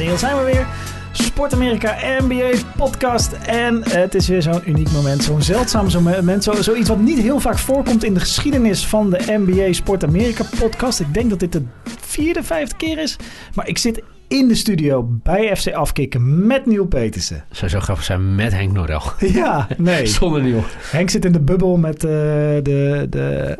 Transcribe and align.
hier 0.00 0.18
zijn 0.18 0.36
we 0.36 0.44
weer. 0.44 0.66
Sport 1.12 1.52
Amerika 1.52 1.96
NBA 2.18 2.50
podcast. 2.76 3.32
En 3.32 3.82
het 3.90 4.14
is 4.14 4.28
weer 4.28 4.42
zo'n 4.42 4.68
uniek 4.68 4.90
moment. 4.90 5.22
Zo'n 5.22 5.42
zeldzaam 5.42 5.90
zo'n 5.90 6.02
moment. 6.02 6.44
Zo, 6.44 6.62
zoiets 6.62 6.88
wat 6.88 6.98
niet 6.98 7.18
heel 7.18 7.40
vaak 7.40 7.58
voorkomt 7.58 8.04
in 8.04 8.14
de 8.14 8.20
geschiedenis 8.20 8.86
van 8.86 9.10
de 9.10 9.18
NBA 9.26 9.72
Sport 9.72 10.04
Amerika 10.04 10.44
podcast. 10.58 11.00
Ik 11.00 11.14
denk 11.14 11.30
dat 11.30 11.40
dit 11.40 11.52
de 11.52 11.62
vierde, 12.00 12.42
vijfde 12.42 12.76
keer 12.76 12.98
is. 12.98 13.16
Maar 13.54 13.68
ik 13.68 13.78
zit 13.78 14.02
in 14.28 14.48
de 14.48 14.54
studio 14.54 15.08
bij 15.22 15.56
FC 15.56 15.72
Afkikken 15.72 16.46
met 16.46 16.66
Niel 16.66 16.86
Petersen. 16.86 17.44
Zou 17.50 17.70
zo 17.70 17.80
grappig 17.80 18.04
zijn 18.04 18.34
met 18.34 18.52
Henk 18.52 18.72
Norel. 18.72 19.02
Ja, 19.42 19.68
nee. 19.76 20.06
Zonder 20.06 20.42
Niel. 20.42 20.64
Henk 20.90 21.10
zit 21.10 21.24
in 21.24 21.32
de 21.32 21.40
bubbel 21.40 21.76
met 21.76 22.04
uh, 22.04 22.10
de, 22.10 23.06
de, 23.10 23.58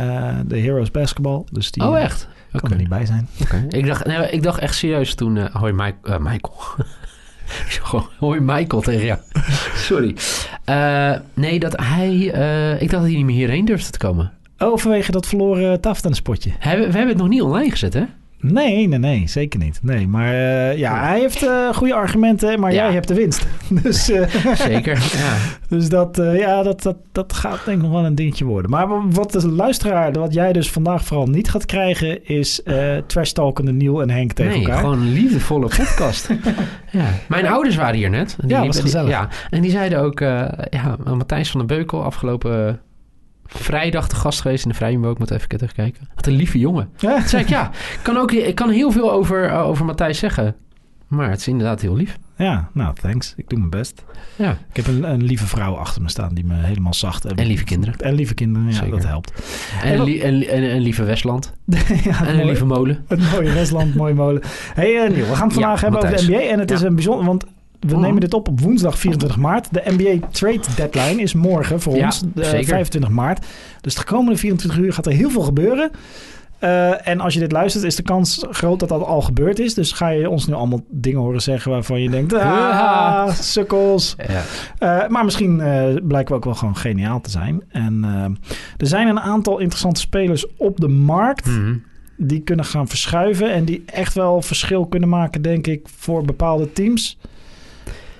uh, 0.00 0.38
de 0.46 0.58
Heroes 0.58 0.90
Basketball. 0.90 1.42
Dus 1.50 1.70
die, 1.70 1.82
oh, 1.82 2.00
echt? 2.00 2.28
Kan 2.50 2.60
okay. 2.60 2.70
er 2.70 2.78
niet 2.78 2.88
bij 2.88 3.06
zijn. 3.06 3.28
Okay. 3.42 3.64
Ik, 3.80 3.86
dacht, 3.86 4.06
nee, 4.06 4.30
ik 4.30 4.42
dacht 4.42 4.58
echt 4.58 4.74
serieus 4.74 5.14
toen... 5.14 5.36
Uh, 5.36 5.44
hoi 5.54 5.72
Mike, 5.72 5.96
uh, 6.04 6.16
Michael. 6.18 6.56
hoi 8.18 8.40
Michael 8.40 8.82
tegen 8.82 9.04
jou. 9.04 9.18
Sorry. 9.88 10.16
Uh, 10.68 11.14
nee, 11.34 11.58
dat 11.58 11.76
hij... 11.76 12.16
ik 12.74 12.90
dacht 12.90 12.90
dat 12.90 13.02
hij 13.02 13.10
niet 13.10 13.24
meer 13.24 13.36
hierheen 13.36 13.64
durfde 13.64 13.90
te 13.90 13.98
komen. 13.98 14.32
Oh, 14.58 14.78
vanwege 14.78 15.10
dat 15.10 15.26
verloren 15.26 15.80
spotje. 16.14 16.50
We, 16.50 16.76
we 16.76 16.82
hebben 16.82 17.08
het 17.08 17.16
nog 17.16 17.28
niet 17.28 17.42
online 17.42 17.70
gezet, 17.70 17.94
hè? 17.94 18.04
Nee, 18.40 18.88
nee, 18.88 18.98
nee, 18.98 19.28
zeker 19.28 19.60
niet. 19.60 19.78
Nee, 19.82 20.08
maar 20.08 20.32
uh, 20.32 20.76
ja, 20.76 21.00
hij 21.00 21.20
heeft 21.20 21.44
uh, 21.44 21.74
goede 21.74 21.94
argumenten, 21.94 22.60
maar 22.60 22.72
ja. 22.72 22.84
jij 22.84 22.92
hebt 22.92 23.08
de 23.08 23.14
winst. 23.14 23.46
dus, 23.82 24.10
uh, 24.10 24.28
zeker, 24.68 24.96
ja. 24.96 25.36
Dus 25.68 25.88
dat, 25.88 26.20
ja, 26.34 26.62
dat, 26.62 26.82
dat, 26.82 26.96
dat 27.12 27.32
gaat 27.32 27.64
denk 27.64 27.76
ik 27.76 27.82
nog 27.82 27.92
wel 27.92 28.04
een 28.04 28.14
dingetje 28.14 28.44
worden. 28.44 28.70
Maar 28.70 29.10
wat 29.10 29.32
de 29.32 29.48
luisteraar, 29.48 30.12
wat 30.12 30.34
jij 30.34 30.52
dus 30.52 30.70
vandaag 30.70 31.04
vooral 31.04 31.26
niet 31.26 31.50
gaat 31.50 31.66
krijgen, 31.66 32.26
is 32.26 32.62
trash 33.06 33.30
talkende 33.30 33.72
Niel 33.72 34.02
en 34.02 34.10
Henk 34.10 34.32
tegen 34.32 34.52
nee, 34.52 34.60
elkaar. 34.60 34.78
gewoon 34.78 35.00
een 35.00 35.12
liefdevolle 35.12 35.66
podcast. 35.66 36.28
ja. 36.90 37.06
Mijn 37.28 37.46
ouders 37.46 37.76
waren 37.76 37.96
hier 37.96 38.10
net. 38.10 38.36
Die, 38.40 38.50
ja, 38.50 38.66
was 38.66 38.80
gezellig. 38.80 39.10
ja, 39.10 39.28
en 39.50 39.62
die 39.62 39.70
zeiden 39.70 40.00
ook, 40.00 40.20
ja, 40.20 40.96
Matthijs 41.04 41.50
van 41.50 41.66
der 41.66 41.76
Beukel 41.76 42.04
afgelopen 42.04 42.80
vrijdag 43.48 44.08
te 44.08 44.14
gast 44.16 44.40
geweest 44.40 44.64
in 44.64 44.70
de 44.70 44.76
Vrijboek. 44.76 45.12
Ik 45.12 45.18
moet 45.18 45.30
even 45.30 45.48
terugkijken. 45.48 46.08
Wat 46.14 46.26
een 46.26 46.32
lieve 46.32 46.58
jongen. 46.58 46.88
Ja. 46.96 47.26
zei 47.26 47.42
ik, 47.42 47.48
ja, 47.48 47.70
ik 47.70 48.00
kan, 48.02 48.16
ook, 48.16 48.32
ik 48.32 48.54
kan 48.54 48.70
heel 48.70 48.90
veel 48.90 49.12
over, 49.12 49.50
uh, 49.50 49.66
over 49.66 49.84
Matthijs 49.84 50.18
zeggen. 50.18 50.56
Maar 51.06 51.30
het 51.30 51.40
is 51.40 51.48
inderdaad 51.48 51.80
heel 51.80 51.96
lief. 51.96 52.18
Ja, 52.36 52.68
nou, 52.72 52.94
thanks. 52.94 53.34
Ik 53.36 53.48
doe 53.48 53.58
mijn 53.58 53.70
best. 53.70 54.04
Ja. 54.36 54.50
Ik 54.50 54.76
heb 54.76 54.86
een, 54.86 55.02
een 55.02 55.22
lieve 55.22 55.46
vrouw 55.46 55.74
achter 55.74 56.02
me 56.02 56.08
staan 56.08 56.34
die 56.34 56.44
me 56.44 56.54
helemaal 56.54 56.94
zacht... 56.94 57.24
En, 57.24 57.36
en 57.36 57.46
lieve 57.46 57.64
kinderen. 57.64 57.94
En 57.96 58.14
lieve 58.14 58.34
kinderen, 58.34 58.68
ja, 58.68 58.74
Zeker. 58.74 58.90
dat 58.90 59.04
helpt. 59.04 59.32
En, 59.82 59.92
en, 59.92 60.02
li 60.02 60.20
en, 60.20 60.48
en, 60.48 60.62
een 60.62 60.80
lieve 60.80 61.04
Westland. 61.04 61.52
ja, 62.04 62.26
en 62.26 62.38
een 62.38 62.46
lieve 62.46 62.64
molen. 62.64 63.04
Een 63.08 63.22
mooie 63.32 63.52
Westland, 63.52 63.94
mooie 63.94 64.14
molen. 64.14 64.42
hey, 64.74 64.92
uh, 64.92 65.10
Niel, 65.10 65.26
we 65.26 65.34
gaan 65.34 65.44
het 65.44 65.52
vandaag 65.52 65.80
ja, 65.80 65.82
hebben 65.82 66.00
Matthijs. 66.00 66.22
over 66.22 66.32
de 66.32 66.38
NBA. 66.38 66.52
En 66.52 66.58
het 66.58 66.68
ja. 66.68 66.74
is 66.74 66.82
een 66.82 66.94
bijzonder... 66.94 67.26
Want 67.26 67.44
we 67.80 67.94
oh. 67.94 68.00
nemen 68.00 68.20
dit 68.20 68.34
op 68.34 68.48
op 68.48 68.60
woensdag 68.60 68.98
24 68.98 69.38
maart. 69.38 69.68
De 69.72 69.82
NBA 69.84 70.26
trade 70.30 70.60
deadline 70.76 71.22
is 71.22 71.34
morgen 71.34 71.80
voor 71.80 71.96
ja, 71.96 72.04
ons, 72.04 72.22
uh, 72.34 72.44
25 72.44 73.10
maart. 73.10 73.46
Dus 73.80 73.94
de 73.94 74.04
komende 74.04 74.38
24 74.38 74.80
uur 74.80 74.92
gaat 74.92 75.06
er 75.06 75.12
heel 75.12 75.30
veel 75.30 75.42
gebeuren. 75.42 75.90
Uh, 76.60 77.08
en 77.08 77.20
als 77.20 77.34
je 77.34 77.40
dit 77.40 77.52
luistert, 77.52 77.84
is 77.84 77.96
de 77.96 78.02
kans 78.02 78.46
groot 78.50 78.80
dat 78.80 78.88
dat 78.88 79.02
al 79.02 79.20
gebeurd 79.20 79.58
is. 79.58 79.74
Dus 79.74 79.92
ga 79.92 80.08
je 80.08 80.30
ons 80.30 80.46
nu 80.46 80.54
allemaal 80.54 80.84
dingen 80.90 81.20
horen 81.20 81.42
zeggen 81.42 81.70
waarvan 81.70 82.00
je 82.00 82.10
denkt... 82.10 82.32
Ah, 82.32 83.30
sukkels. 83.30 84.16
Ja. 84.28 84.42
Uh, 85.02 85.08
maar 85.08 85.24
misschien 85.24 85.58
uh, 85.58 85.94
blijken 86.02 86.28
we 86.28 86.34
ook 86.34 86.44
wel 86.44 86.54
gewoon 86.54 86.76
geniaal 86.76 87.20
te 87.20 87.30
zijn. 87.30 87.62
En 87.68 88.04
er 88.76 88.86
zijn 88.86 89.08
een 89.08 89.20
aantal 89.20 89.58
interessante 89.58 90.00
spelers 90.00 90.46
op 90.56 90.80
de 90.80 90.88
markt... 90.88 91.46
Mm 91.46 91.54
-hmm. 91.54 91.82
die 92.16 92.40
kunnen 92.40 92.64
gaan 92.64 92.88
verschuiven... 92.88 93.52
en 93.52 93.64
die 93.64 93.82
echt 93.86 94.14
wel 94.14 94.42
verschil 94.42 94.86
kunnen 94.86 95.08
maken, 95.08 95.42
denk 95.42 95.66
ik, 95.66 95.88
voor 95.96 96.24
bepaalde 96.24 96.72
teams... 96.72 97.18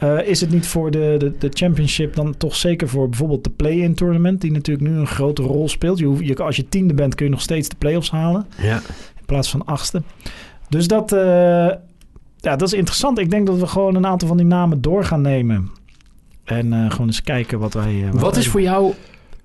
Uh, 0.03 0.28
is 0.28 0.41
het 0.41 0.50
niet 0.50 0.66
voor 0.66 0.91
de, 0.91 1.14
de, 1.19 1.38
de, 1.38 1.48
championship 1.53 2.14
dan 2.14 2.36
toch 2.36 2.56
zeker 2.56 2.88
voor 2.88 3.09
bijvoorbeeld 3.09 3.44
de 3.44 3.50
play-in 3.50 3.94
tournament, 3.94 4.41
die 4.41 4.53
natuurlijk 4.53 4.88
nu 4.88 4.97
een 4.97 5.06
grote 5.06 5.42
rol 5.42 5.69
speelt? 5.69 5.98
Je, 5.98 6.04
hoeft, 6.04 6.26
je, 6.26 6.36
als 6.36 6.56
je 6.56 6.69
tiende 6.69 6.94
bent 6.94 7.14
kun 7.14 7.25
je 7.25 7.31
nog 7.31 7.41
steeds 7.41 7.69
de 7.69 7.76
play-offs 7.78 8.10
halen 8.10 8.47
ja. 8.62 8.76
in 9.16 9.25
plaats 9.26 9.50
van 9.50 9.64
achtste. 9.64 10.03
Dus 10.69 10.86
dat, 10.86 11.12
uh, 11.12 11.19
ja, 12.36 12.56
dat 12.56 12.62
is 12.62 12.72
interessant. 12.72 13.19
Ik 13.19 13.31
denk 13.31 13.47
dat 13.47 13.59
we 13.59 13.66
gewoon 13.66 13.94
een 13.94 14.06
aantal 14.06 14.28
van 14.28 14.36
die 14.36 14.47
namen 14.47 14.81
door 14.81 15.04
gaan 15.04 15.22
nemen. 15.22 15.70
En 16.44 16.72
uh, 16.72 16.91
gewoon 16.91 17.06
eens 17.06 17.22
kijken 17.22 17.59
wat 17.59 17.75
wij... 17.75 18.09
wat, 18.12 18.20
wat 18.20 18.36
is 18.36 18.48
voor 18.48 18.62
jou 18.62 18.94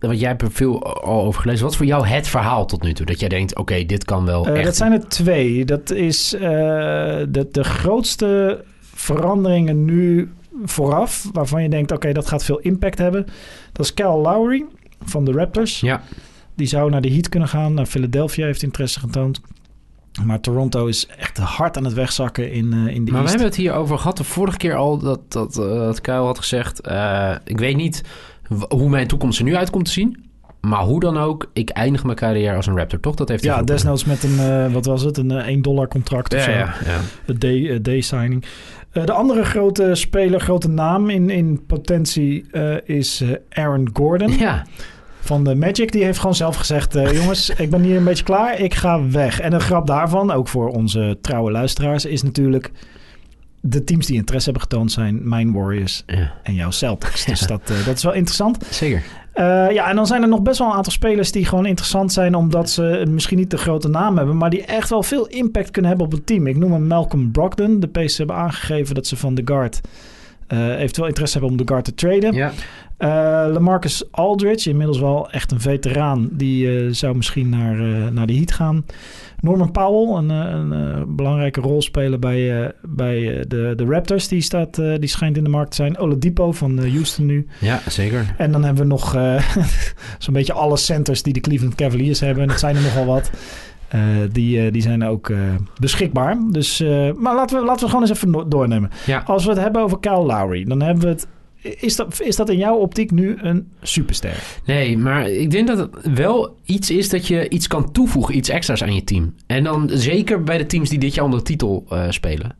want 0.08 0.20
jij 0.20 0.30
hebt 0.30 0.41
er 0.41 0.52
veel 0.52 0.84
al 0.84 1.25
over 1.25 1.41
gelezen. 1.41 1.64
Wat 1.64 1.72
is 1.72 1.78
voor 1.78 1.85
jou 1.85 2.08
het 2.08 2.28
verhaal 2.28 2.66
tot 2.66 2.84
nu 2.84 2.94
toe? 2.94 3.06
Dat 3.06 3.20
jij 3.20 3.30
denkt, 3.30 3.52
oké, 3.52 3.62
okay, 3.62 3.85
dit 3.85 4.06
kan 4.06 4.25
wel 4.25 4.47
uh, 4.47 4.56
echt... 4.56 4.66
Dat 4.66 4.75
zijn 4.75 4.91
er 4.91 5.08
twee. 5.08 5.66
Dat 5.66 5.91
is 5.91 6.34
uh, 6.34 6.41
de, 6.41 7.47
de 7.52 7.64
grootste 7.64 8.64
veranderingen 8.96 9.85
nu 9.85 10.31
vooraf, 10.64 11.30
waarvan 11.31 11.64
je 11.64 11.69
denkt, 11.69 11.91
oké, 11.91 12.00
okay, 12.00 12.14
dat 12.14 12.28
gaat 12.28 12.44
veel 12.44 12.59
impact 12.59 12.97
hebben. 12.97 13.25
Dat 13.72 13.86
is 13.86 13.94
Cal 13.94 14.22
Lowry 14.22 14.66
van 15.06 15.25
de 15.25 15.31
Raptors. 15.31 15.80
Ja. 15.80 16.02
Die 16.56 16.68
zou 16.68 16.90
naar 16.90 17.02
de 17.02 17.12
Heat 17.12 17.30
kunnen 17.30 17.50
gaan. 17.50 17.74
Naar 17.74 17.86
Philadelphia 17.86 18.46
heeft 18.46 18.64
interesse 18.64 19.00
getoond. 19.00 19.41
Maar 20.25 20.40
Toronto 20.40 20.86
is 20.86 21.08
echt 21.08 21.38
hard 21.38 21.78
aan 21.78 21.84
het 21.84 21.94
wegzakken 21.94 22.52
in, 22.52 22.74
uh, 22.74 22.96
in 22.96 23.06
de 23.06 23.12
Maar 23.12 23.22
East. 23.22 23.34
we 23.34 23.40
hebben 23.40 23.46
het 23.46 23.56
hier 23.56 23.74
over 23.74 23.97
gehad 23.97 24.18
de 24.18 24.24
vorige 24.24 24.58
keer 24.58 24.75
al... 24.75 24.97
dat, 24.97 25.31
dat, 25.31 25.58
uh, 25.58 25.66
dat 25.66 26.02
Kyle 26.02 26.16
had 26.16 26.38
gezegd... 26.38 26.88
Uh, 26.88 27.35
ik 27.46 27.59
weet 27.59 27.75
niet 27.78 28.03
hoe 28.68 28.90
mijn 28.90 29.08
toekomst 29.08 29.40
er 29.40 29.46
nu 29.46 29.56
uit 29.56 29.70
komt 29.70 29.85
te 29.85 29.91
zien... 29.91 30.31
Maar 30.62 30.81
hoe 30.81 31.00
dan 31.00 31.18
ook, 31.18 31.50
ik 31.53 31.70
eindig 31.70 32.03
mijn 32.03 32.18
carrière 32.18 32.56
als 32.56 32.68
een 32.68 32.78
Raptor, 32.78 33.00
toch? 33.00 33.16
Dat 33.16 33.30
heeft 33.30 33.44
hij 33.44 33.56
ja, 33.56 33.64
desnoods 33.64 34.06
met 34.06 34.24
een, 34.24 34.72
wat 34.72 34.85
was 34.85 35.02
het, 35.02 35.18
een 35.18 35.31
uh, 35.31 35.47
1 35.47 35.62
dollar 35.62 35.88
contract 35.88 36.34
of 36.34 36.40
ja, 36.40 36.46
zo. 36.46 36.52
Ja, 36.52 36.75
ja. 36.85 37.00
Een 37.25 37.81
day, 37.81 38.03
Uh, 38.94 39.06
de 39.06 39.12
andere 39.12 39.44
grote 39.44 39.96
speler, 39.96 40.40
grote 40.40 40.70
naam 40.70 41.09
in, 41.09 41.30
in 41.30 41.66
potentie 41.66 42.46
uh, 42.52 42.76
is 42.84 43.24
Aaron 43.50 43.90
Gordon. 43.94 44.38
Ja. 44.38 44.66
Van 45.20 45.44
de 45.44 45.56
Magic. 45.56 45.92
Die 45.92 46.04
heeft 46.04 46.20
gewoon 46.20 46.36
zelf 46.36 46.56
gezegd: 46.56 46.96
uh, 46.96 47.12
jongens, 47.20 47.50
ik 47.50 47.70
ben 47.70 47.82
hier 47.82 47.98
een 47.98 48.03
beetje 48.03 48.24
klaar. 48.24 48.59
Ik 48.59 48.74
ga 48.74 49.09
weg. 49.09 49.40
En 49.40 49.53
een 49.53 49.62
grap 49.62 49.88
daarvan, 49.88 50.32
ook 50.32 50.48
voor 50.48 50.70
onze 50.70 51.18
trouwe 51.22 51.52
luisteraars, 51.52 52.06
is 52.06 52.24
natuurlijk. 52.24 52.72
De 53.66 53.84
teams 53.84 54.06
die 54.06 54.16
interesse 54.16 54.50
hebben 54.50 54.70
getoond 54.70 54.92
zijn 54.92 55.30
mijn 55.30 55.53
Warriors 55.53 56.03
ja. 56.06 56.34
en 56.44 56.53
jouw 56.53 56.72
Celtics. 56.72 57.26
Dus 57.26 57.40
dat, 57.48 57.68
dat 57.86 57.96
is 57.98 58.03
wel 58.03 58.14
interessant. 58.14 58.66
Zeker. 58.70 59.03
Uh, 59.36 59.72
ja, 59.72 59.90
en 59.90 59.96
dan 59.96 60.08
zijn 60.08 60.22
er 60.22 60.28
nog 60.28 60.42
best 60.42 60.60
wel 60.60 60.68
een 60.68 60.74
aantal 60.74 60.92
spelers 60.92 61.32
die 61.32 61.46
gewoon 61.46 61.66
interessant 61.66 62.14
zijn, 62.14 62.36
omdat 62.36 62.70
ze 62.70 63.06
misschien 63.10 63.38
niet 63.38 63.52
de 63.52 63.58
grote 63.58 63.88
naam 63.88 64.18
hebben, 64.18 64.38
maar 64.38 64.50
die 64.50 64.66
echt 64.66 64.90
wel 64.90 65.04
veel 65.04 65.28
impact 65.28 65.72
kunnen 65.72 65.90
hebben 65.90 66.08
op 66.08 66.14
het 66.14 66.26
team. 66.26 66.48
Ik 66.48 66.58
noem 66.58 66.72
hem 66.72 66.88
Malcolm 66.88 67.32
Brogdon. 67.32 67.80
De 67.80 67.88
Pacers 67.88 68.18
hebben 68.18 68.36
aangegeven 68.36 68.96
dat 68.96 69.08
ze 69.08 69.18
van 69.18 69.36
de 69.36 69.42
guard 69.46 69.82
eventueel 70.53 71.08
interesse 71.08 71.38
hebben 71.38 71.52
om 71.52 71.66
de 71.66 71.72
guard 71.72 71.86
te 71.86 71.94
traden. 71.94 72.34
Ja. 72.34 72.52
Uh, 73.00 73.09
Lamarcus 73.53 74.12
Aldridge, 74.12 74.69
inmiddels 74.69 75.00
wel 75.00 75.31
echt 75.31 75.52
een 75.52 75.62
veteraan, 75.62 76.30
die 76.31 76.66
uh, 76.66 76.94
zou 76.94 77.16
misschien 77.16 77.50
naar, 77.50 77.75
uh, 77.75 78.08
naar 78.08 78.28
de 78.28 78.34
Heat 78.34 78.52
gaan. 78.52 78.86
Norman 79.40 79.72
Powell, 79.72 80.18
een, 80.18 80.30
een, 80.30 80.72
een 80.72 81.16
belangrijke 81.16 81.62
rol 81.62 81.81
spelen 81.81 82.19
bij, 82.19 82.72
bij 82.81 83.46
de, 83.47 83.74
de 83.75 83.86
Raptors, 83.86 84.28
die, 84.28 84.41
staat, 84.41 84.75
die 84.75 85.08
schijnt 85.08 85.38
in 85.38 85.44
de 85.44 85.50
markt 85.50 85.69
te 85.69 85.75
zijn. 85.75 85.97
Oladipo 85.97 86.52
van 86.52 86.80
Houston 86.80 87.25
nu. 87.25 87.47
Ja, 87.59 87.81
zeker. 87.88 88.35
En 88.38 88.52
dan 88.52 88.64
hebben 88.64 88.84
we 88.84 88.90
nog 88.90 89.12
zo'n 90.18 90.34
beetje 90.34 90.53
alle 90.53 90.78
centers 90.78 91.24
die 91.24 91.34
de 91.34 91.40
Cleveland 91.40 91.75
Cavaliers 91.75 92.20
hebben. 92.20 92.47
Dat 92.47 92.59
zijn 92.59 92.75
er 92.75 92.81
nogal 92.81 93.06
wat. 93.06 93.31
Uh, 93.96 94.02
die, 94.31 94.66
uh, 94.66 94.72
die 94.72 94.81
zijn 94.81 95.04
ook 95.04 95.30
uh, 95.30 95.38
beschikbaar. 95.80 96.38
Dus, 96.52 96.80
maar 97.16 97.36
laten 97.36 97.59
we, 97.59 97.66
laten 97.66 97.84
we 97.84 97.92
gewoon 97.92 98.08
eens 98.08 98.24
even 98.24 98.50
doornemen. 98.50 98.90
Ja. 99.06 99.24
Als 99.26 99.44
we 99.44 99.50
het 99.50 99.59
hebben 99.59 99.81
over 99.81 100.00
Kyle 100.00 100.24
Lowry, 100.24 100.64
dan 100.64 100.81
hebben 100.81 101.04
we 101.04 101.09
het 101.09 101.28
is 101.64 101.96
dat, 101.96 102.22
is 102.22 102.36
dat 102.36 102.50
in 102.50 102.58
jouw 102.58 102.76
optiek 102.76 103.12
nu 103.12 103.38
een 103.38 103.72
superster? 103.82 104.44
Nee, 104.66 104.97
maar 104.97 105.29
ik 105.29 105.52
denk 105.52 105.67
dat 105.67 105.78
het 105.78 106.14
wel 106.14 106.58
iets 106.66 106.91
is 106.91 107.09
dat 107.09 107.28
je 107.28 107.50
iets 107.50 107.67
kan 107.67 107.91
toevoegen, 107.91 108.38
iets 108.38 108.50
extra's 108.50 108.84
aan 108.84 108.96
je 108.96 109.03
team. 109.03 109.35
En 109.47 109.64
dan 109.64 109.90
zeker 109.94 110.44
bij 110.44 110.58
de 110.58 110.66
teams 110.66 110.90
die 110.90 111.00
dit 111.00 111.14
jaar 111.14 111.26
om 111.26 111.32
de 111.32 111.41
titel 111.41 111.85
uh, 111.90 112.06
spelen. 112.09 112.56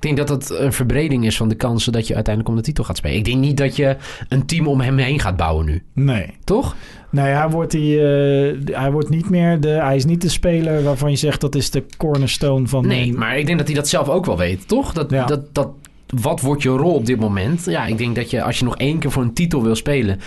Ik 0.00 0.06
denk 0.06 0.28
dat 0.28 0.28
het 0.28 0.58
een 0.58 0.72
verbreding 0.72 1.26
is 1.26 1.36
van 1.36 1.48
de 1.48 1.54
kansen 1.54 1.92
dat 1.92 2.06
je 2.06 2.14
uiteindelijk 2.14 2.54
om 2.54 2.60
de 2.60 2.66
titel 2.66 2.84
gaat 2.84 2.96
spelen. 2.96 3.16
Ik 3.16 3.24
denk 3.24 3.38
niet 3.38 3.56
dat 3.56 3.76
je 3.76 3.96
een 4.28 4.46
team 4.46 4.66
om 4.66 4.80
hem 4.80 4.98
heen 4.98 5.20
gaat 5.20 5.36
bouwen 5.36 5.66
nu. 5.66 5.82
Nee. 5.92 6.34
Toch? 6.44 6.76
Nee, 7.10 7.32
hij 7.32 7.48
wordt, 7.48 7.70
die, 7.70 7.96
uh, 7.96 8.76
hij 8.76 8.92
wordt 8.92 9.08
niet 9.08 9.30
meer 9.30 9.60
de... 9.60 9.68
Hij 9.68 9.96
is 9.96 10.04
niet 10.04 10.22
de 10.22 10.28
speler 10.28 10.82
waarvan 10.82 11.10
je 11.10 11.16
zegt 11.16 11.40
dat 11.40 11.54
is 11.54 11.70
de 11.70 11.84
cornerstone 11.96 12.66
van... 12.66 12.86
Nee, 12.86 13.12
maar 13.12 13.38
ik 13.38 13.46
denk 13.46 13.58
dat 13.58 13.66
hij 13.66 13.76
dat 13.76 13.88
zelf 13.88 14.08
ook 14.08 14.26
wel 14.26 14.36
weet, 14.36 14.68
toch? 14.68 14.92
Dat, 14.92 15.10
ja. 15.10 15.26
dat, 15.26 15.54
dat, 15.54 15.68
wat 16.06 16.40
wordt 16.40 16.62
je 16.62 16.68
rol 16.68 16.94
op 16.94 17.06
dit 17.06 17.20
moment? 17.20 17.64
Ja, 17.64 17.86
ik 17.86 17.98
denk 17.98 18.14
dat 18.14 18.30
je 18.30 18.42
als 18.42 18.58
je 18.58 18.64
nog 18.64 18.76
één 18.76 18.98
keer 18.98 19.10
voor 19.10 19.22
een 19.22 19.34
titel 19.34 19.62
wil 19.62 19.74
spelen... 19.74 20.20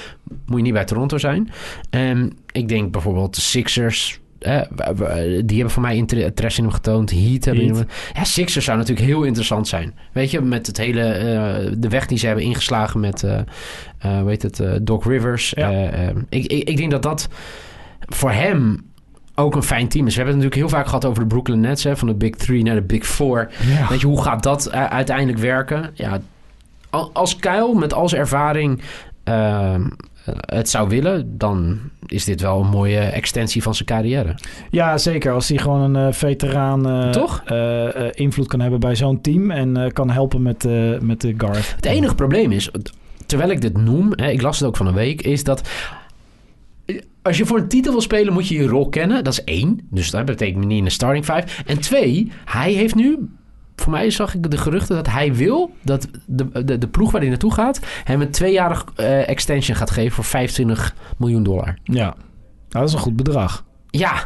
moet 0.46 0.58
je 0.58 0.64
niet 0.64 0.74
bij 0.74 0.86
Toronto 0.86 1.18
zijn. 1.18 1.52
Um, 1.90 2.32
ik 2.52 2.68
denk 2.68 2.92
bijvoorbeeld 2.92 3.36
de 3.36 3.42
Sixers... 3.42 4.22
Eh, 4.44 4.62
die 5.46 5.56
hebben 5.58 5.70
voor 5.70 5.82
mij 5.82 5.96
interesse 5.96 6.58
in 6.60 6.66
hem 6.66 6.74
getoond. 6.74 7.12
Heat 7.12 7.46
hebben 7.46 7.66
Heat. 7.66 7.86
Ja, 8.14 8.24
Sixers 8.24 8.66
zou 8.66 8.78
natuurlijk 8.78 9.08
heel 9.08 9.24
interessant 9.24 9.68
zijn. 9.68 9.94
Weet 10.12 10.32
je, 10.32 10.42
met 10.42 10.68
het 10.68 10.78
hele 10.78 11.02
uh, 11.02 11.74
de 11.78 11.90
weg 11.90 12.06
die 12.06 12.18
ze 12.18 12.26
hebben 12.26 12.44
ingeslagen 12.44 13.00
met 13.00 13.24
uh, 13.24 13.32
uh, 14.06 14.20
hoe 14.20 14.30
heet 14.30 14.42
het, 14.42 14.62
Doc 14.82 15.06
Rivers. 15.06 15.50
Ja. 15.56 15.70
ik, 16.30 16.46
ik, 16.46 16.70
ik 16.70 16.78
denk 16.78 16.92
dat 16.92 17.04
dat 17.04 17.28
voor 18.00 18.32
hem 18.32 18.92
ook 19.36 19.56
een 19.56 19.64
fijn 19.64 19.88
team 19.88 20.08
is. 20.08 20.16
We 20.16 20.22
hebben 20.22 20.36
het 20.40 20.44
natuurlijk 20.44 20.72
heel 20.72 20.80
vaak 20.80 20.86
gehad 20.90 21.06
over 21.06 21.22
de 21.22 21.28
Brooklyn 21.30 21.60
Nets. 21.60 21.84
Hè, 21.84 21.98
van 21.98 22.08
de 22.08 22.14
Big 22.14 22.36
Three 22.36 22.64
naar 22.64 22.76
de 22.76 22.82
Big 22.82 23.06
Four. 23.06 23.50
Ja. 23.78 23.88
Weet 23.90 24.02
je, 24.02 24.08
hoe 24.08 24.22
gaat 24.22 24.44
dat 24.44 24.66
eh, 24.66 24.86
uiteindelijk 24.86 25.38
werken? 25.38 25.90
Ja, 25.94 26.20
al- 26.90 27.10
als 27.14 27.36
Kyle 27.36 27.76
met 27.76 27.94
al 27.94 28.10
zijn 28.10 28.22
ervaring 28.22 28.82
ehm, 29.24 29.88
het 30.40 30.70
zou 30.70 30.90
willen... 30.90 31.38
dan 31.38 31.80
is 32.06 32.24
dit 32.26 32.42
wel 32.42 32.60
een 32.62 32.70
mooie 32.70 33.00
extensie 33.00 33.62
van 33.64 33.76
zijn 33.76 33.88
carrière. 33.88 34.36
Ja, 34.70 34.98
zeker. 34.98 35.32
Als 35.34 35.50
hij 35.50 35.58
gewoon 35.58 35.96
een 35.96 36.08
eh, 36.08 36.14
veteraan 36.14 36.90
eh, 36.90 37.10
Toch? 37.10 37.42
eh, 37.46 37.96
eh, 38.08 38.12
invloed 38.14 38.48
kan 38.48 38.60
hebben 38.60 38.80
bij 38.80 38.96
zo'n 38.96 39.22
team 39.22 39.52
en 39.52 39.78
eh, 39.78 39.92
kan 39.92 40.10
helpen 40.10 40.42
met, 40.42 40.66
eh, 40.66 41.00
met 41.00 41.22
de 41.22 41.34
guard. 41.38 41.76
Het 41.76 41.86
enige 41.86 42.16
probleem 42.16 42.52
is, 42.52 42.70
terwijl 43.26 43.50
ik 43.50 43.62
dit 43.62 43.78
noem, 43.78 44.10
hè, 44.12 44.30
ik 44.30 44.42
las 44.42 44.60
het 44.60 44.68
ook 44.68 44.78
van 44.78 44.88
een 44.88 44.94
week, 44.94 45.22
is 45.22 45.44
dat 45.44 45.70
als 47.22 47.38
je 47.38 47.46
voor 47.46 47.58
een 47.58 47.68
titel 47.68 47.92
wil 47.92 48.02
spelen, 48.02 48.34
moet 48.34 48.48
je 48.48 48.56
je 48.56 48.68
rol 48.68 48.90
kennen. 48.90 49.24
Dat 49.24 49.34
is 49.34 49.44
één. 49.44 49.80
Dus 49.90 50.12
dat 50.12 50.26
betekent 50.26 50.66
niet 50.66 50.78
in 50.78 50.84
de 50.84 50.90
starting 50.90 51.26
five. 51.26 51.64
En 51.66 51.80
twee, 51.80 52.32
hij 52.46 52.72
heeft 52.72 52.96
nu. 52.96 53.18
Voor 53.76 53.92
mij 53.92 54.10
zag 54.10 54.36
ik 54.36 54.52
de 54.52 54.58
geruchten 54.58 54.96
dat 54.96 55.08
hij 55.08 55.34
wil 55.34 55.76
dat 55.82 56.08
de, 56.26 56.66
de, 56.66 56.78
de 56.78 56.88
ploeg 56.88 57.12
waar 57.12 57.22
hij 57.22 57.30
naartoe 57.30 57.54
gaat 57.54 57.80
hem 58.04 58.22
een 58.22 58.32
tweejarig 58.32 58.86
eh, 58.96 59.30
extension 59.30 59.78
gaat 59.78 59.92
geven 59.92 60.12
voor 60.12 60.24
25 60.24 60.96
miljoen 61.18 61.44
dollar. 61.44 61.78
Ja, 61.84 62.04
Nou, 62.04 62.16
dat 62.70 62.88
is 62.88 62.94
een 62.94 63.00
goed 63.00 63.16
bedrag. 63.16 63.64
Ja, 63.90 64.26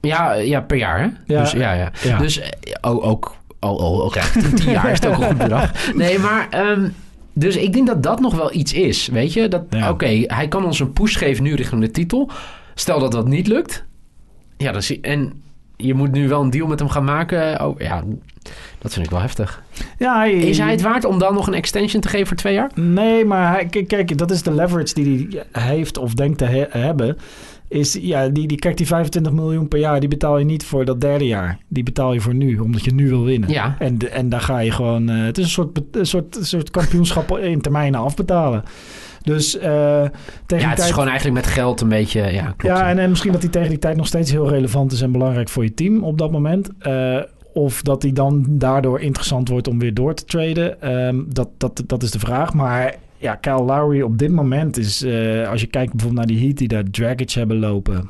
ja, 0.00 0.32
ja 0.32 0.60
per 0.60 0.76
jaar. 0.76 1.00
Hè? 1.00 1.08
Ja. 1.34 1.40
Dus, 1.40 1.52
ja, 1.52 1.72
ja. 1.72 1.92
Ja. 2.02 2.18
Dus 2.18 2.40
eh, 2.40 2.50
ook, 2.80 3.04
ook, 3.04 3.36
oh, 3.60 3.80
oh, 3.80 4.12
tien 4.54 4.70
jaar 4.70 4.90
is 4.90 5.00
het 5.00 5.06
ook 5.06 5.20
een 5.20 5.26
goed 5.26 5.38
bedrag. 5.38 5.72
Nee, 5.94 6.18
maar 6.18 6.46
ehm, 6.50 6.88
dus 7.32 7.56
ik 7.56 7.72
denk 7.72 7.86
dat 7.86 8.02
dat 8.02 8.20
nog 8.20 8.34
wel 8.34 8.54
iets 8.54 8.72
is, 8.72 9.08
weet 9.08 9.32
je? 9.32 9.48
Dat, 9.48 9.62
Ja. 9.70 9.90
Oké, 9.90 10.24
hij 10.26 10.48
kan 10.48 10.64
ons 10.64 10.80
een 10.80 10.92
push 10.92 11.16
geven 11.18 11.42
nu 11.42 11.54
richting 11.54 11.80
de 11.80 11.90
titel. 11.90 12.30
Stel 12.74 13.00
dat 13.00 13.12
dat 13.12 13.28
niet 13.28 13.46
lukt. 13.46 13.84
Ja, 14.56 14.72
dan 14.72 14.82
zie, 14.82 15.00
en 15.00 15.42
je 15.76 15.94
moet 15.94 16.12
nu 16.12 16.28
wel 16.28 16.42
een 16.42 16.50
deal 16.50 16.66
met 16.66 16.78
hem 16.78 16.88
gaan 16.88 17.04
maken. 17.04 17.66
Oh, 17.66 17.80
ja, 17.80 18.04
dat 18.78 18.92
vind 18.92 19.04
ik 19.04 19.10
wel 19.10 19.20
heftig. 19.20 19.62
Ja, 19.98 20.16
hij- 20.16 20.32
Is 20.32 20.58
hij 20.58 20.70
het 20.70 20.82
waard 20.82 21.04
om 21.04 21.18
dan 21.18 21.34
nog 21.34 21.46
een 21.46 21.54
extension 21.54 22.00
te 22.02 22.08
geven 22.08 22.26
voor 22.26 22.36
twee 22.36 22.54
jaar? 22.54 22.70
Nee, 22.74 23.24
maar 23.24 23.52
hij, 23.52 23.66
kijk, 23.66 23.88
kijk, 23.88 24.18
dat 24.18 24.30
is 24.30 24.42
de 24.42 24.54
leverage 24.54 24.94
die 24.94 25.28
hij 25.52 25.74
heeft 25.76 25.98
of 25.98 26.14
denkt 26.14 26.38
te 26.38 26.44
he- 26.44 26.66
hebben. 26.80 27.16
Is, 27.68 27.98
ja, 28.00 28.28
die, 28.28 28.46
die, 28.48 28.58
kijk, 28.58 28.76
die 28.76 28.86
25 28.86 29.32
miljoen 29.32 29.68
per 29.68 29.78
jaar, 29.78 30.00
die 30.00 30.08
betaal 30.08 30.38
je 30.38 30.44
niet 30.44 30.64
voor 30.64 30.84
dat 30.84 31.00
derde 31.00 31.26
jaar. 31.26 31.58
Die 31.68 31.82
betaal 31.82 32.12
je 32.12 32.20
voor 32.20 32.34
nu, 32.34 32.58
omdat 32.58 32.84
je 32.84 32.94
nu 32.94 33.08
wil 33.08 33.24
winnen. 33.24 33.50
Ja. 33.50 33.76
En, 33.78 33.98
en 34.12 34.28
daar 34.28 34.40
ga 34.40 34.58
je 34.58 34.70
gewoon... 34.70 35.08
eh, 35.08 35.24
het 35.24 35.38
is 35.38 35.44
een 35.44 35.50
soort, 35.50 35.78
een 35.92 36.06
soort, 36.06 36.36
een 36.36 36.44
soort 36.46 36.70
kampioenschap 36.70 37.38
in 37.38 37.60
termijnen 37.60 38.00
afbetalen. 38.00 38.62
Dus 39.22 39.58
eh, 39.58 39.62
tegen 39.62 40.08
Ja, 40.46 40.56
die 40.58 40.66
het 40.66 40.78
is 40.78 40.90
gewoon 40.90 41.08
eigenlijk 41.08 41.36
met 41.44 41.46
geld 41.54 41.80
een 41.80 41.88
beetje... 41.88 42.20
Ja, 42.20 42.42
klopt. 42.56 42.62
Ja, 42.76 42.88
en, 42.88 42.98
en 42.98 43.08
misschien 43.10 43.32
dat 43.32 43.42
hij 43.42 43.50
tegen 43.50 43.68
die 43.68 43.78
tijd 43.78 43.96
nog 43.96 44.06
steeds 44.06 44.30
heel 44.30 44.48
relevant 44.48 44.92
is 44.92 45.00
en 45.02 45.12
belangrijk 45.12 45.48
voor 45.48 45.62
je 45.64 45.74
team 45.74 46.04
op 46.04 46.18
dat 46.18 46.30
moment. 46.30 46.68
Eh, 46.78 47.16
of 47.58 47.82
dat 47.82 48.02
hij 48.02 48.12
dan 48.12 48.44
daardoor 48.48 49.00
interessant 49.00 49.48
wordt 49.48 49.68
om 49.68 49.78
weer 49.78 49.94
door 49.94 50.14
te 50.14 50.24
traden. 50.24 50.82
Ehm, 50.82 51.16
dat, 51.28 51.48
dat, 51.56 51.82
dat 51.86 52.02
is 52.02 52.10
de 52.10 52.18
vraag. 52.18 52.54
Maar 52.54 52.94
ja, 53.16 53.34
Kyle 53.34 53.62
Lowry 53.62 54.00
op 54.00 54.18
dit 54.18 54.30
moment 54.30 54.76
is... 54.76 55.02
eh, 55.02 55.48
als 55.48 55.60
je 55.60 55.66
kijkt 55.66 55.92
bijvoorbeeld 55.92 56.26
naar 56.26 56.36
die 56.36 56.44
Heat 56.46 56.56
die 56.56 56.68
daar 56.68 56.82
Dragic 56.90 57.30
hebben 57.30 57.58
lopen... 57.58 58.08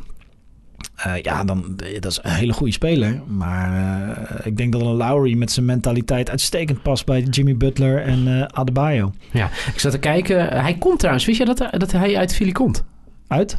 eh, 0.96 1.22
ja, 1.22 1.44
dan 1.44 1.76
dat 2.00 2.10
is 2.12 2.20
een 2.22 2.30
hele 2.30 2.52
goede 2.52 2.72
speler. 2.72 3.20
Maar 3.26 3.72
eh, 3.72 4.46
ik 4.46 4.56
denk 4.56 4.72
dat 4.72 4.80
een 4.80 4.96
Lowry 4.96 5.34
met 5.34 5.50
zijn 5.52 5.66
mentaliteit 5.66 6.30
uitstekend 6.30 6.82
past 6.82 7.06
bij 7.06 7.22
Jimmy 7.22 7.56
Butler 7.56 8.02
en 8.02 8.40
eh 8.40 8.42
Adebayo. 8.42 9.12
Ja, 9.32 9.50
ik 9.72 9.80
zat 9.80 9.92
te 9.92 9.98
kijken. 9.98 10.48
Hij 10.48 10.74
komt 10.74 10.98
trouwens. 10.98 11.26
Wist 11.26 11.38
je 11.38 11.44
dat, 11.44 11.68
dat 11.70 11.92
hij 11.92 12.16
uit 12.16 12.34
Philly 12.34 12.52
komt? 12.52 12.84
Uit? 13.26 13.58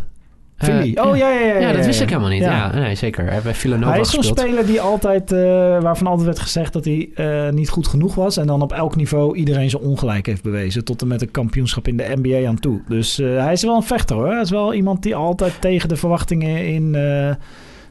Eh, 0.59 1.05
oh 1.05 1.17
ja, 1.17 1.29
ja, 1.29 1.45
ja. 1.45 1.57
Ja, 1.57 1.71
dat 1.71 1.85
wist 1.85 2.01
ik 2.01 2.09
helemaal 2.09 2.29
niet. 2.29 2.41
Ja, 2.41 2.73
nee, 2.73 2.95
zeker. 2.95 3.23
Hij 3.23 3.31
heeft 3.31 3.43
bij 3.43 3.53
Villanova 3.53 3.91
Hij 3.91 3.99
is 3.99 4.09
zo'n 4.09 4.23
speler 4.23 4.65
die 4.65 4.81
altijd, 4.81 5.31
eh, 5.31 5.39
waarvan 5.81 6.07
altijd 6.07 6.25
werd 6.25 6.39
gezegd 6.39 6.73
dat 6.73 6.85
hij 6.85 7.09
eh, 7.15 7.49
niet 7.49 7.69
goed 7.69 7.87
genoeg 7.87 8.15
was. 8.15 8.37
En 8.37 8.47
dan 8.47 8.61
op 8.61 8.73
elk 8.73 8.95
niveau 8.95 9.35
iedereen 9.35 9.69
zijn 9.69 9.83
ongelijk 9.83 10.25
heeft 10.25 10.43
bewezen. 10.43 10.83
Tot 10.83 11.01
en 11.01 11.07
met 11.07 11.21
een 11.21 11.31
kampioenschap 11.31 11.87
in 11.87 11.97
de 11.97 12.11
NBA 12.21 12.47
aan 12.47 12.59
toe. 12.59 12.81
Dus 12.87 13.17
hij 13.17 13.51
is 13.53 13.63
wel 13.63 13.75
een 13.75 13.83
vechter 13.83 14.15
hoor. 14.15 14.31
Hij 14.31 14.41
is 14.41 14.49
wel 14.49 14.73
iemand 14.73 15.03
die 15.03 15.15
altijd 15.15 15.61
tegen 15.61 15.89
de 15.89 15.95
verwachtingen 15.95 16.67
in. 16.67 16.95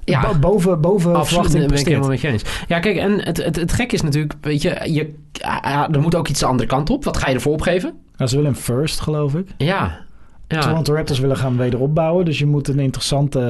Ja. 0.04 0.20
bo- 0.20 0.38
boven, 0.38 0.80
boven 0.80 1.14
Absoluut, 1.14 1.28
verwachting 1.28 1.60
dat 1.62 1.70
ben 1.70 1.80
ik 1.80 1.86
helemaal 1.86 2.08
met 2.08 2.20
je 2.20 2.28
eens. 2.28 2.42
Ja, 2.68 2.78
kijk, 2.78 2.96
en 2.96 3.24
het, 3.24 3.44
het, 3.44 3.56
het 3.56 3.72
gek 3.72 3.92
is 3.92 4.02
natuurlijk, 4.02 4.34
weet 4.40 4.62
je, 4.62 4.80
je 4.84 5.14
ja, 5.32 5.88
er 5.90 6.00
moet 6.00 6.14
ook 6.14 6.28
iets 6.28 6.40
de 6.40 6.46
andere 6.46 6.68
kant 6.68 6.90
op. 6.90 7.04
Wat 7.04 7.16
ga 7.16 7.28
je 7.28 7.34
ervoor 7.34 7.52
opgeven? 7.52 7.92
Ja, 8.16 8.26
ze 8.26 8.36
willen 8.36 8.52
hem 8.52 8.60
first, 8.60 9.00
geloof 9.00 9.34
ik. 9.34 9.48
Ja. 9.56 9.98
Ja, 10.48 10.60
Toronto 10.60 10.94
Raptors 10.94 11.18
willen 11.18 11.36
gaan 11.36 11.56
wederopbouwen. 11.56 12.24
Dus 12.24 12.38
je 12.38 12.46
moet 12.46 12.68
een 12.68 12.78
interessante 12.78 13.40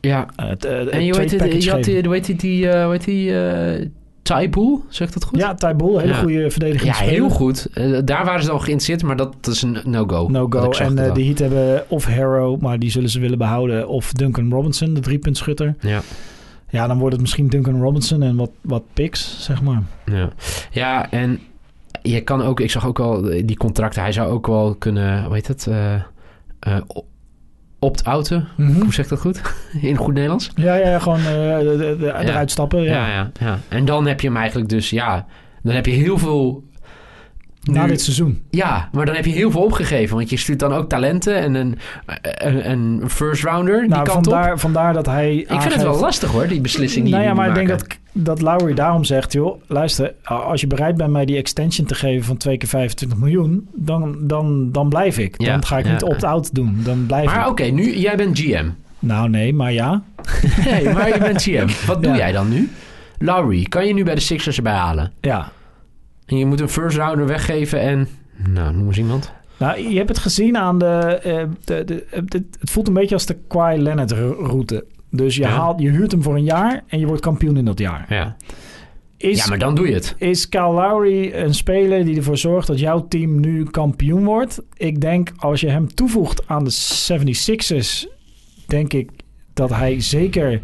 ja. 0.00 0.26
eh, 0.36 0.50
t- 0.50 0.64
eh, 0.64 0.94
En 0.94 1.04
je 1.04 1.14
weet, 1.14 1.30
het, 1.40 1.64
je 1.64 1.70
had 1.70 1.84
die, 1.84 2.02
hoe 2.04 2.14
heet 2.14 2.24
die, 2.26 2.36
die, 2.36 2.68
eh, 2.68 2.82
hoe 2.84 2.92
heet 2.92 3.04
die, 3.04 3.38
eh 3.40 3.86
Taipool, 4.22 4.84
zeg 4.88 5.08
ik 5.08 5.14
dat 5.14 5.24
goed? 5.24 5.38
Ja, 5.38 5.74
Bull, 5.76 5.96
hele 5.98 6.12
Ja. 6.12 6.18
goede 6.18 6.50
verdediging. 6.50 6.96
Ja, 6.96 7.02
heel 7.04 7.28
goed. 7.28 7.68
Eh, 7.74 7.98
daar 8.04 8.24
waren 8.24 8.42
ze 8.42 8.50
al 8.50 8.58
geïnteresseerd, 8.58 9.02
maar 9.02 9.16
dat, 9.16 9.34
is 9.46 9.62
een 9.62 9.78
no-go. 9.84 10.28
No 10.28 10.48
Wat 10.48 10.60
go. 10.62 10.66
ik 10.68 10.74
zag 10.74 10.86
En 10.86 10.94
de 10.94 11.02
eh, 11.02 11.14
de 11.14 11.24
Heat 11.24 11.38
hebben 11.38 11.84
of 11.88 12.04
Harrow, 12.04 12.60
maar 12.60 12.78
die 12.78 12.90
zullen 12.90 13.08
ze 13.10 13.20
willen 13.20 13.38
behouden. 13.38 13.88
Of 13.88 14.12
Duncan 14.12 14.50
Robinson, 14.50 14.94
de 14.94 15.00
driepuntschutter. 15.00 15.74
Ja. 15.80 16.00
Ja, 16.70 16.86
dan 16.86 16.98
wordt 16.98 17.12
het 17.12 17.20
misschien 17.22 17.48
Duncan 17.48 17.80
Robinson 17.82 18.22
en 18.22 18.36
wat, 18.36 18.50
wat 18.60 18.82
picks, 18.92 19.36
zeg 19.44 19.62
maar. 19.62 19.82
Ja. 20.04 20.28
ja, 20.70 21.10
en 21.10 21.38
je 22.06 22.20
kan 22.20 22.42
ook, 22.42 22.60
ik 22.60 22.70
zag 22.70 22.86
ook 22.86 22.98
al 23.00 23.22
die 23.22 23.56
contracten, 23.56 24.02
hij 24.02 24.12
zou 24.12 24.30
ook 24.30 24.46
wel 24.46 24.74
kunnen, 24.74 25.24
hoe 25.24 25.34
heet 25.34 25.48
het, 25.48 25.66
eh 25.66 25.94
eh, 26.60 26.76
opt-outen. 27.78 28.48
Hoe 28.56 28.92
zeg 28.94 29.04
ik 29.04 29.10
dat 29.10 29.20
goed? 29.20 29.40
In 29.80 29.96
goed 29.96 30.14
Nederlands? 30.14 30.50
Ja, 30.54 30.74
ja, 30.74 30.98
gewoon 30.98 31.18
eh, 31.18 31.24
de- 31.58 31.74
de- 31.78 31.96
de- 31.98 32.12
eruit 32.18 32.50
stappen. 32.50 32.82
Ja. 32.82 33.06
Ja. 33.06 33.08
ja, 33.12 33.30
ja, 33.40 33.58
En 33.68 33.84
dan 33.84 34.06
heb 34.06 34.20
je 34.20 34.26
hem 34.26 34.36
eigenlijk 34.36 34.68
dus, 34.68 34.90
ja, 34.90 35.26
dan 35.62 35.74
heb 35.74 35.86
je 35.86 35.92
heel 35.92 36.18
veel... 36.18 36.64
Na 37.64 37.82
nu- 37.82 37.88
dit 37.88 38.00
seizoen. 38.00 38.42
Ja, 38.50 38.88
maar 38.92 39.06
dan 39.06 39.14
heb 39.14 39.24
je 39.24 39.30
heel 39.32 39.50
veel 39.50 39.62
opgegeven. 39.62 40.16
Want 40.16 40.30
je 40.30 40.36
stuurt 40.36 40.58
dan 40.58 40.72
ook 40.72 40.88
talenten 40.88 41.36
en 41.36 41.54
een, 41.54 41.78
een, 42.22 42.70
een 42.70 43.10
first 43.10 43.42
rounder 43.44 43.80
die 43.80 43.88
Nou, 43.88 44.04
kant 44.04 44.26
op. 44.26 44.32
vandaar, 44.32 44.58
vandaar 44.58 44.92
dat 44.92 45.06
hij 45.06 45.34
Ik 45.36 45.60
vind 45.60 45.74
het 45.74 45.82
wel 45.82 45.98
lastig 46.00 46.30
hoor, 46.30 46.46
die 46.48 46.60
beslissing 46.60 47.04
die 47.04 47.12
Nou 47.14 47.24
ja, 47.26 47.34
maar 47.34 47.48
ik 47.48 47.54
denk 47.54 47.68
dat, 47.68 47.86
dat 48.12 48.40
Lowry 48.40 48.74
daarom 48.74 49.04
zegt... 49.04 49.32
joh, 49.32 49.62
luister, 49.66 50.12
als 50.24 50.60
je 50.60 50.66
bereid 50.66 50.96
bent 50.96 51.10
mij 51.10 51.24
die 51.24 51.36
extension 51.36 51.86
te 51.86 51.94
geven... 51.94 52.24
van 52.24 52.36
twee 52.36 52.56
keer 52.56 52.68
25 52.68 53.18
miljoen, 53.18 53.68
dan, 53.74 54.16
dan, 54.20 54.72
dan 54.72 54.88
blijf 54.88 55.18
ik. 55.18 55.34
Ja, 55.40 55.50
dan 55.52 55.64
ga 55.66 55.78
ik 55.78 55.84
ja. 55.86 55.92
niet 55.92 56.02
opt-out 56.02 56.54
doen. 56.54 56.80
Dan 56.84 57.06
blijf 57.06 57.24
Maar 57.26 57.48
oké, 57.48 57.64
nu, 57.64 57.96
jij 57.96 58.16
bent 58.16 58.38
GM. 58.38 58.66
Nou 58.98 59.28
nee, 59.28 59.54
maar 59.54 59.72
ja. 59.72 60.02
Nee, 60.64 60.84
maar 60.92 61.08
je 61.08 61.18
bent 61.18 61.42
GM. 61.42 61.86
Wat 61.86 62.02
doe 62.02 62.12
Ja. 62.12 62.18
jij 62.18 62.32
dan 62.32 62.48
nu? 62.48 62.70
Lowry, 63.18 63.62
kan 63.62 63.86
je 63.86 63.94
nu 63.94 64.04
bij 64.04 64.14
de 64.14 64.20
Sixers 64.20 64.56
erbij 64.56 64.72
halen? 64.72 65.12
Ja. 65.20 65.52
En 66.26 66.36
je 66.38 66.46
moet 66.46 66.60
een 66.60 66.68
first 66.68 66.96
rounder 66.96 67.26
weggeven 67.26 67.80
en... 67.80 68.08
Nou, 68.48 68.74
noem 68.74 68.86
eens 68.86 68.98
iemand. 68.98 69.32
Nou, 69.58 69.88
je 69.88 69.96
hebt 69.96 70.08
het 70.08 70.18
gezien 70.18 70.56
aan 70.56 70.78
de... 70.78 70.86
eh, 70.86 71.44
de, 71.64 71.84
de, 71.84 72.06
het, 72.10 72.44
voelt 72.60 72.88
een 72.88 72.94
beetje 72.94 73.14
als 73.14 73.26
de 73.26 73.36
Kawhi 73.48 73.82
Leonard 73.82 74.12
ro- 74.12 74.36
route. 74.46 74.84
Dus 75.10 75.36
je, 75.36 75.42
Ja. 75.42 75.48
haalt, 75.48 75.80
je 75.80 75.90
huurt 75.90 76.10
hem 76.12 76.22
voor 76.22 76.34
een 76.34 76.44
jaar 76.44 76.82
en 76.86 76.98
je 76.98 77.06
wordt 77.06 77.22
kampioen 77.22 77.56
in 77.56 77.64
dat 77.64 77.78
jaar. 77.78 78.06
Ja. 78.08 78.36
Is, 79.16 79.42
ja, 79.42 79.48
maar 79.48 79.58
dan 79.58 79.74
doe 79.74 79.88
je 79.88 79.94
het. 79.94 80.14
is 80.18 80.48
Kyle 80.48 80.72
Lowry 80.72 81.32
een 81.34 81.54
speler 81.54 82.04
die 82.04 82.16
ervoor 82.16 82.38
zorgt 82.38 82.66
dat 82.66 82.78
jouw 82.78 83.08
team 83.08 83.40
nu 83.40 83.64
kampioen 83.64 84.24
wordt? 84.24 84.62
Ik 84.76 85.00
denk 85.00 85.32
als 85.36 85.60
je 85.60 85.68
hem 85.68 85.94
toevoegt 85.94 86.48
aan 86.48 86.64
de 86.64 86.72
76ers, 86.72 88.08
denk 88.66 88.92
ik 88.92 89.10
dat 89.52 89.70
hij 89.70 90.00
zeker 90.00 90.60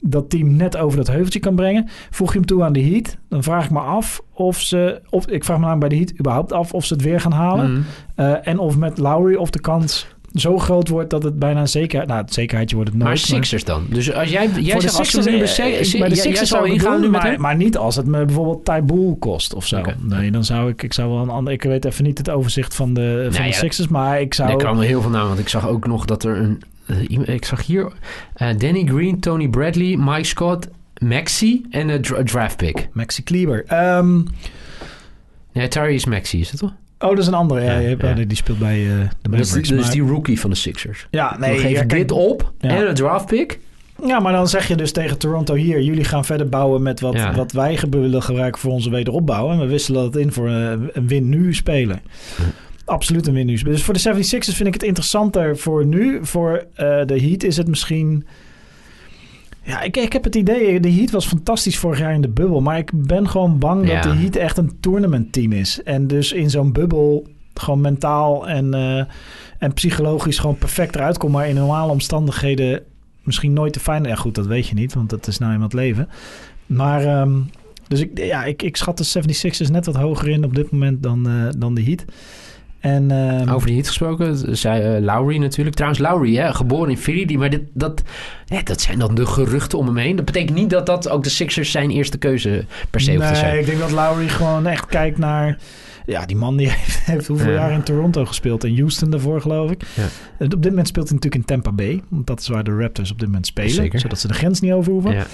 dat 0.00 0.30
team 0.30 0.56
net 0.56 0.76
over 0.76 0.96
dat 0.96 1.06
heuveltje 1.06 1.40
kan 1.40 1.54
brengen. 1.54 1.88
Voeg 2.10 2.32
je 2.32 2.38
hem 2.38 2.46
toe 2.46 2.62
aan 2.64 2.72
de 2.72 2.82
Heat, 2.82 3.16
dan 3.28 3.42
vraag 3.42 3.64
ik 3.64 3.70
me 3.70 3.78
af 3.80 4.20
of 4.32 4.60
ze, 4.60 5.00
of 5.10 5.26
ik 5.28 5.44
vraag 5.44 5.58
me 5.58 5.64
namelijk 5.66 5.88
bij 5.88 5.98
de 5.98 6.04
Heat 6.04 6.18
überhaupt 6.20 6.52
af 6.52 6.72
of 6.72 6.84
ze 6.84 6.92
het 6.94 7.02
weer 7.02 7.20
gaan 7.20 7.32
halen. 7.32 7.72
Mhm. 7.72 7.80
Eh, 8.14 8.46
en 8.48 8.58
of 8.58 8.76
met 8.76 8.98
Lowry 8.98 9.34
of 9.34 9.50
de 9.50 9.60
kans 9.60 10.06
zo 10.32 10.58
groot 10.58 10.88
wordt 10.88 11.10
dat 11.10 11.22
het 11.22 11.38
bijna 11.38 11.60
een 11.60 11.68
zeker, 11.68 12.06
nou 12.06 12.20
het 12.20 12.34
zekerheidje 12.34 12.76
wordt 12.76 12.90
het 12.90 12.98
nooit. 13.02 13.10
Maar 13.14 13.26
Sixers 13.26 13.64
dan? 13.64 13.86
Dus 13.90 14.12
als 14.12 14.30
jij, 14.30 14.48
jij 14.48 14.72
voor 14.72 14.80
de 14.80 14.86
als 14.86 14.96
Sixers, 14.96 15.26
nu 15.26 15.32
bij 15.32 15.40
eh, 15.40 15.78
ik- 15.78 15.84
Se- 15.84 15.98
bij 15.98 16.08
de 16.08 16.14
Sixers 16.14 16.48
zou 16.48 16.70
ik 16.70 16.80
doen, 16.80 17.00
nu 17.00 17.08
met 17.10 17.22
maar, 17.22 17.40
maar 17.40 17.56
niet 17.56 17.76
als 17.76 17.96
het 17.96 18.06
me 18.06 18.24
bijvoorbeeld 18.24 18.64
Tybool 18.64 19.16
kost 19.18 19.54
of 19.54 19.66
zo. 19.66 19.80
Nee, 20.00 20.30
dan 20.30 20.44
zou 20.44 20.70
ik, 20.70 20.82
ik 20.82 20.92
zou 20.92 21.10
wel 21.10 21.22
een 21.22 21.28
ander, 21.28 21.52
ik 21.52 21.62
weet 21.62 21.84
even 21.84 22.04
niet 22.04 22.18
het 22.18 22.30
overzicht 22.30 22.74
van 22.74 22.94
de, 22.94 23.00
van 23.30 23.40
Nee, 23.40 23.50
de 23.50 23.54
ja, 23.56 23.60
Sixers, 23.62 23.88
maar 23.88 24.20
ik 24.20 24.34
zou, 24.34 24.50
Er 24.50 24.56
kwamen 24.56 24.84
heel 24.86 25.00
veel 25.00 25.10
namen, 25.10 25.28
want 25.28 25.38
ik 25.40 25.48
zag 25.48 25.68
ook 25.68 25.86
nog 25.86 26.04
dat 26.04 26.24
er 26.24 26.36
een... 26.36 26.62
eh, 26.88 26.96
iemand- 27.08 27.28
ik 27.28 27.44
zag 27.44 27.66
hier 27.66 27.92
eh, 28.34 28.48
Danny 28.58 28.84
Green, 28.86 29.20
Tony 29.20 29.48
Bradley, 29.48 29.96
Mike 29.96 30.24
Scott, 30.24 30.68
Maxi 30.98 31.66
en 31.70 31.88
een 31.88 32.02
dra- 32.02 32.22
draft 32.22 32.56
pick. 32.56 32.88
Maxi 32.92 33.22
Kleber. 33.22 33.64
Ehm, 33.66 34.20
Nee, 35.52 35.68
Tyrese 35.68 36.08
Maxi 36.08 36.40
is 36.40 36.50
het 36.50 36.60
toch? 36.60 36.72
oh, 36.98 37.08
dat 37.08 37.18
is 37.18 37.26
een 37.26 37.34
andere. 37.34 37.96
Ja, 37.98 38.12
die 38.14 38.36
speelt 38.36 38.58
bij 38.58 38.78
eh, 38.82 38.86
de 38.88 39.36
is, 39.36 39.38
Mavericks. 39.38 39.70
is 39.70 39.80
maar- 39.82 39.90
die 39.90 40.02
rookie 40.02 40.40
van 40.40 40.50
de 40.50 40.56
Sixers. 40.56 41.06
ja, 41.10 41.36
Nee, 41.38 41.52
we 41.54 41.58
geven 41.58 41.88
dit 41.88 42.10
op 42.10 42.52
en 42.58 42.88
een 42.88 42.94
draft 42.94 43.26
pick. 43.26 43.58
ja, 44.06 44.20
maar 44.20 44.32
dan 44.32 44.48
zeg 44.48 44.68
je 44.68 44.76
dus 44.76 44.92
tegen 44.92 45.18
Toronto 45.18 45.54
hier, 45.54 45.80
jullie 45.82 46.04
gaan 46.04 46.24
verder 46.24 46.48
bouwen 46.48 46.82
met 46.82 47.00
wat, 47.00 47.14
Ja. 47.14 47.34
wat 47.34 47.52
wij 47.52 47.78
willen 47.90 48.22
gebruiken 48.22 48.60
voor 48.60 48.72
onze 48.72 48.90
wederopbouw. 48.90 49.50
En 49.50 49.58
we 49.58 49.66
wisselen 49.66 50.02
dat 50.02 50.16
in 50.16 50.32
voor 50.32 50.48
eh, 50.48 50.70
een 50.92 51.06
win-nu 51.08 51.54
speler. 51.54 52.00
Absoluut 52.88 53.26
een 53.26 53.34
win. 53.34 53.46
Dus 53.46 53.82
voor 53.82 53.94
de 53.94 54.14
76ers 54.14 54.54
vind 54.54 54.66
ik 54.66 54.74
het 54.74 54.82
interessanter 54.82 55.58
voor 55.58 55.86
nu. 55.86 56.18
Voor 56.22 56.66
eh, 56.74 57.06
de 57.06 57.20
Heat 57.20 57.42
is 57.42 57.56
het 57.56 57.68
misschien... 57.68 58.26
Ja, 59.62 59.80
ik, 59.80 59.96
ik 59.96 60.12
heb 60.12 60.24
het 60.24 60.34
idee, 60.34 60.80
de 60.80 60.92
Heat 60.92 61.10
was 61.10 61.26
fantastisch 61.26 61.78
vorig 61.78 61.98
jaar 61.98 62.14
in 62.14 62.20
de 62.20 62.28
bubbel. 62.28 62.60
Maar 62.60 62.78
ik 62.78 62.90
ben 62.94 63.28
gewoon 63.28 63.58
bang 63.58 63.88
Ja. 63.88 64.00
dat 64.00 64.12
de 64.12 64.18
Heat 64.18 64.36
echt 64.36 64.56
een 64.56 64.76
tournament 64.80 65.32
team 65.32 65.52
is. 65.52 65.82
En 65.82 66.06
dus 66.06 66.32
in 66.32 66.50
zo'n 66.50 66.72
bubbel 66.72 67.26
gewoon 67.54 67.80
mentaal 67.80 68.48
en, 68.48 68.74
eh, 68.74 69.04
en 69.58 69.72
psychologisch 69.74 70.38
gewoon 70.38 70.58
perfect 70.58 70.94
eruit 70.94 71.18
komt. 71.18 71.32
Maar 71.32 71.48
in 71.48 71.54
normale 71.54 71.92
omstandigheden 71.92 72.82
misschien 73.22 73.52
nooit 73.52 73.72
te 73.72 73.80
fijn. 73.80 74.04
Ja 74.04 74.14
goed, 74.14 74.34
dat 74.34 74.46
weet 74.46 74.66
je 74.66 74.74
niet, 74.74 74.94
want 74.94 75.10
dat 75.10 75.26
is 75.26 75.38
nou 75.38 75.52
eenmaal 75.52 75.66
het 75.66 75.76
leven. 75.76 76.08
Maar 76.66 77.04
ehm, 77.04 77.32
dus 77.88 78.00
ik, 78.00 78.18
ja, 78.18 78.44
ik, 78.44 78.62
ik 78.62 78.76
schat 78.76 78.98
de 78.98 79.04
76ers 79.04 79.70
net 79.70 79.86
wat 79.86 79.96
hoger 79.96 80.28
in 80.28 80.44
op 80.44 80.54
dit 80.54 80.70
moment 80.70 81.02
dan, 81.02 81.28
eh, 81.28 81.48
dan 81.58 81.74
de 81.74 81.82
Heat. 81.82 82.04
En, 82.80 83.10
ehm, 83.10 83.48
Over 83.48 83.66
die 83.66 83.76
hit 83.76 83.86
gesproken, 83.86 84.56
zei 84.56 84.82
eh, 84.96 85.02
Lowry 85.02 85.36
natuurlijk. 85.38 85.76
Trouwens, 85.76 86.02
Lowry, 86.02 86.36
hè, 86.36 86.54
geboren 86.54 86.90
in 86.90 86.98
Philly. 86.98 87.34
Maar 87.36 87.50
dit, 87.50 87.62
dat, 87.72 88.02
ja, 88.46 88.62
dat 88.62 88.80
zijn 88.80 88.98
dan 88.98 89.14
de 89.14 89.26
geruchten 89.26 89.78
om 89.78 89.86
hem 89.86 89.96
heen. 89.96 90.16
Dat 90.16 90.24
betekent 90.24 90.56
niet 90.56 90.70
dat 90.70 90.86
dat 90.86 91.08
ook 91.08 91.22
de 91.24 91.30
Sixers 91.30 91.70
zijn 91.70 91.90
eerste 91.90 92.18
keuze 92.18 92.64
per 92.90 93.00
se 93.00 93.10
hoeft 93.14 93.22
te 93.26 93.32
Nee, 93.32 93.40
zijn. 93.40 93.58
ik 93.58 93.66
denk 93.66 93.78
dat 93.78 93.90
Lowry 93.90 94.28
gewoon 94.28 94.66
echt 94.66 94.86
kijkt 94.86 95.18
naar... 95.18 95.58
Ja, 96.06 96.26
die 96.26 96.36
man 96.36 96.56
die 96.56 96.68
heeft, 96.70 96.98
heeft 97.12 97.26
hoeveel 97.26 97.52
Ja. 97.52 97.58
jaar 97.58 97.72
in 97.72 97.82
Toronto 97.82 98.24
gespeeld. 98.24 98.64
In 98.64 98.76
Houston 98.78 99.10
daarvoor, 99.10 99.40
geloof 99.40 99.70
ik. 99.70 99.82
Ja. 99.94 100.02
En 100.38 100.52
Op 100.52 100.62
dit 100.62 100.70
moment 100.70 100.88
speelt 100.88 101.08
hij 101.08 101.14
natuurlijk 101.14 101.42
in 101.50 101.54
Tampa 101.54 101.72
Bay. 101.72 102.02
Want 102.08 102.26
dat 102.26 102.40
is 102.40 102.48
waar 102.48 102.64
de 102.64 102.76
Raptors 102.76 103.10
op 103.10 103.18
dit 103.18 103.26
moment 103.28 103.46
spelen. 103.46 103.70
Zeker. 103.70 104.00
Zodat 104.00 104.18
ze 104.20 104.28
de 104.28 104.34
grens 104.34 104.60
niet 104.60 104.72
over 104.72 104.92
hoeven. 104.92 105.14
Ja. 105.14 105.26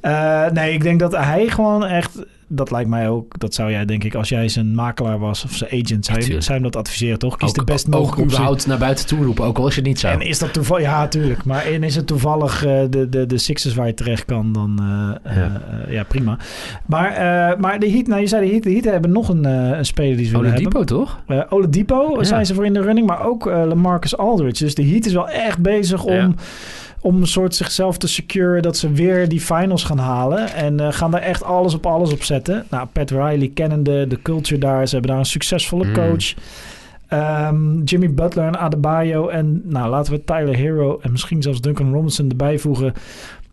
Eh, 0.00 0.52
nee, 0.52 0.72
ik 0.72 0.82
denk 0.82 1.00
dat 1.00 1.12
hij 1.16 1.48
gewoon 1.48 1.84
echt... 1.86 2.18
Dat 2.48 2.70
lijkt 2.70 2.88
mij 2.90 3.08
ook... 3.08 3.38
Dat 3.38 3.54
zou 3.54 3.70
jij, 3.70 3.84
denk 3.84 4.04
ik, 4.04 4.14
als 4.14 4.28
jij 4.28 4.48
zijn 4.48 4.74
makelaar 4.74 5.18
was 5.18 5.44
of 5.44 5.52
zijn 5.52 5.70
agent... 5.70 6.04
Zou 6.04 6.18
je, 6.18 6.24
zou 6.24 6.40
je 6.44 6.52
hem 6.52 6.62
dat 6.62 6.76
adviseren, 6.76 7.18
toch? 7.18 7.36
Kies 7.36 7.48
Ook, 7.48 7.54
de 7.54 7.64
best 7.64 7.86
ook 7.86 7.92
mogelijke 7.92 8.22
überhaupt 8.22 8.66
naar 8.66 8.78
buiten 8.78 9.06
toe 9.06 9.24
roepen, 9.24 9.44
ook 9.44 9.58
al 9.58 9.66
is 9.66 9.76
het 9.76 9.84
niet 9.84 9.98
zo. 9.98 10.08
En 10.08 10.20
is 10.20 10.38
dat 10.38 10.52
toevallig... 10.52 10.84
Ja, 10.84 11.08
tuurlijk. 11.08 11.44
Maar 11.44 11.64
en 11.64 11.82
is 11.82 11.94
het 11.96 12.06
toevallig 12.06 12.64
eh, 12.64 12.80
de, 12.90 13.08
de, 13.08 13.26
de 13.26 13.38
Sixers 13.38 13.74
waar 13.74 13.86
je 13.86 13.94
terecht 13.94 14.24
kan, 14.24 14.52
dan 14.52 14.78
eh, 15.24 15.34
Ja. 15.36 15.42
ja. 15.42 15.60
ja, 15.88 16.04
prima. 16.04 16.38
Maar, 16.86 17.10
eh, 17.12 17.58
maar 17.58 17.78
de 17.78 17.90
Heat, 17.90 18.06
nou 18.06 18.20
je 18.20 18.26
zei 18.26 18.44
de 18.46 18.50
Heat, 18.52 18.62
de 18.62 18.70
Heat 18.70 18.84
hebben 18.84 19.12
nog 19.12 19.28
een, 19.28 19.44
eh, 19.44 19.78
een 19.78 19.84
speler 19.86 20.16
die 20.16 20.26
ze 20.26 20.32
willen 20.32 20.52
hebben. 20.52 20.66
Oladipo 20.76 20.96
toch? 20.96 21.20
Eh 21.26 21.40
Oladipo 21.48 22.14
Ja. 22.16 22.24
zijn 22.24 22.46
ze 22.46 22.54
voor 22.54 22.66
in 22.66 22.72
de 22.74 22.80
running, 22.80 23.06
maar 23.06 23.26
ook 23.26 23.46
eh 23.46 23.62
Lamarcus 23.66 24.16
Aldridge. 24.16 24.64
Dus 24.64 24.74
de 24.74 24.86
Heat 24.86 25.06
is 25.06 25.12
wel 25.12 25.28
echt 25.28 25.58
bezig 25.58 26.04
om, 26.04 26.14
Ja. 26.14 26.30
Om 27.06 27.20
een 27.20 27.26
soort 27.26 27.54
zichzelf 27.54 27.98
te 27.98 28.08
securen 28.08 28.62
dat 28.62 28.76
ze 28.76 28.92
weer 28.92 29.28
die 29.28 29.40
finals 29.40 29.84
gaan 29.84 29.98
halen. 29.98 30.52
En 30.54 30.80
eh, 30.80 30.92
gaan 30.92 31.10
daar 31.10 31.20
echt 31.20 31.42
alles 31.44 31.74
op 31.74 31.86
alles 31.86 32.12
op 32.12 32.22
zetten. 32.22 32.64
Nou, 32.70 32.86
Pat 32.92 33.10
Riley 33.10 33.50
kennende, 33.54 34.06
de 34.06 34.22
culture 34.22 34.60
daar. 34.60 34.86
Ze 34.86 34.92
hebben 34.92 35.10
daar 35.10 35.20
een 35.20 35.26
succesvolle 35.26 35.84
Mm. 35.84 35.92
coach. 35.94 36.34
Ehm, 37.08 37.82
Jimmy 37.84 38.14
Butler 38.14 38.46
en 38.46 38.58
Adebayo. 38.58 39.28
En 39.28 39.62
nou, 39.64 39.90
laten 39.90 40.12
we 40.12 40.24
Tyler 40.24 40.56
Hero 40.56 40.98
en 41.02 41.12
misschien 41.12 41.42
zelfs 41.42 41.60
Duncan 41.60 41.92
Robinson 41.92 42.28
erbij 42.30 42.58
voegen. 42.58 42.92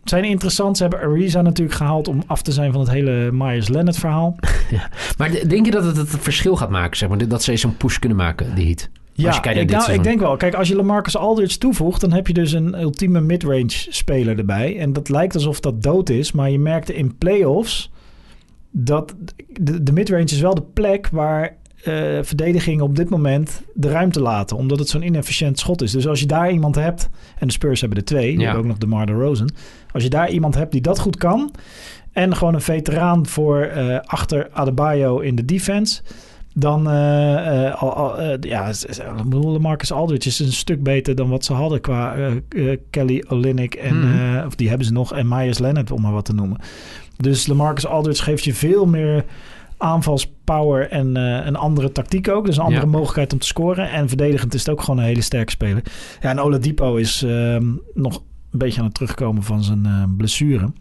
Zijn 0.03 0.23
interessant. 0.23 0.77
Ze 0.77 0.83
hebben 0.83 1.01
Ariza 1.01 1.41
natuurlijk 1.41 1.77
gehaald 1.77 2.07
om 2.07 2.23
af 2.27 2.41
te 2.41 2.51
zijn 2.51 2.71
van 2.71 2.81
het 2.81 2.89
hele 2.91 3.29
Myers 3.31 3.67
Leonard 3.67 3.97
verhaal. 3.97 4.35
Maar 5.17 5.29
d- 5.31 5.49
denk 5.49 5.65
je 5.65 5.71
dat 5.71 5.83
het 5.83 5.97
het 5.97 6.09
verschil 6.09 6.55
gaat 6.55 6.69
maken, 6.69 6.97
zeg 6.97 7.09
maar? 7.09 7.27
Dat 7.27 7.43
ze 7.43 7.51
eens 7.51 7.63
een 7.63 7.77
push 7.77 7.97
kunnen 7.97 8.17
maken, 8.17 8.55
die 8.55 8.77
Ja, 9.13 9.43
ik, 9.43 9.69
nou, 9.71 9.91
ik 9.91 10.03
denk 10.03 10.19
wel. 10.19 10.37
Kijk, 10.37 10.53
als 10.53 10.67
je 10.67 10.75
Lamarcus 10.75 11.17
Aldridge 11.17 11.57
toevoegt, 11.57 12.01
dan 12.01 12.11
heb 12.13 12.27
je 12.27 12.33
dus 12.33 12.51
een 12.51 12.81
ultieme 12.81 13.21
midrange 13.21 13.85
speler 13.89 14.37
erbij. 14.37 14.79
En 14.79 14.93
dat 14.93 15.09
lijkt 15.09 15.33
alsof 15.35 15.59
dat 15.59 15.83
dood 15.83 16.09
is, 16.09 16.31
maar 16.31 16.49
je 16.49 16.59
merkte 16.59 16.95
in 16.95 17.17
playoffs 17.17 17.91
dat 18.71 19.15
de, 19.61 19.83
de 19.83 19.91
midrange 19.91 20.23
is 20.23 20.39
wel 20.39 20.55
de 20.55 20.63
plek 20.73 21.07
waar 21.11 21.55
eh 21.83 22.19
verdedigingen 22.21 22.83
op 22.83 22.95
dit 22.95 23.09
moment 23.09 23.61
de 23.73 23.89
ruimte 23.89 24.21
laten, 24.21 24.57
omdat 24.57 24.79
het 24.79 24.89
zo'n 24.89 25.01
inefficiënt 25.05 25.59
schot 25.59 25.81
is. 25.81 25.91
Dus 25.91 26.07
als 26.07 26.19
je 26.19 26.25
daar 26.25 26.51
iemand 26.51 26.75
hebt, 26.75 27.09
en 27.37 27.47
de 27.47 27.53
Spurs 27.53 27.79
hebben 27.79 27.97
er 27.99 28.05
twee, 28.05 28.29
die 28.29 28.39
Ja. 28.39 28.43
hebben 28.43 28.61
ook 28.61 28.67
nog 28.67 28.77
de 28.77 28.87
Mar 28.87 29.09
Rosen. 29.09 29.53
Als 29.91 30.03
je 30.03 30.09
daar 30.09 30.29
iemand 30.29 30.55
hebt 30.55 30.71
die 30.71 30.81
dat 30.81 30.99
goed 30.99 31.17
kan, 31.17 31.51
en 32.11 32.35
gewoon 32.35 32.53
een 32.53 32.61
veteraan 32.61 33.25
voor 33.27 33.61
eh, 33.61 33.99
achter 34.05 34.49
Adebayo 34.51 35.19
in 35.19 35.35
de 35.35 35.45
defense, 35.45 36.01
dan 36.53 36.87
al, 37.77 38.17
eh, 38.19 38.37
ja, 38.39 38.71
Marcus 39.59 39.91
Aldridge 39.91 40.29
is 40.29 40.39
een 40.39 40.51
stuk 40.53 40.83
beter 40.83 41.15
dan 41.15 41.29
wat 41.29 41.45
ze 41.45 41.53
hadden 41.53 41.81
qua 41.81 42.15
Kelly 42.89 43.23
Olynyk 43.29 43.75
en 43.75 43.99
Mhm. 43.99 44.45
of 44.45 44.55
die 44.55 44.69
hebben 44.69 44.87
ze 44.87 44.93
nog 44.93 45.13
en 45.13 45.27
Myers 45.27 45.59
Leonard 45.59 45.91
om 45.91 46.01
maar 46.01 46.11
wat 46.11 46.25
te 46.25 46.33
noemen. 46.33 46.57
Dus 47.17 47.47
Lamarcus 47.47 47.85
Aldridge 47.87 48.23
geeft 48.23 48.43
je 48.43 48.53
veel 48.53 48.85
meer 48.85 49.25
aanvalspower 49.77 50.89
en 50.89 51.15
een 51.15 51.55
andere 51.55 51.91
tactiek 51.91 52.27
ook. 52.29 52.45
Dus 52.45 52.57
een 52.57 52.63
andere 52.63 52.85
Ja. 52.85 52.91
mogelijkheid 52.91 53.33
om 53.33 53.39
te 53.39 53.47
scoren. 53.47 53.91
En 53.91 54.07
verdedigend 54.07 54.53
is 54.53 54.59
het 54.59 54.69
ook 54.69 54.81
gewoon 54.81 54.99
een 54.99 55.05
hele 55.05 55.21
sterke 55.21 55.51
speler. 55.51 55.83
Ja, 56.21 56.29
en 56.29 56.39
Oladipo 56.39 56.95
is 56.95 57.23
ehm, 57.23 57.65
nog 57.93 58.15
een 58.51 58.59
beetje 58.59 58.79
aan 58.79 58.85
het 58.85 58.95
terugkomen 58.95 59.43
van 59.43 59.63
zijn 59.63 59.85
eh, 59.85 60.03
blessure. 60.17 60.71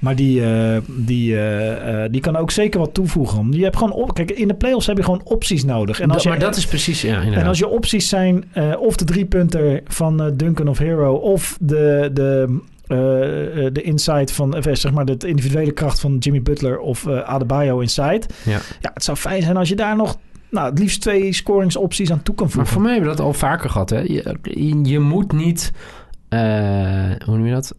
Maar 0.00 0.16
die, 0.16 0.44
eh, 0.44 0.76
die, 0.86 1.36
eh, 1.36 2.04
eh, 2.04 2.12
die 2.12 2.20
kan 2.20 2.36
ook 2.36 2.50
zeker 2.50 2.80
wat 2.80 2.94
toevoegen. 2.94 3.52
Je 3.52 3.62
hebt 3.62 3.76
gewoon 3.76 3.92
op, 3.92 4.14
kijk, 4.14 4.30
in 4.30 4.48
de 4.48 4.54
playoffs 4.54 4.86
heb 4.86 4.96
je 4.96 5.02
gewoon 5.02 5.20
opties 5.24 5.64
nodig. 5.64 6.00
En 6.00 6.04
als 6.06 6.12
Dat- 6.14 6.22
je, 6.22 6.28
maar 6.28 6.38
dat 6.38 6.56
is 6.56 6.66
precies, 6.66 7.02
ja, 7.02 7.14
en 7.16 7.22
inderdaad. 7.22 7.46
als 7.48 7.58
je 7.58 7.68
opties 7.68 8.08
zijn, 8.08 8.44
of 8.78 8.96
de 8.96 9.04
driepunter 9.04 9.80
van 9.84 10.32
Duncan 10.36 10.68
of 10.68 10.78
Hero, 10.78 11.14
of 11.14 11.56
de, 11.60 12.10
de, 12.12 12.58
de 13.72 13.82
inside 13.82 14.32
van, 14.34 14.56
zeg 14.72 14.92
maar, 14.92 15.04
de 15.04 15.16
individuele 15.28 15.72
kracht 15.72 16.00
van 16.00 16.16
Jimmy 16.18 16.42
Butler 16.42 16.78
of 16.78 17.06
Adebayo 17.08 17.78
inside. 17.78 18.22
Ja. 18.44 18.58
ja, 18.80 18.90
het 18.94 19.04
zou 19.04 19.16
fijn 19.16 19.42
zijn 19.42 19.56
als 19.56 19.68
je 19.68 19.76
daar 19.76 19.96
nog, 19.96 20.16
nou, 20.50 20.70
het 20.70 20.78
liefst 20.78 21.00
twee 21.00 21.32
scoringsopties 21.32 22.12
aan 22.12 22.22
toe 22.22 22.34
kan 22.34 22.44
Maar 22.46 22.54
voegen. 22.54 22.72
voor 22.72 22.82
mij 22.82 22.92
hebben 22.92 23.10
we 23.10 23.16
dat 23.16 23.26
al 23.26 23.32
vaker 23.32 23.70
gehad, 23.70 23.90
hè? 23.90 23.98
Je, 24.00 24.36
je, 24.82 24.98
moet 24.98 25.32
niet... 25.32 25.72
hoe 27.24 27.36
noem 27.36 27.46
je 27.46 27.52
dat? 27.52 27.74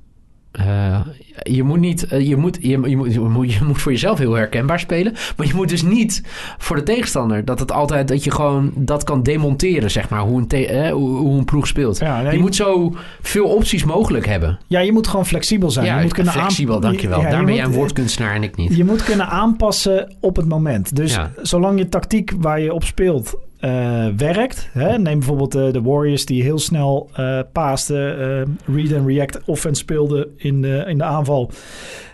Eh, 0.51 0.99
je 1.43 1.63
moet 1.63 1.79
niet... 1.79 2.05
eh, 2.07 2.27
je, 2.27 2.35
moet, 2.35 2.57
je, 2.61 2.67
je, 2.69 2.77
moet, 2.97 3.13
je, 3.13 3.19
moet, 3.19 3.53
je 3.53 3.63
moet 3.65 3.81
voor 3.81 3.91
jezelf 3.91 4.17
heel 4.17 4.33
herkenbaar 4.33 4.79
spelen. 4.79 5.13
Maar 5.37 5.47
je 5.47 5.53
moet 5.53 5.69
dus 5.69 5.81
niet 5.83 6.23
voor 6.57 6.75
de 6.75 6.83
tegenstander... 6.83 7.45
dat 7.45 7.59
het 7.59 7.71
altijd... 7.71 8.07
dat 8.07 8.23
je 8.23 8.31
gewoon 8.31 8.71
dat 8.75 9.03
kan 9.03 9.23
demonteren, 9.23 9.91
zeg 9.91 10.09
maar. 10.09 10.19
Hoe 10.19 10.39
een, 10.39 10.47
te- 10.47 10.67
eh, 10.67 10.91
hoe, 10.91 11.09
hoe 11.17 11.37
een 11.37 11.45
ploeg 11.45 11.67
speelt. 11.67 11.99
Ja, 11.99 12.21
nee, 12.21 12.31
je 12.33 12.39
moet 12.39 12.55
zo 12.55 12.95
veel 13.21 13.45
opties 13.47 13.83
mogelijk 13.83 14.25
hebben. 14.25 14.59
ja, 14.67 14.79
je 14.79 14.91
moet 14.91 15.07
gewoon 15.07 15.25
flexibel 15.25 15.69
zijn. 15.71 15.85
ja, 15.85 15.95
je 15.97 16.03
moet 16.03 16.13
kunnen 16.13 16.33
flexibel, 16.33 16.75
aan- 16.75 16.81
dankjewel. 16.81 17.21
Ja, 17.21 17.29
Daar 17.29 17.43
ben 17.45 17.55
jij 17.55 17.63
een 17.63 17.71
woordkunstenaar 17.71 18.35
en 18.35 18.43
ik 18.43 18.55
niet. 18.55 18.75
Je 18.75 18.83
moet 18.85 19.03
kunnen 19.03 19.27
aanpassen 19.27 20.15
op 20.19 20.35
het 20.35 20.47
moment. 20.47 20.95
Dus 20.95 21.17
zolang 21.41 21.77
je 21.79 21.89
tactiek 21.89 22.33
waar 22.39 22.59
je 22.59 22.73
op 22.73 22.83
speelt 22.83 23.35
eh, 23.61 24.07
werkt. 24.17 24.69
Hè? 24.71 24.97
Neem 24.97 25.17
bijvoorbeeld 25.17 25.55
eh, 25.55 25.71
de 25.71 25.81
Warriors 25.81 26.25
die 26.25 26.43
heel 26.43 26.59
snel 26.59 27.09
paasten. 27.51 28.19
eh, 28.19 28.75
read 28.75 28.93
and 28.93 29.07
react 29.07 29.39
offense 29.45 29.81
speelden 29.81 30.27
in 30.37 30.61
de, 30.61 30.83
in 30.87 30.97
de 30.97 31.03
aanval. 31.03 31.51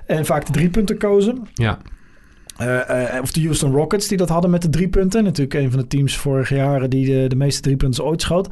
En 0.06 0.26
vaak 0.26 0.46
de 0.46 0.52
drie 0.52 0.70
punten 0.70 0.98
kozen. 0.98 1.48
Ja, 1.54 1.78
of 3.22 3.32
de 3.32 3.42
Houston 3.42 3.72
Rockets 3.72 4.08
die 4.08 4.18
dat 4.18 4.30
hadden 4.30 4.52
met 4.52 4.62
de 4.62 4.70
drie 4.70 4.88
punten. 4.88 5.24
Natuurlijk 5.24 5.54
een 5.54 5.72
van 5.72 5.80
de 5.80 5.88
teams 5.88 6.18
vorig 6.18 6.50
jaar 6.50 6.90
die 6.90 7.06
de, 7.06 7.28
de 7.28 7.36
meeste 7.36 7.62
drie 7.62 7.78
punten 7.78 8.06
ooit 8.06 8.22
schoot. 8.22 8.50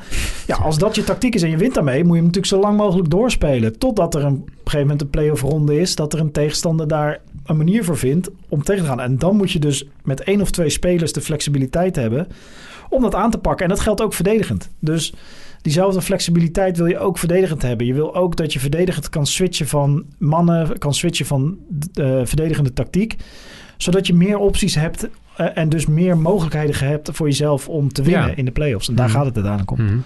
Ja, 0.47 0.55
als 0.55 0.77
dat 0.77 0.95
je 0.95 1.03
tactiek 1.03 1.35
is 1.35 1.43
en 1.43 1.49
je 1.49 1.57
wint 1.57 1.73
daarmee, 1.73 2.03
moet 2.03 2.15
je 2.15 2.21
hem 2.21 2.25
natuurlijk 2.25 2.53
zo 2.53 2.59
lang 2.59 2.77
mogelijk 2.77 3.09
doorspelen. 3.09 3.77
Totdat 3.77 4.15
er 4.15 4.23
een, 4.23 4.33
op 4.33 4.47
een 4.47 4.53
gegeven 4.55 4.79
moment 4.79 5.01
een 5.01 5.09
playoff 5.09 5.41
ronde 5.41 5.79
is. 5.79 5.95
Dat 5.95 6.13
er 6.13 6.19
een 6.19 6.31
tegenstander 6.31 6.87
daar 6.87 7.21
een 7.45 7.57
manier 7.57 7.83
voor 7.83 7.97
vindt 7.97 8.29
om 8.49 8.63
tegen 8.63 8.83
te 8.83 8.89
gaan. 8.89 9.01
En 9.01 9.17
dan 9.17 9.35
moet 9.35 9.51
je 9.51 9.59
dus 9.59 9.87
met 10.03 10.23
één 10.23 10.41
of 10.41 10.51
twee 10.51 10.69
spelers 10.69 11.13
de 11.13 11.21
flexibiliteit 11.21 11.95
hebben 11.95 12.27
om 12.89 13.01
dat 13.01 13.15
aan 13.15 13.31
te 13.31 13.37
pakken. 13.37 13.63
En 13.65 13.71
dat 13.71 13.79
geldt 13.79 14.01
ook 14.01 14.13
verdedigend. 14.13 14.69
Dus 14.79 15.13
diezelfde 15.61 16.01
flexibiliteit 16.01 16.77
wil 16.77 16.85
je 16.85 16.99
ook 16.99 17.17
verdedigend 17.17 17.61
hebben. 17.61 17.85
Je 17.85 17.93
wil 17.93 18.15
ook 18.15 18.35
dat 18.35 18.53
je 18.53 18.59
verdedigend 18.59 19.09
kan 19.09 19.25
switchen 19.25 19.67
van 19.67 20.03
mannen, 20.17 20.77
kan 20.77 20.93
switchen 20.93 21.25
van 21.25 21.57
eh, 21.93 22.19
verdedigende 22.23 22.73
tactiek 22.73 23.15
zodat 23.77 24.07
je 24.07 24.13
meer 24.13 24.37
opties 24.37 24.75
hebt 24.75 25.07
eh, 25.37 25.47
en 25.57 25.69
dus 25.69 25.85
meer 25.85 26.17
mogelijkheden 26.17 26.87
hebt 26.87 27.09
voor 27.13 27.27
jezelf 27.27 27.69
om 27.69 27.91
te 27.93 28.01
winnen 28.03 28.27
Ja. 28.29 28.35
in 28.35 28.45
de 28.45 28.51
playoffs. 28.51 28.87
En 28.87 28.95
daar 28.95 29.07
Mhm. 29.07 29.15
gaat 29.15 29.25
het 29.25 29.35
uiteindelijk 29.35 29.71
om. 29.79 29.85
Mhm. 29.85 29.97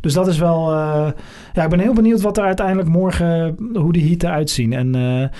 Dus 0.00 0.12
dat 0.14 0.26
is 0.28 0.38
wel. 0.38 0.70
eh, 0.72 1.08
ja, 1.54 1.62
ik 1.64 1.70
ben 1.70 1.78
heel 1.78 1.92
benieuwd 1.94 2.20
wat 2.20 2.36
er 2.38 2.44
uiteindelijk 2.44 2.88
morgen. 2.88 3.56
hoe 3.74 3.92
die 3.92 4.08
heat 4.08 4.22
eruit 4.22 4.50
zien. 4.50 4.72
En, 4.72 4.90
nou, 4.90 5.30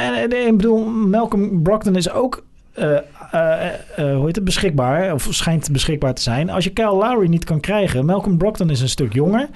en, 0.00 0.14
en- 0.30 0.46
ik 0.46 0.56
bedoel, 0.56 0.84
Malcolm 0.84 1.62
Brogdon 1.62 1.96
is 1.96 2.10
ook. 2.10 2.44
Eh, 2.72 2.96
eh, 3.30 3.66
eh, 3.96 4.16
hoe 4.16 4.26
heet 4.26 4.36
het, 4.36 4.44
beschikbaar, 4.44 5.12
of 5.14 5.26
schijnt 5.30 5.72
beschikbaar 5.72 6.14
te 6.14 6.22
zijn. 6.22 6.50
Als 6.50 6.64
je 6.64 6.70
Kyle 6.70 6.94
Lowry 6.94 7.28
niet 7.28 7.44
kan 7.44 7.60
krijgen, 7.60 8.04
Malcolm 8.04 8.38
Brogdon 8.38 8.70
is 8.70 8.80
een 8.80 8.88
stuk 8.88 9.12
jonger, 9.12 9.48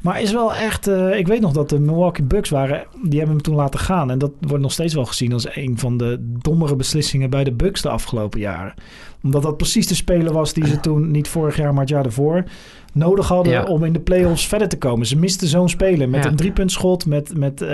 maar 0.00 0.20
is 0.20 0.32
wel 0.32 0.54
echt, 0.54 0.86
ik 1.12 1.26
weet 1.26 1.40
nog 1.40 1.52
dat 1.52 1.68
de 1.68 1.80
Milwaukee 1.80 2.24
Bucks 2.24 2.50
waren, 2.50 2.84
die 3.02 3.18
hebben 3.18 3.34
hem 3.34 3.42
toen 3.44 3.54
laten 3.54 3.80
gaan. 3.80 4.10
En 4.10 4.18
dat 4.18 4.30
wordt 4.40 4.62
nog 4.62 4.72
steeds 4.72 4.94
wel 4.94 5.04
gezien 5.04 5.32
als 5.32 5.56
een 5.56 5.78
van 5.78 5.96
de 5.96 6.16
dommere 6.20 6.76
beslissingen 6.76 7.30
bij 7.30 7.44
de 7.44 7.52
Bucks 7.52 7.82
de 7.82 7.88
afgelopen 7.88 8.40
jaren. 8.40 8.74
Omdat 9.22 9.42
dat 9.42 9.56
precies 9.56 9.86
de 9.86 9.94
speler 9.94 10.32
was 10.32 10.52
die 10.52 10.66
ze 10.66 10.80
toen, 10.80 11.10
niet 11.10 11.28
vorig 11.28 11.56
jaar, 11.56 11.72
maar 11.72 11.80
het 11.80 11.90
jaar 11.90 12.04
ervoor, 12.04 12.44
nodig 12.92 13.28
hadden 13.28 13.52
Ja. 13.52 13.64
om 13.64 13.84
in 13.84 13.92
de 13.92 14.00
playoffs 14.00 14.46
verder 14.46 14.68
te 14.68 14.78
komen. 14.78 15.06
Ze 15.06 15.16
misten 15.16 15.48
zo'n 15.48 15.68
speler 15.68 16.08
met 16.08 16.24
Ja. 16.24 16.30
een 16.30 16.36
driepuntschot, 16.36 17.06
met, 17.06 17.36
met 17.38 17.64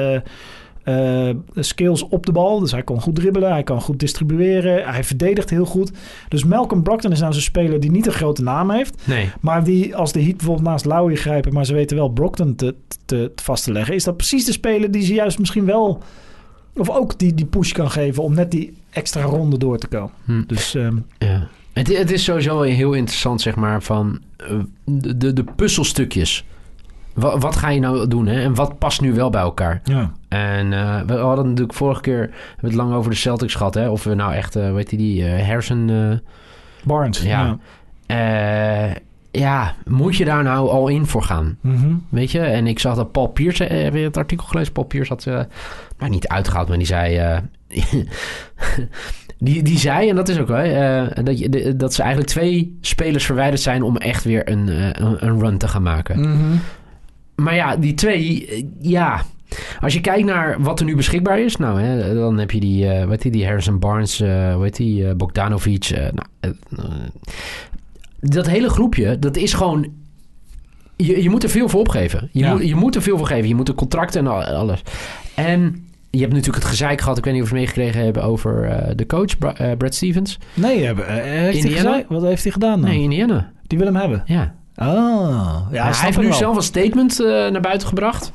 eh, 0.83 1.31
skills 1.55 2.03
op 2.03 2.27
de 2.27 2.33
bal. 2.33 2.61
Dus 2.61 2.73
hij 2.73 2.83
kan 2.83 3.01
goed 3.01 3.15
dribbelen, 3.15 3.51
hij 3.51 3.63
kan 3.63 3.81
goed 3.81 3.99
distribueren, 3.99 4.89
hij 4.89 5.05
verdedigt 5.05 5.51
heel 5.51 5.65
goed. 5.65 5.91
Dus 6.29 6.45
Malcolm 6.45 6.83
Brogdon 6.83 7.13
is 7.13 7.21
nou 7.21 7.33
zo'n 7.33 7.43
speler 7.43 7.81
die 7.81 7.91
niet 7.91 8.07
een 8.07 8.13
grote 8.13 8.43
naam 8.43 8.71
heeft. 8.71 9.07
Nee. 9.07 9.31
Maar 9.41 9.65
die, 9.65 9.97
als 9.97 10.13
de 10.13 10.23
Heat 10.23 10.37
bijvoorbeeld 10.37 10.67
naast 10.67 10.85
Lowry 10.85 11.17
grijpen, 11.17 11.53
maar 11.53 11.67
ze 11.67 11.75
weten 11.75 11.97
wel 11.97 12.09
Brockton 12.09 12.55
te, 12.55 12.75
te, 13.05 13.33
te 13.35 13.43
vast 13.43 13.65
te 13.65 13.73
leggen, 13.73 13.95
is 13.95 14.05
dat 14.05 14.17
precies 14.17 14.45
de 14.45 14.53
speler 14.53 14.91
die 14.91 15.03
ze 15.03 15.15
juist 15.15 15.39
misschien 15.39 15.65
wel, 15.65 16.03
of 16.77 16.91
ook 16.91 17.19
die, 17.19 17.35
die 17.35 17.47
push 17.47 17.73
kan 17.73 17.91
geven 17.91 18.23
om 18.23 18.35
net 18.35 18.51
die 18.51 18.73
extra 18.91 19.23
ronde 19.23 19.59
door 19.59 19.79
te 19.79 19.87
komen. 19.89 20.11
Hm. 20.25 20.43
Dus 20.47 20.75
ehm, 20.75 20.97
Ja. 21.19 21.49
Het, 21.73 21.97
het 21.97 22.11
is 22.11 22.25
sowieso 22.25 22.61
heel 22.61 22.93
interessant, 22.93 23.41
zeg 23.41 23.55
maar, 23.55 23.83
van 23.83 24.21
eh, 24.37 24.59
de, 24.85 25.17
de, 25.17 25.33
de 25.33 25.45
puzzelstukjes. 25.57 26.45
Wa- 27.15 27.39
wat 27.39 27.57
ga 27.57 27.69
je 27.69 27.81
nou 27.81 28.09
doen, 28.09 28.27
hè? 28.27 28.43
En 28.43 28.55
wat 28.55 28.79
past 28.79 29.01
nu 29.01 29.13
wel 29.15 29.31
bij 29.31 29.41
elkaar? 29.41 29.81
ja. 29.85 30.13
En 30.29 30.73
eh, 30.73 31.01
we 31.07 31.15
hadden 31.15 31.49
natuurlijk 31.49 31.75
vorige 31.77 32.01
keer 32.01 32.19
hebben 32.21 32.31
we 32.61 32.67
het 32.67 32.75
lang 32.77 32.93
over 32.95 33.11
de 33.11 33.17
Celtics 33.17 33.55
gehad, 33.55 33.75
hè? 33.75 33.89
Of 33.89 34.05
we 34.05 34.15
nou 34.15 34.33
echt, 34.35 34.57
eh 34.57 34.73
weet 34.73 34.91
je 34.91 34.97
die, 34.97 35.25
eh 35.27 35.47
Harrison... 35.47 35.91
eh, 35.91 36.19
Barnes. 36.85 37.23
Ja. 37.23 37.59
eh, 38.07 38.95
ja, 39.31 39.75
moet 39.87 40.17
je 40.17 40.25
daar 40.25 40.43
nou 40.43 40.69
al 40.69 40.89
in 40.89 41.07
voor 41.07 41.23
gaan? 41.23 41.57
Mhm. 41.61 41.95
Weet 42.09 42.31
je? 42.31 42.41
En 42.41 42.67
ik 42.67 42.79
zag 42.79 42.95
dat 42.97 43.13
Paul 43.13 43.27
Pierce, 43.27 43.65
eh, 43.65 43.83
heb 43.83 43.95
je 43.95 44.01
het 44.01 44.17
artikel 44.17 44.47
gelezen? 44.47 44.73
Paul 44.73 44.87
Pierce 44.87 45.13
had, 45.13 45.27
eh 45.27 45.41
maar 45.99 46.09
niet 46.09 46.29
uitgehaald, 46.29 46.69
maar 46.69 46.79
die 46.79 46.87
zei... 46.87 47.17
eh, 47.17 47.39
die, 49.39 49.63
die 49.63 49.79
zei, 49.79 50.09
en 50.09 50.17
dat 50.17 50.29
is 50.29 50.39
ook 50.39 50.49
wel, 50.49 50.59
eh, 50.59 51.25
dat, 51.25 51.39
je, 51.39 51.49
de- 51.49 51.77
dat 51.77 51.95
ze 51.95 52.01
eigenlijk 52.03 52.31
twee 52.33 52.79
spelers 52.81 53.25
verwijderd 53.25 53.61
zijn 53.61 53.83
om 53.83 53.97
echt 53.97 54.25
weer 54.25 54.49
een, 54.51 54.69
eh, 54.69 54.89
een, 55.19 55.41
run 55.41 55.59
te 55.59 55.69
gaan 55.69 55.83
maken. 55.83 56.21
Mhm. 56.21 56.57
Maar 57.41 57.55
ja, 57.55 57.77
die 57.77 57.95
twee, 57.95 58.47
eh, 58.47 58.65
ja. 58.81 59.23
Als 59.81 59.93
je 59.95 60.01
kijkt 60.01 60.25
naar 60.27 60.63
wat 60.63 60.81
er 60.81 60.87
nu 60.87 60.97
beschikbaar 60.97 61.41
is, 61.41 61.57
nou, 61.57 61.81
hè, 61.81 62.15
dan 62.15 62.39
heb 62.39 62.51
je 62.51 62.61
die, 62.61 62.89
eh 62.89 63.07
weet 63.09 63.23
je, 63.23 63.31
die 63.31 63.45
Harrison 63.47 63.79
Barnes, 63.79 64.21
eh 64.21 64.59
weet 64.59 64.77
die, 64.77 65.07
eh, 65.09 65.15
Bogdanovic. 65.15 65.85
eh, 65.85 66.01
nou, 66.01 66.27
eh, 66.41 66.51
eh, 66.79 66.85
dat 68.21 68.47
hele 68.47 68.69
groepje, 68.69 69.19
dat 69.19 69.37
is 69.37 69.53
gewoon. 69.53 69.87
Je, 70.97 71.23
je 71.23 71.31
moet 71.31 71.43
er 71.43 71.49
veel 71.51 71.69
voor 71.69 71.81
opgeven. 71.81 72.29
Je, 72.33 72.39
Ja. 72.45 72.53
moet, 72.53 72.69
je 72.69 72.75
moet 72.75 72.95
er 72.95 73.03
veel 73.03 73.17
voor 73.19 73.27
geven. 73.27 73.49
Je 73.49 73.55
moet 73.55 73.69
een 73.69 73.75
contract 73.75 74.17
en 74.17 74.27
al- 74.27 74.45
alles. 74.45 74.83
En 75.35 75.85
je 76.11 76.21
hebt 76.21 76.33
natuurlijk 76.33 76.63
het 76.63 76.73
gezeik 76.73 77.01
gehad. 77.01 77.19
Ik 77.19 77.25
weet 77.25 77.35
niet 77.35 77.43
of 77.43 77.49
je 77.51 77.55
het 77.55 77.65
meegekregen 77.65 78.05
hebben 78.05 78.23
over 78.23 78.65
eh, 78.65 78.93
de 78.97 79.07
coach, 79.07 79.39
Bra- 79.39 79.55
eh, 79.57 79.77
Brad 79.77 79.95
Stevens. 79.95 80.39
Nee, 80.55 80.85
hebben- 80.85 81.07
eh, 81.09 81.15
heeft 81.25 81.63
hij 81.63 81.73
Indiana? 81.73 82.03
wat 82.09 82.23
heeft 82.23 82.43
hij 82.43 82.53
gedaan 82.53 82.81
dan? 82.81 82.91
Nee, 82.91 83.01
Indiana. 83.03 83.53
Die 83.67 83.79
wil 83.79 83.87
hem 83.87 83.97
hebben. 83.97 84.23
Ja. 84.27 84.55
Oh, 84.83 85.67
ja, 85.71 85.85
hij 85.85 86.05
heeft 86.05 86.19
nu 86.19 86.25
wel. 86.29 86.33
zelf 86.33 86.57
een 86.57 86.63
statement 86.63 87.21
eh, 87.21 87.27
naar 87.27 87.61
buiten 87.61 87.89
gebracht. 87.89 88.33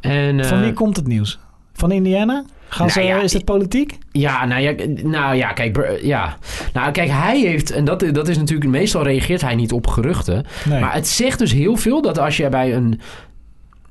En, 0.00 0.44
Van 0.44 0.58
eh, 0.58 0.64
wie 0.64 0.72
komt 0.72 0.96
het 0.96 1.06
nieuws? 1.06 1.38
Van 1.72 1.92
Indiana? 1.92 2.44
Gaan 2.68 2.86
Nou 2.86 3.00
ze, 3.00 3.06
ja, 3.06 3.20
is 3.20 3.32
het 3.32 3.44
politiek? 3.44 3.98
Ja, 4.12 4.44
nou 4.44 4.60
ja, 4.62 4.74
nou 5.02 5.34
ja, 5.34 5.52
kijk, 5.52 5.72
br- 5.72 6.06
ja. 6.06 6.36
Nou, 6.72 6.90
kijk, 6.92 7.10
hij 7.10 7.40
heeft, 7.40 7.70
en 7.70 7.84
dat, 7.84 8.00
dat 8.12 8.28
is 8.28 8.36
natuurlijk, 8.38 8.70
meestal 8.70 9.02
reageert 9.02 9.40
hij 9.40 9.54
niet 9.54 9.72
op 9.72 9.86
geruchten. 9.86 10.46
Nee. 10.68 10.80
Maar 10.80 10.94
het 10.94 11.08
zegt 11.08 11.38
dus 11.38 11.52
heel 11.52 11.76
veel 11.76 12.02
dat 12.02 12.18
als 12.18 12.36
je 12.36 12.48
bij 12.48 12.74
een, 12.74 13.00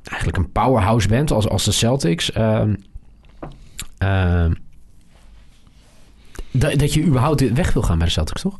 eigenlijk 0.03 0.37
een 0.37 0.51
powerhouse 0.51 1.07
bent, 1.07 1.31
als, 1.31 1.49
als 1.49 1.63
de 1.63 1.71
Celtics, 1.71 2.31
ehm, 2.31 2.73
ehm, 3.97 4.51
dat, 6.51 6.79
dat 6.79 6.93
je 6.93 7.03
überhaupt 7.03 7.53
weg 7.53 7.73
wil 7.73 7.81
gaan 7.81 7.97
bij 7.97 8.07
de 8.07 8.13
Celtics, 8.13 8.41
toch? 8.41 8.59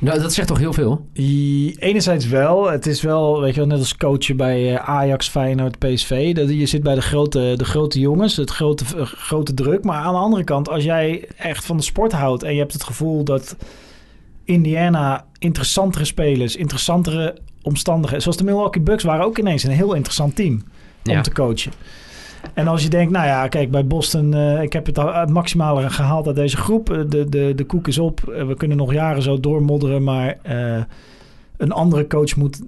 Nou, 0.00 0.20
dat 0.20 0.32
zegt 0.32 0.48
toch 0.48 0.58
heel 0.58 0.72
veel? 0.72 1.06
I- 1.16 1.74
Enerzijds 1.78 2.26
wel. 2.26 2.70
Het 2.70 2.86
is 2.86 3.02
wel, 3.02 3.40
weet 3.40 3.54
je 3.54 3.60
wel, 3.60 3.68
net 3.68 3.78
als 3.78 3.96
coachen 3.96 4.36
bij 4.36 4.74
eh, 4.74 4.88
Ajax, 4.88 5.28
Feyenoord, 5.28 5.78
PSV. 5.78 6.34
Dat, 6.34 6.48
je 6.50 6.66
zit 6.66 6.82
bij 6.82 6.94
de 6.94 7.00
grote, 7.02 7.54
de 7.56 7.64
grote 7.64 7.98
jongens, 8.00 8.36
het 8.36 8.50
grote, 8.50 8.84
eh, 8.96 9.02
grote 9.06 9.54
druk. 9.54 9.84
Maar 9.84 10.02
aan 10.02 10.12
de 10.12 10.18
andere 10.20 10.44
kant, 10.44 10.68
als 10.68 10.84
jij 10.84 11.28
echt 11.36 11.64
van 11.64 11.76
de 11.76 11.82
sport 11.82 12.12
houdt... 12.12 12.42
en 12.42 12.52
je 12.52 12.58
hebt 12.58 12.72
het 12.72 12.82
gevoel 12.84 13.24
dat 13.24 13.56
Indiana 14.44 15.24
interessantere 15.38 16.04
spelers... 16.04 16.56
interessantere 16.56 17.36
omstandigheden... 17.62 18.22
zoals 18.22 18.36
de 18.38 18.44
Milwaukee 18.44 18.82
Bucks 18.82 19.04
waren 19.04 19.24
ook 19.24 19.38
ineens 19.38 19.62
een 19.62 19.70
heel 19.70 19.94
interessant 19.94 20.36
team 20.36 20.52
om 21.04 21.12
Ja. 21.12 21.20
te 21.20 21.32
coachen. 21.32 21.72
En 22.54 22.66
als 22.68 22.82
je 22.82 22.88
denkt, 22.88 23.12
nou 23.12 23.26
ja, 23.26 23.48
kijk, 23.48 23.70
bij 23.70 23.86
Boston, 23.86 24.34
eh, 24.34 24.62
ik 24.62 24.72
heb 24.72 24.86
het, 24.86 24.98
al- 24.98 25.14
het 25.14 25.30
maximale 25.30 25.90
gehaald 25.90 26.26
uit 26.26 26.36
deze 26.36 26.56
groep. 26.56 26.90
Eh, 26.90 26.98
De, 27.08 27.28
de, 27.28 27.52
de 27.56 27.64
koek 27.64 27.88
is 27.88 27.98
op. 27.98 28.28
Eh, 28.28 28.46
we 28.46 28.54
kunnen 28.54 28.76
nog 28.76 28.92
jaren 28.92 29.22
zo 29.22 29.40
doormodderen, 29.40 30.02
maar 30.02 30.36
een 31.56 31.72
andere 31.72 32.06
coach 32.06 32.36
moet, 32.36 32.60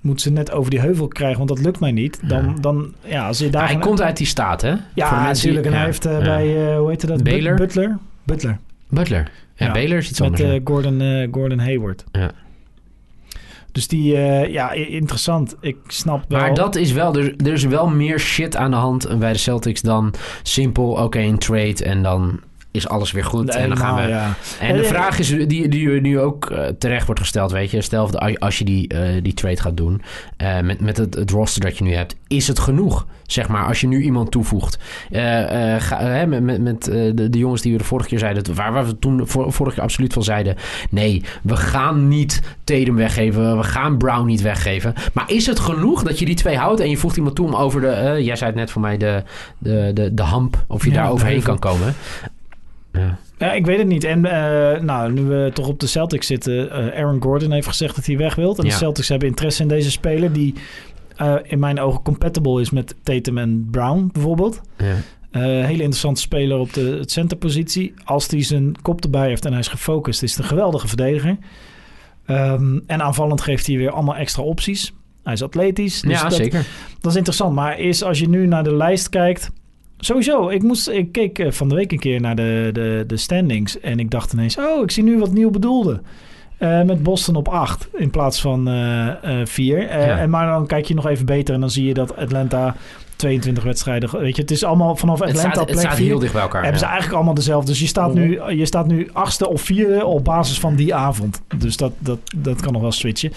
moet 0.00 0.20
ze 0.20 0.30
net 0.32 0.52
over 0.52 0.70
die 0.70 0.80
heuvel 0.80 1.08
krijgen, 1.08 1.36
want 1.36 1.48
dat 1.48 1.58
lukt 1.60 1.80
mij 1.80 1.92
niet. 1.92 2.20
Dan, 2.28 2.58
dan 2.60 2.92
ja, 3.04 3.26
als 3.26 3.38
je 3.38 3.50
daar... 3.50 3.66
hij 3.68 3.78
komt 3.78 4.00
uit 4.02 4.16
die 4.16 4.26
staat, 4.26 4.60
hè? 4.62 4.74
Ja, 4.94 5.22
natuurlijk. 5.24 5.66
En 5.66 5.72
hij 5.72 5.80
ja, 5.80 5.86
heeft 5.86 6.02
bij, 6.02 6.76
hoe 6.76 6.90
heet 6.90 7.06
dat? 7.06 7.22
Baylor? 7.22 7.54
Butler? 7.54 7.96
Butler. 8.24 8.58
Butler. 8.88 9.30
Ja, 9.54 9.66
Ja, 9.66 9.72
Baylor 9.72 9.98
is 9.98 10.10
iets 10.10 10.20
Met 10.20 10.28
anders. 10.30 10.50
ja. 10.54 10.60
Gordon, 10.64 11.28
Gordon 11.32 11.58
Hayward. 11.58 12.04
Ja. 12.12 12.30
Dus 13.74 13.88
die, 13.88 14.16
eh, 14.16 14.52
ja, 14.52 14.72
interessant. 14.72 15.56
Ik 15.60 15.76
snap 15.86 16.24
wel... 16.28 16.40
Maar 16.40 16.54
dat 16.54 16.76
is 16.76 16.92
wel, 16.92 17.16
er, 17.16 17.34
er 17.36 17.52
is 17.52 17.64
wel 17.64 17.88
meer 17.88 18.18
shit 18.18 18.56
aan 18.56 18.70
de 18.70 18.76
hand 18.76 19.18
bij 19.18 19.32
de 19.32 19.38
Celtics 19.38 19.80
dan 19.80 20.14
simpel, 20.42 20.90
oké, 20.90 21.18
een 21.18 21.38
trade 21.38 21.84
en 21.84 22.02
dan 22.02 22.40
is 22.74 22.88
alles 22.88 23.12
weer 23.12 23.24
goed. 23.24 23.54
en 23.54 23.68
dan 23.68 23.78
gaan 23.78 24.02
we. 24.02 24.08
Ja. 24.08 24.34
En 24.60 24.76
de 24.76 24.84
vraag 24.84 25.18
is, 25.18 25.28
die, 25.28 25.68
die 25.68 26.00
nu 26.00 26.20
ook 26.20 26.50
eh, 26.50 26.66
terecht 26.78 27.06
wordt 27.06 27.20
gesteld, 27.20 27.52
weet 27.52 27.70
je, 27.70 27.80
stel 27.80 28.18
als 28.38 28.58
je 28.58 28.64
die, 28.64 28.88
eh, 28.88 29.22
die 29.22 29.34
trade 29.34 29.60
gaat 29.60 29.76
doen 29.76 30.02
eh, 30.36 30.60
met, 30.60 30.80
met 30.80 30.96
het, 30.96 31.14
het 31.14 31.30
roster 31.30 31.60
dat 31.60 31.78
je 31.78 31.84
nu 31.84 31.94
hebt, 31.94 32.16
is 32.28 32.48
het 32.48 32.58
genoeg? 32.58 33.06
Zeg 33.26 33.48
maar, 33.48 33.66
als 33.66 33.80
je 33.80 33.86
nu 33.86 34.02
iemand 34.02 34.30
toevoegt. 34.30 34.78
Ga, 35.78 35.98
hè, 35.98 36.26
met 36.26 36.42
met, 36.42 36.60
met 36.60 36.84
de, 36.84 37.28
de 37.30 37.38
jongens 37.38 37.62
die 37.62 37.72
we 37.72 37.78
de 37.78 37.84
vorige 37.84 38.08
keer 38.08 38.18
zeiden, 38.18 38.54
waar, 38.54 38.72
waar 38.72 38.86
we 38.86 38.98
toen 38.98 39.26
vor, 39.26 39.52
vorige 39.52 39.74
keer 39.74 39.84
absoluut 39.84 40.12
van 40.12 40.22
zeiden, 40.22 40.56
nee, 40.90 41.22
we 41.42 41.56
gaan 41.56 42.08
niet 42.08 42.42
Tatum 42.64 42.96
weggeven, 42.96 43.56
we 43.56 43.62
gaan 43.62 43.98
Brown 43.98 44.26
niet 44.26 44.40
weggeven. 44.40 44.94
Maar 45.12 45.30
is 45.30 45.46
het 45.46 45.58
genoeg 45.58 46.02
dat 46.02 46.18
je 46.18 46.24
die 46.24 46.34
twee 46.34 46.56
houdt 46.56 46.80
en 46.80 46.90
je 46.90 46.96
voegt 46.96 47.16
iemand 47.16 47.34
toe 47.34 47.46
om 47.46 47.54
over 47.54 47.80
de, 47.80 48.18
jij 48.22 48.36
zei 48.36 48.50
het 48.50 48.58
net 48.58 48.70
voor 48.70 48.80
mij, 48.80 48.96
de, 48.96 49.22
de, 49.58 49.90
de, 49.94 50.14
de 50.14 50.22
hamp, 50.22 50.64
of 50.66 50.84
je 50.84 50.90
Ja, 50.90 50.96
daar 50.96 51.10
overheen 51.10 51.42
kan 51.42 51.58
komen? 51.58 51.94
Ja. 52.98 53.18
Ja, 53.38 53.52
ik 53.52 53.66
weet 53.66 53.78
het 53.78 53.86
niet. 53.86 54.04
En 54.04 54.24
eh, 54.24 54.80
nou, 54.80 55.12
nu 55.12 55.22
we 55.22 55.50
toch 55.54 55.68
op 55.68 55.80
de 55.80 55.86
Celtics 55.86 56.26
zitten, 56.26 56.70
eh, 56.70 57.00
Aaron 57.02 57.22
Gordon 57.22 57.52
heeft 57.52 57.66
gezegd 57.66 57.94
dat 57.94 58.06
hij 58.06 58.16
weg 58.16 58.34
wil. 58.34 58.56
En 58.56 58.64
Ja. 58.64 58.70
de 58.70 58.76
Celtics 58.76 59.08
hebben 59.08 59.28
interesse 59.28 59.62
in 59.62 59.68
deze 59.68 59.90
speler 59.90 60.32
die 60.32 60.54
eh, 61.16 61.34
in 61.42 61.58
mijn 61.58 61.80
ogen 61.80 62.02
compatible 62.02 62.60
is 62.60 62.70
met 62.70 62.94
Tatum 63.02 63.38
en 63.38 63.68
Brown 63.70 64.10
bijvoorbeeld. 64.12 64.60
Ja. 64.76 64.94
Hele 65.40 65.70
interessante 65.82 66.20
speler 66.20 66.58
op 66.58 66.72
de 66.72 67.02
centerpositie. 67.06 67.94
Als 68.04 68.26
hij 68.26 68.42
zijn 68.42 68.74
kop 68.82 69.04
erbij 69.04 69.28
heeft 69.28 69.44
en 69.44 69.50
hij 69.50 69.60
is 69.60 69.68
gefocust, 69.68 70.22
is 70.22 70.30
het 70.30 70.40
een 70.40 70.48
geweldige 70.48 70.88
verdediger. 70.88 71.36
Ehm, 72.26 72.78
en 72.86 73.02
aanvallend 73.02 73.40
geeft 73.40 73.66
hij 73.66 73.76
weer 73.76 73.90
allemaal 73.90 74.16
extra 74.16 74.42
opties. 74.42 74.92
Hij 75.22 75.32
is 75.32 75.42
atletisch. 75.42 76.00
Dus 76.00 76.20
ja, 76.20 76.22
dat, 76.28 76.34
zeker. 76.34 76.66
dat 77.00 77.10
is 77.10 77.16
interessant. 77.16 77.54
Maar 77.54 77.78
is 77.78 78.02
als 78.02 78.18
je 78.18 78.28
nu 78.28 78.46
naar 78.46 78.64
de 78.64 78.74
lijst 78.76 79.08
kijkt. 79.08 79.50
Sowieso, 79.98 80.48
ik, 80.48 80.62
moest, 80.62 80.88
ik 80.88 81.12
keek 81.12 81.38
eh, 81.38 81.50
van 81.50 81.68
de 81.68 81.74
week 81.74 81.92
een 81.92 81.98
keer 81.98 82.20
naar 82.20 82.36
de, 82.36 82.70
de, 82.72 83.04
de 83.06 83.16
standings. 83.16 83.80
En 83.80 83.98
ik 83.98 84.10
dacht 84.10 84.32
ineens, 84.32 84.58
oh, 84.58 84.82
ik 84.82 84.90
zie 84.90 85.02
nu 85.02 85.18
wat 85.18 85.32
nieuw 85.32 85.50
bedoelde. 85.50 86.00
Eh, 86.58 86.82
met 86.82 87.02
Boston 87.02 87.36
op 87.36 87.48
8 87.48 87.88
in 87.92 88.10
plaats 88.10 88.40
van 88.40 88.68
4. 89.44 89.80
Ja. 89.80 89.88
en 89.88 90.30
maar 90.30 90.46
dan 90.46 90.66
kijk 90.66 90.84
je 90.84 90.94
nog 90.94 91.06
even 91.06 91.26
beter 91.26 91.54
en 91.54 91.60
dan 91.60 91.70
zie 91.70 91.86
je 91.86 91.94
dat 91.94 92.16
Atlanta 92.16 92.74
22 93.16 93.64
wedstrijden. 93.64 94.18
Weet 94.18 94.36
je, 94.36 94.42
het 94.42 94.50
is 94.50 94.64
allemaal 94.64 94.96
vanaf 94.96 95.18
Het 95.18 95.28
Atlanta 95.28 95.50
staat, 95.50 95.68
het 95.68 95.70
plek 95.70 95.86
staat 95.86 95.96
4. 95.96 96.06
heel 96.06 96.18
dicht 96.18 96.32
bij 96.32 96.42
elkaar. 96.42 96.62
Hebben 96.62 96.80
ze 96.80 96.86
eigenlijk 96.86 97.14
allemaal 97.14 97.34
dezelfde. 97.34 97.70
Dus 97.70 97.80
je 97.80 97.86
staat, 97.86 98.14
nu, 98.14 98.40
je 98.50 98.66
staat 98.66 98.86
nu 98.86 99.08
achtste 99.12 99.48
of 99.48 99.60
vierde 99.60 100.04
op 100.04 100.24
basis 100.24 100.60
van 100.60 100.74
die 100.74 100.94
avond. 100.94 101.42
Dus 101.56 101.76
dat, 101.76 101.92
dat, 101.98 102.18
dat 102.36 102.60
kan 102.60 102.72
nog 102.72 102.82
wel 102.82 102.92
switchen. 102.92 103.32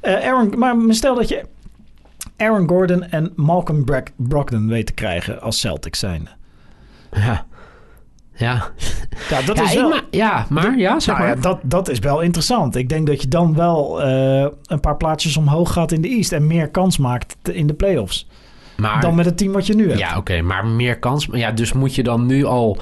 Eh, 0.00 0.26
Aaron, 0.26 0.58
maar 0.58 0.76
stel 0.88 1.14
dat 1.14 1.28
je 1.28 1.44
Aaron 2.40 2.68
Gordon 2.68 3.02
en 3.04 3.32
Malcolm 3.36 3.84
Brogdon 4.16 4.68
weet 4.68 4.86
te 4.86 4.92
krijgen 4.92 5.40
als 5.40 5.60
Celtics 5.60 5.98
zijn. 5.98 6.28
Ja. 7.12 7.46
Ja. 8.34 8.70
Ja, 9.28 9.42
dat 9.42 9.56
ja, 9.56 9.62
is 9.62 9.74
wel... 9.74 9.88
ma- 9.88 10.00
ja, 10.10 10.46
maar 10.48 10.78
ja, 10.78 11.00
zeg 11.00 11.14
Nou 11.16 11.26
maar. 11.28 11.36
ja, 11.36 11.42
dat, 11.42 11.58
dat 11.62 11.88
is 11.88 11.98
wel 11.98 12.20
interessant. 12.20 12.76
Ik 12.76 12.88
denk 12.88 13.06
dat 13.06 13.20
je 13.22 13.28
dan 13.28 13.54
wel 13.54 14.02
eh, 14.02 14.46
een 14.64 14.80
paar 14.80 14.96
plaatsjes 14.96 15.36
omhoog 15.36 15.72
gaat 15.72 15.92
in 15.92 16.00
de 16.00 16.08
East 16.08 16.32
en 16.32 16.46
meer 16.46 16.68
kans 16.70 16.98
maakt 16.98 17.36
in 17.52 17.66
de 17.66 17.74
playoffs. 17.74 18.28
maar, 18.76 19.00
dan 19.00 19.14
met 19.14 19.24
het 19.24 19.36
team 19.38 19.52
wat 19.52 19.66
je 19.66 19.74
nu 19.74 19.86
hebt. 19.88 19.98
ja, 19.98 20.16
oké, 20.16 20.40
maar 20.42 20.66
meer 20.66 20.98
kans. 20.98 21.28
Ja, 21.32 21.50
dus 21.52 21.72
moet 21.72 21.94
je 21.94 22.02
dan 22.02 22.26
nu 22.26 22.44
al... 22.44 22.78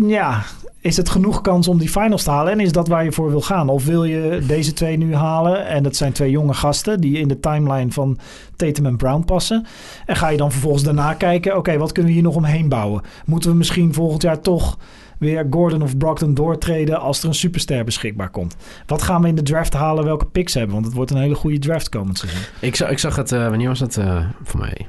Ja, 0.00 0.42
is 0.80 0.96
het 0.96 1.08
genoeg 1.08 1.40
kans 1.40 1.68
om 1.68 1.78
die 1.78 1.88
finals 1.88 2.22
te 2.22 2.30
halen? 2.30 2.52
En 2.52 2.60
is 2.60 2.72
dat 2.72 2.88
waar 2.88 3.04
je 3.04 3.12
voor 3.12 3.30
wil 3.30 3.40
gaan? 3.40 3.68
Of 3.68 3.84
wil 3.84 4.04
je 4.04 4.42
deze 4.46 4.72
twee 4.72 4.96
nu 4.96 5.14
halen? 5.14 5.66
En 5.66 5.82
dat 5.82 5.96
zijn 5.96 6.12
twee 6.12 6.30
jonge 6.30 6.54
gasten 6.54 7.00
die 7.00 7.18
in 7.18 7.28
de 7.28 7.40
timeline 7.40 7.92
van 7.92 8.18
Tatum 8.56 8.86
en 8.86 8.96
Brown 8.96 9.24
passen. 9.24 9.66
En 10.06 10.16
ga 10.16 10.28
je 10.28 10.36
dan 10.36 10.50
vervolgens 10.50 10.82
daarna 10.82 11.14
kijken... 11.14 11.56
oké, 11.56 11.78
wat 11.78 11.92
kunnen 11.92 12.10
we 12.12 12.18
hier 12.18 12.26
nog 12.26 12.36
omheen 12.36 12.68
bouwen? 12.68 13.02
Moeten 13.26 13.50
we 13.50 13.56
misschien 13.56 13.94
volgend 13.94 14.22
jaar 14.22 14.40
toch 14.40 14.78
weer 15.18 15.46
Gordon 15.50 15.82
of 15.82 15.96
Brockton 15.96 16.34
doortreden... 16.34 17.00
als 17.00 17.22
er 17.22 17.28
een 17.28 17.34
superster 17.34 17.84
beschikbaar 17.84 18.30
komt? 18.30 18.56
Wat 18.86 19.02
gaan 19.02 19.22
we 19.22 19.28
in 19.28 19.34
de 19.34 19.42
draft 19.42 19.72
halen? 19.72 20.04
Welke 20.04 20.26
picks 20.26 20.54
hebben? 20.54 20.72
Want 20.72 20.86
het 20.86 20.94
wordt 20.94 21.10
een 21.10 21.16
hele 21.16 21.34
goede 21.34 21.58
draft 21.58 21.88
komend 21.88 22.18
seizoen. 22.18 22.42
Ik 22.60 22.76
zag, 22.76 22.90
ik 22.90 22.98
zag 22.98 23.16
het, 23.16 23.32
eh, 23.32 23.48
wanneer 23.48 23.68
was 23.68 23.78
dat? 23.78 23.96
eh, 23.96 24.24
voor 24.42 24.60
mij 24.60 24.86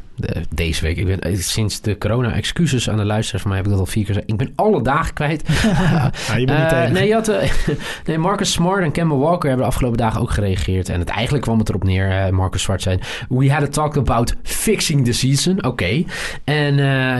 deze 0.49 0.81
week. 0.81 0.97
Ik 0.97 1.05
ben 1.05 1.21
eh, 1.21 1.37
sinds 1.37 1.81
de 1.81 1.97
corona 1.97 2.33
excuses 2.33 2.89
aan 2.89 2.97
de 2.97 3.05
luisteraars 3.05 3.41
van 3.41 3.51
mij 3.51 3.61
heb 3.61 3.69
ik 3.69 3.73
dat 3.77 3.85
al 3.85 3.91
vier 3.91 4.05
keer 4.05 4.13
gezegd. 4.13 4.31
Ik 4.31 4.37
ben 4.37 4.51
alle 4.55 4.81
dagen 4.81 5.13
kwijt. 5.13 5.43
Ja, 5.65 6.35
je 6.37 6.45
bent 6.45 6.59
niet 6.59 6.71
Eh, 6.71 6.89
nee, 6.89 7.07
je 7.07 7.13
had, 7.13 7.27
eh, 7.27 7.51
nee, 8.05 8.17
Marcus 8.17 8.51
Smart 8.51 8.83
en 8.83 8.91
Kemba 8.91 9.15
Walker 9.15 9.47
hebben 9.47 9.65
de 9.65 9.71
afgelopen 9.71 9.97
dagen 9.97 10.21
ook 10.21 10.31
gereageerd. 10.31 10.89
En 10.89 10.99
het, 10.99 11.09
eigenlijk 11.09 11.43
kwam 11.43 11.59
het 11.59 11.69
erop 11.69 11.83
neer, 11.83 12.33
Marcus 12.33 12.61
Smart 12.61 12.81
zei... 12.81 12.99
We 13.29 13.51
had 13.51 13.63
a 13.63 13.67
talk 13.67 13.97
about 13.97 14.35
fixing 14.43 15.05
the 15.05 15.11
season. 15.11 15.63
Oké. 15.63 16.03
En 16.43 16.75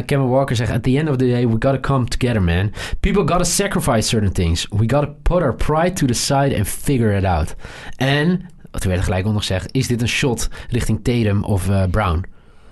Kemba 0.06 0.26
Walker 0.26 0.56
zegt... 0.56 0.72
At 0.72 0.84
the 0.84 0.98
end 0.98 1.10
of 1.10 1.16
the 1.16 1.28
day, 1.28 1.48
we 1.48 1.56
gotta 1.60 1.80
come 1.80 2.06
together, 2.06 2.42
man. 2.42 2.72
People 3.00 3.28
gotta 3.28 3.44
sacrifice 3.44 4.08
certain 4.08 4.32
things. 4.32 4.68
We 4.70 4.90
gotta 4.90 5.14
put 5.22 5.42
our 5.42 5.56
pride 5.56 5.94
to 5.94 6.06
the 6.06 6.14
side 6.14 6.56
and 6.58 6.68
figure 6.68 7.18
it 7.18 7.26
out. 7.26 7.56
En, 7.96 8.28
toen 8.72 8.90
werd 8.90 8.98
er 8.98 9.04
gelijk 9.04 9.26
onder 9.26 9.42
gezegd... 9.42 9.70
Is 9.72 9.88
dit 9.88 10.02
een 10.02 10.08
shot 10.08 10.50
richting 10.70 11.04
Tatum 11.04 11.44
of 11.44 11.70
Brown? 11.92 12.26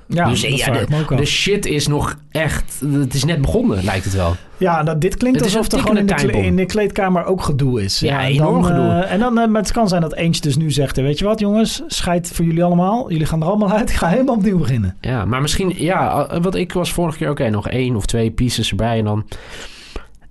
Ja, 0.08 0.30
dus 0.30 0.42
dat 0.42 0.58
ja, 0.58 0.72
de, 0.72 1.16
de 1.16 1.26
shit 1.26 1.66
is 1.66 1.88
nog 1.88 2.16
echt... 2.32 2.82
Het 3.02 3.14
is 3.14 3.24
net 3.24 3.42
begonnen, 3.42 3.84
lijkt 3.84 4.06
het 4.06 4.14
wel. 4.14 4.36
Ja, 4.58 4.84
dat, 4.84 5.02
dit 5.02 5.18
klinkt 5.18 5.40
Het 5.40 5.48
alsof 5.56 5.72
er 5.72 5.80
gewoon 5.80 5.98
in 5.98 6.06
de, 6.06 6.32
in 6.32 6.56
de 6.56 6.66
kleedkamer 6.66 7.26
ook 7.26 7.42
gedoe 7.42 7.84
is. 7.84 8.00
Ja, 8.00 8.22
en 8.22 8.28
enorm 8.28 8.54
dan, 8.62 8.66
gedoe. 8.66 8.86
eh, 8.90 9.12
en 9.12 9.20
dan, 9.20 9.34
maar 9.34 9.62
het 9.62 9.72
kan 9.72 9.88
zijn 9.88 10.02
dat 10.02 10.14
eentje 10.14 10.42
dus 10.42 10.58
nu 10.58 10.72
zegt, 10.72 10.96
weet 10.98 11.20
je 11.20 11.26
wat 11.26 11.40
jongens, 11.40 11.82
scheid 11.88 12.32
voor 12.34 12.46
jullie 12.46 12.64
allemaal. 12.64 13.12
Jullie 13.12 13.26
gaan 13.26 13.42
er 13.42 13.48
allemaal 13.48 13.72
uit, 13.72 13.90
ik 13.90 13.96
ga 13.96 14.08
helemaal 14.08 14.36
opnieuw 14.36 14.58
beginnen. 14.58 14.96
Ja, 15.02 15.26
maar 15.26 15.42
misschien, 15.42 15.74
ja, 15.76 16.28
eh, 16.28 16.42
wat 16.42 16.56
ik 16.56 16.74
was 16.74 16.92
vorige 16.94 17.18
keer, 17.18 17.30
oké, 17.30 17.50
nog 17.50 17.70
één 17.70 17.96
of 17.96 18.06
twee 18.06 18.32
pieces 18.32 18.70
erbij 18.70 18.98
en 18.98 19.06
dan, 19.06 19.26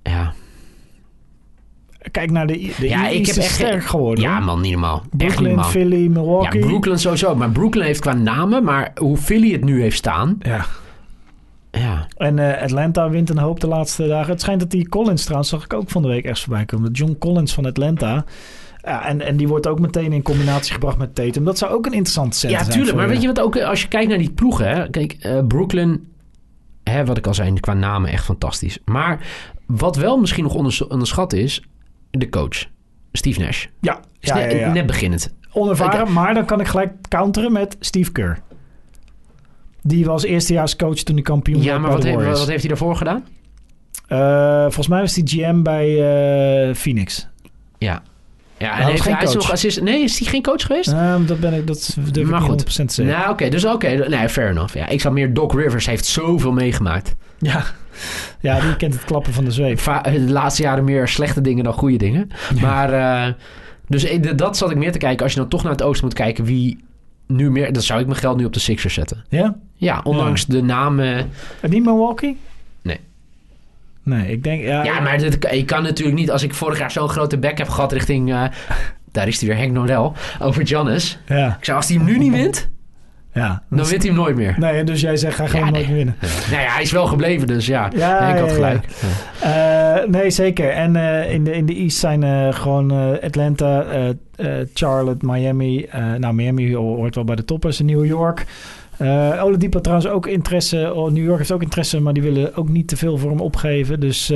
ja, 0.03 0.33
Kijk 2.13 2.31
naar 2.31 2.47
de, 2.47 2.73
de 2.79 2.89
Ja, 2.89 3.09
ik 3.09 3.27
heb 3.27 3.37
is 3.37 3.45
echt- 3.45 3.55
sterk 3.55 3.85
geworden. 3.85 4.25
ja 4.25 4.41
man, 4.41 4.61
niet 4.61 4.71
normaal. 4.73 4.97
Echt 4.97 5.05
niet 5.13 5.19
Brooklyn, 5.27 5.49
normaal. 5.49 5.71
Philly, 5.71 6.03
Ja, 6.03 6.09
Milwaukee. 6.11 6.61
Brooklyn 6.61 6.99
sowieso, 6.99 7.35
maar 7.35 7.51
Brooklyn 7.51 7.85
heeft 7.87 8.01
qua 8.01 8.13
namen, 8.13 8.65
maar 8.65 8.93
hoe 9.01 9.17
Philly 9.17 9.53
het 9.53 9.65
nu 9.65 9.81
heeft 9.81 9.97
staan, 9.97 10.37
Ja. 10.41 10.65
ja, 11.71 12.07
En 12.17 12.39
eh, 12.39 12.63
Atlanta 12.63 13.11
wint 13.11 13.31
een 13.31 13.39
hoop 13.39 13.61
de 13.61 13.67
laatste 13.67 14.07
dagen. 14.07 14.31
Het 14.33 14.41
schijnt 14.41 14.61
dat 14.61 14.71
die 14.71 14.89
Collins 14.89 15.23
trouwens, 15.23 15.51
zag 15.51 15.65
ik 15.65 15.73
ook 15.73 15.91
van 15.91 16.03
de 16.03 16.09
week 16.09 16.23
ergens 16.23 16.43
voorbij 16.45 16.65
komen. 16.65 16.91
John 16.91 17.17
Collins 17.19 17.55
van 17.55 17.67
Atlanta. 17.67 18.25
Ja, 18.83 19.07
en, 19.07 19.21
en 19.21 19.37
die 19.37 19.49
wordt 19.49 19.67
ook 19.67 19.81
meteen 19.81 20.13
in 20.13 20.23
combinatie 20.23 20.73
gebracht 20.73 20.99
met 20.99 21.15
Tatum. 21.15 21.45
Dat 21.45 21.59
zou 21.59 21.73
ook 21.73 21.87
een 21.87 21.93
interessante 21.93 22.39
set 22.39 22.51
ja, 22.51 22.59
zijn. 22.59 22.71
tuurlijk. 22.71 22.97
Maar 22.97 23.09
weet 23.09 23.21
je 23.21 23.27
wat 23.27 23.41
ook, 23.41 23.57
eh, 23.57 23.69
als 23.69 23.83
je 23.83 23.89
kijkt 23.89 24.09
naar 24.09 24.19
die 24.19 24.31
ploegen, 24.31 24.69
hè, 24.69 24.91
kijk, 24.91 25.13
eh, 25.21 25.39
Brooklyn, 25.49 26.09
hè, 26.85 27.05
wat 27.05 27.17
ik 27.17 27.27
al 27.27 27.35
zei, 27.35 27.61
qua 27.61 27.75
namen 27.75 28.11
echt 28.11 28.25
fantastisch. 28.25 28.79
Maar 28.85 29.27
wat 29.67 29.97
wel 29.97 30.19
misschien 30.19 30.45
nog 30.45 30.55
onders- 30.55 30.87
onderschat 30.87 31.33
is, 31.33 31.63
de 32.19 32.29
coach, 32.29 32.65
Steve 33.13 33.41
Nash. 33.41 33.67
Ja, 33.81 34.01
Is 34.21 34.29
ja, 34.29 34.35
net, 34.35 34.53
ja, 34.53 34.73
net 34.73 34.87
beginnend. 34.87 35.35
Onervaren, 35.53 36.13
maar 36.13 36.35
dan 36.35 36.45
kan 36.45 36.61
ik 36.61 36.67
gelijk 36.67 36.93
counteren 37.09 37.53
met 37.53 37.77
Steve 37.81 38.13
Kerr. 38.13 38.39
Die 39.83 40.05
was 40.05 40.23
eerstejaarscoach 40.25 40.95
toen 40.97 41.15
hij 41.15 41.25
kampioen 41.25 41.63
Ja, 41.63 41.79
maar 41.79 41.91
wat 41.91 42.01
de 42.01 42.07
heeft, 42.07 42.17
Warriors. 42.19 42.39
wat 42.41 42.49
heeft 42.49 42.61
hij 42.61 42.69
daarvoor 42.69 42.97
gedaan? 42.97 43.25
Eh, 44.09 44.63
volgens 44.63 44.89
mij 44.89 45.01
was 45.01 45.15
hij 45.15 45.23
GM 45.27 45.63
bij 45.63 45.89
eh, 46.69 46.75
Phoenix. 46.75 47.29
Ja. 47.79 48.03
Ja, 48.59 48.75
hij 48.75 48.85
heeft, 48.91 49.03
geen 49.03 49.15
hij 49.15 49.23
is 49.23 49.29
coach. 49.33 49.43
nog 49.43 49.53
assist. 49.53 49.81
Nee, 49.81 50.03
is 50.03 50.19
hij 50.19 50.29
geen 50.29 50.43
coach 50.43 50.63
geweest? 50.67 50.89
Ehm, 50.93 51.25
dat 51.27 51.41
ben 51.41 51.53
ik, 51.55 51.67
dat 51.67 51.97
durf 52.13 52.29
Maar 52.29 52.41
ik 52.41 52.47
goed. 52.47 52.57
niet 52.57 52.63
100% 52.63 52.89
te 52.89 52.95
zeggen. 52.95 53.17
Nou, 53.19 53.31
oké, 53.31 53.49
dus 53.49 53.65
oké. 53.65 53.89
nee, 53.89 54.29
fair 54.29 54.51
enough. 54.51 54.75
Ja, 54.75 54.89
ik 54.89 55.01
zou 55.01 55.15
meer 55.15 55.35
Doc 55.35 55.53
Rivers 55.55 55.87
heeft 55.87 56.05
zoveel 56.05 56.53
meegemaakt. 56.53 57.15
Ja. 57.39 57.65
ja, 58.41 58.61
die 58.61 58.77
kent 58.77 58.95
het 58.95 59.05
klappen 59.05 59.33
van 59.33 59.45
de 59.45 59.51
zweep. 59.51 59.79
Va- 59.81 60.01
De 60.01 60.21
laatste 60.21 60.63
jaren 60.63 60.85
meer 60.85 61.09
slechte 61.09 61.41
dingen 61.41 61.65
dan 61.65 61.73
goede 61.73 61.97
dingen. 61.97 62.31
Maar, 62.61 62.93
eh, 62.93 63.33
dus 63.89 64.05
eh, 64.05 64.37
dat 64.37 64.57
zat 64.57 64.71
ik 64.71 64.77
meer 64.77 64.93
te 64.93 64.99
kijken. 64.99 65.23
Als 65.23 65.33
je 65.33 65.39
dan 65.41 65.49
toch 65.49 65.63
naar 65.63 65.73
het 65.73 65.83
oosten 65.83 66.05
moet 66.05 66.15
kijken, 66.15 66.45
wie 66.45 66.85
nu 67.27 67.51
meer... 67.51 67.73
Dan 67.73 67.83
zou 67.83 68.01
ik 68.01 68.07
mijn 68.07 68.19
geld 68.19 68.37
nu 68.37 68.45
op 68.45 68.53
de 68.53 68.61
Sixers 68.61 68.95
zetten. 68.95 69.25
Ja? 69.29 69.55
Ja, 69.75 70.01
ondanks 70.05 70.47
de 70.47 70.63
namen... 70.63 71.31
En 71.61 71.71
niet 71.71 71.85
Milwaukee? 71.85 72.39
Nee. 72.83 72.99
Nee, 74.03 74.33
ik 74.33 74.43
denk... 74.45 74.63
Ja, 74.63 74.85
Ja, 74.85 75.01
maar 75.01 75.19
dit, 75.19 75.47
ik 75.53 75.67
kan 75.67 75.83
natuurlijk 75.83 76.19
niet... 76.19 76.31
Als 76.31 76.43
ik 76.43 76.55
vorig 76.55 76.79
jaar 76.79 76.91
zo'n 76.91 77.09
grote 77.09 77.39
back 77.39 77.59
heb 77.59 77.69
gehad 77.69 77.93
richting... 77.93 78.33
eh, 78.33 78.45
daar 79.13 79.29
is 79.29 79.39
hij 79.41 79.49
weer, 79.49 79.59
Henk 79.59 79.73
Nodel. 79.73 80.13
Over 80.41 80.67
Giannis. 80.67 81.19
Ja, 81.27 81.57
Ik 81.59 81.65
zou, 81.65 81.77
als 81.77 81.89
hij 81.89 81.97
hem 81.97 82.07
nu 82.07 82.19
niet 82.19 82.33
wint, 82.33 82.69
ja. 83.33 83.63
dan 83.71 83.87
wint 83.87 84.03
hij 84.03 84.13
hem 84.13 84.21
nooit 84.21 84.37
meer. 84.37 84.55
Nee, 84.59 84.85
dus 84.85 85.01
jij 85.01 85.17
zegt, 85.17 85.39
hij 85.39 85.49
gaat 85.49 85.57
Ja, 85.59 85.65
hem 85.65 85.73
nooit 85.73 85.87
nee. 85.87 85.95
meer 85.97 86.05
winnen. 86.05 86.31
Nou 86.51 86.63
ja, 86.63 86.69
hij 86.73 86.83
is 86.83 86.93
wel 86.93 87.07
gebleven, 87.07 87.47
dus 87.47 87.67
ja. 87.67 87.91
Ja, 87.97 88.19
Henk 88.25 88.35
ja, 88.37 88.41
had 88.41 88.53
gelijk. 88.53 88.87
Eh, 89.41 90.11
nee, 90.11 90.31
zeker. 90.31 90.71
En 90.71 90.97
eh, 90.97 91.33
in, 91.33 91.45
de, 91.45 91.53
in 91.53 91.67
de 91.67 91.75
East 91.75 91.97
zijn 91.99 92.23
eh, 92.23 92.53
gewoon 92.53 92.91
Atlanta, 93.23 93.85
Charlotte, 94.75 95.27
Miami. 95.27 95.89
nou, 96.19 96.35
Miami 96.35 96.75
hoort 96.77 97.15
wel 97.15 97.25
bij 97.25 97.37
de 97.37 97.45
toppers. 97.45 97.81
New 97.81 98.05
York. 98.05 98.45
Eh 98.99 99.41
Oladipo 99.45 99.81
trouwens 99.81 100.11
ook 100.11 100.27
interesse. 100.27 100.95
Oh, 100.95 101.11
New 101.11 101.25
York 101.25 101.39
heeft 101.39 101.53
ook 101.53 101.63
interesse, 101.63 102.01
maar 102.01 102.13
die 102.13 102.23
willen 102.23 102.57
ook 102.57 102.69
niet 102.69 102.89
te 102.89 102.97
veel 102.97 103.19
voor 103.19 103.31
hem 103.31 103.41
opgeven. 103.41 104.01
Dus 104.01 104.33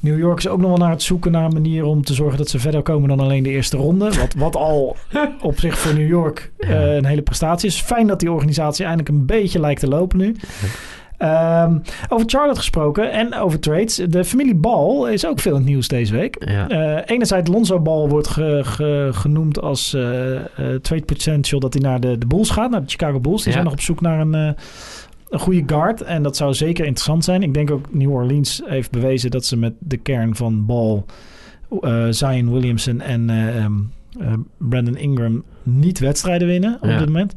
New 0.00 0.18
York 0.18 0.38
is 0.38 0.48
ook 0.48 0.58
nog 0.60 0.68
wel 0.68 0.78
naar 0.78 0.90
het 0.90 1.02
zoeken 1.02 1.32
naar 1.32 1.44
een 1.44 1.52
manier 1.52 1.84
om 1.84 2.04
te 2.04 2.14
zorgen 2.14 2.38
dat 2.38 2.48
ze 2.48 2.58
verder 2.58 2.82
komen 2.82 3.08
dan 3.08 3.20
alleen 3.20 3.42
de 3.42 3.50
eerste 3.50 3.76
ronde. 3.76 4.04
Wat, 4.04 4.34
wat 4.36 4.56
al 4.56 4.96
op 5.42 5.58
zich 5.60 5.78
voor 5.78 5.94
New 5.94 6.08
York 6.08 6.52
eh, 6.58 6.94
een 6.94 7.04
hele 7.04 7.22
prestatie 7.22 7.68
is. 7.68 7.80
Fijn 7.80 8.06
dat 8.06 8.20
die 8.20 8.32
organisatie 8.32 8.84
eindelijk 8.84 9.14
een 9.14 9.26
beetje 9.26 9.60
lijkt 9.60 9.80
te 9.80 9.88
lopen 9.88 10.18
nu. 10.18 10.36
Ehm, 11.18 11.78
over 12.08 12.28
Charlotte 12.28 12.58
gesproken 12.60 13.12
en 13.12 13.34
over 13.34 13.60
trades. 13.60 13.94
De 14.08 14.24
familie 14.24 14.54
Ball 14.54 15.12
is 15.12 15.26
ook 15.26 15.40
veel 15.40 15.52
in 15.52 15.58
het 15.58 15.66
nieuws 15.68 15.88
deze 15.88 16.14
week. 16.14 16.36
Ja. 16.50 16.68
Eh, 16.68 17.02
enerzijds 17.06 17.50
Lonzo 17.50 17.80
Ball 17.80 18.08
wordt 18.08 18.28
ge- 18.28 18.60
ge- 18.64 19.08
genoemd 19.12 19.60
als 19.60 19.94
eh, 19.94 20.02
trade 20.82 21.04
potential 21.04 21.60
dat 21.60 21.72
hij 21.72 21.82
naar 21.82 22.00
de, 22.00 22.18
de 22.18 22.26
Bulls 22.26 22.50
gaat, 22.50 22.70
naar 22.70 22.80
de 22.82 22.88
Chicago 22.90 23.20
Bulls. 23.20 23.36
Die 23.42 23.46
Ja. 23.46 23.52
zijn 23.52 23.64
nog 23.64 23.72
op 23.72 23.80
zoek 23.80 24.00
naar 24.00 24.20
een, 24.20 24.56
een 25.28 25.38
goede 25.38 25.62
guard 25.66 26.00
en 26.02 26.22
dat 26.22 26.36
zou 26.36 26.54
zeker 26.54 26.84
interessant 26.84 27.24
zijn. 27.24 27.42
Ik 27.42 27.54
denk 27.54 27.70
ook 27.70 27.94
New 27.94 28.10
Orleans 28.12 28.62
heeft 28.64 28.90
bewezen 28.90 29.30
dat 29.30 29.44
ze 29.44 29.56
met 29.56 29.72
de 29.78 29.96
kern 29.96 30.36
van 30.36 30.66
Ball, 30.66 31.04
eh, 31.80 32.06
Zion 32.10 32.52
Williamson 32.52 33.00
en 33.00 33.30
eh, 33.30 33.56
ehm, 33.56 33.72
eh, 34.20 34.32
Brandon 34.56 34.96
Ingram 34.96 35.42
niet 35.62 35.98
wedstrijden 35.98 36.48
winnen 36.48 36.78
op 36.80 36.88
Ja. 36.88 36.98
dit 36.98 37.06
moment. 37.06 37.34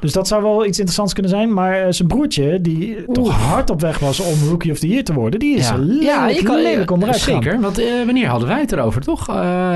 Dus 0.00 0.12
dat 0.12 0.28
zou 0.28 0.42
wel 0.42 0.66
iets 0.66 0.76
interessants 0.78 1.12
kunnen 1.12 1.30
zijn. 1.32 1.52
Maar 1.52 1.72
eh, 1.80 1.86
zijn 1.92 2.08
broertje, 2.08 2.60
die 2.60 3.04
toch 3.12 3.30
hard 3.30 3.70
op 3.70 3.80
weg 3.80 3.98
was 3.98 4.20
om 4.20 4.48
Rookie 4.48 4.72
of 4.72 4.78
the 4.78 4.88
Year 4.88 5.04
te 5.04 5.12
worden, 5.12 5.40
die 5.40 5.56
is 5.56 5.68
Ja. 5.68 5.76
lelijk, 5.76 6.02
Ja, 6.02 6.28
ik 6.28 6.44
kan- 6.44 6.62
lelijk 6.62 6.90
onderuit. 6.90 7.18
Zeker, 7.18 7.60
want 7.60 7.78
eh, 7.78 7.86
wanneer 8.04 8.26
hadden 8.28 8.48
wij 8.48 8.60
het 8.60 8.72
erover, 8.72 9.00
toch? 9.02 9.28
Eh, 9.28 9.34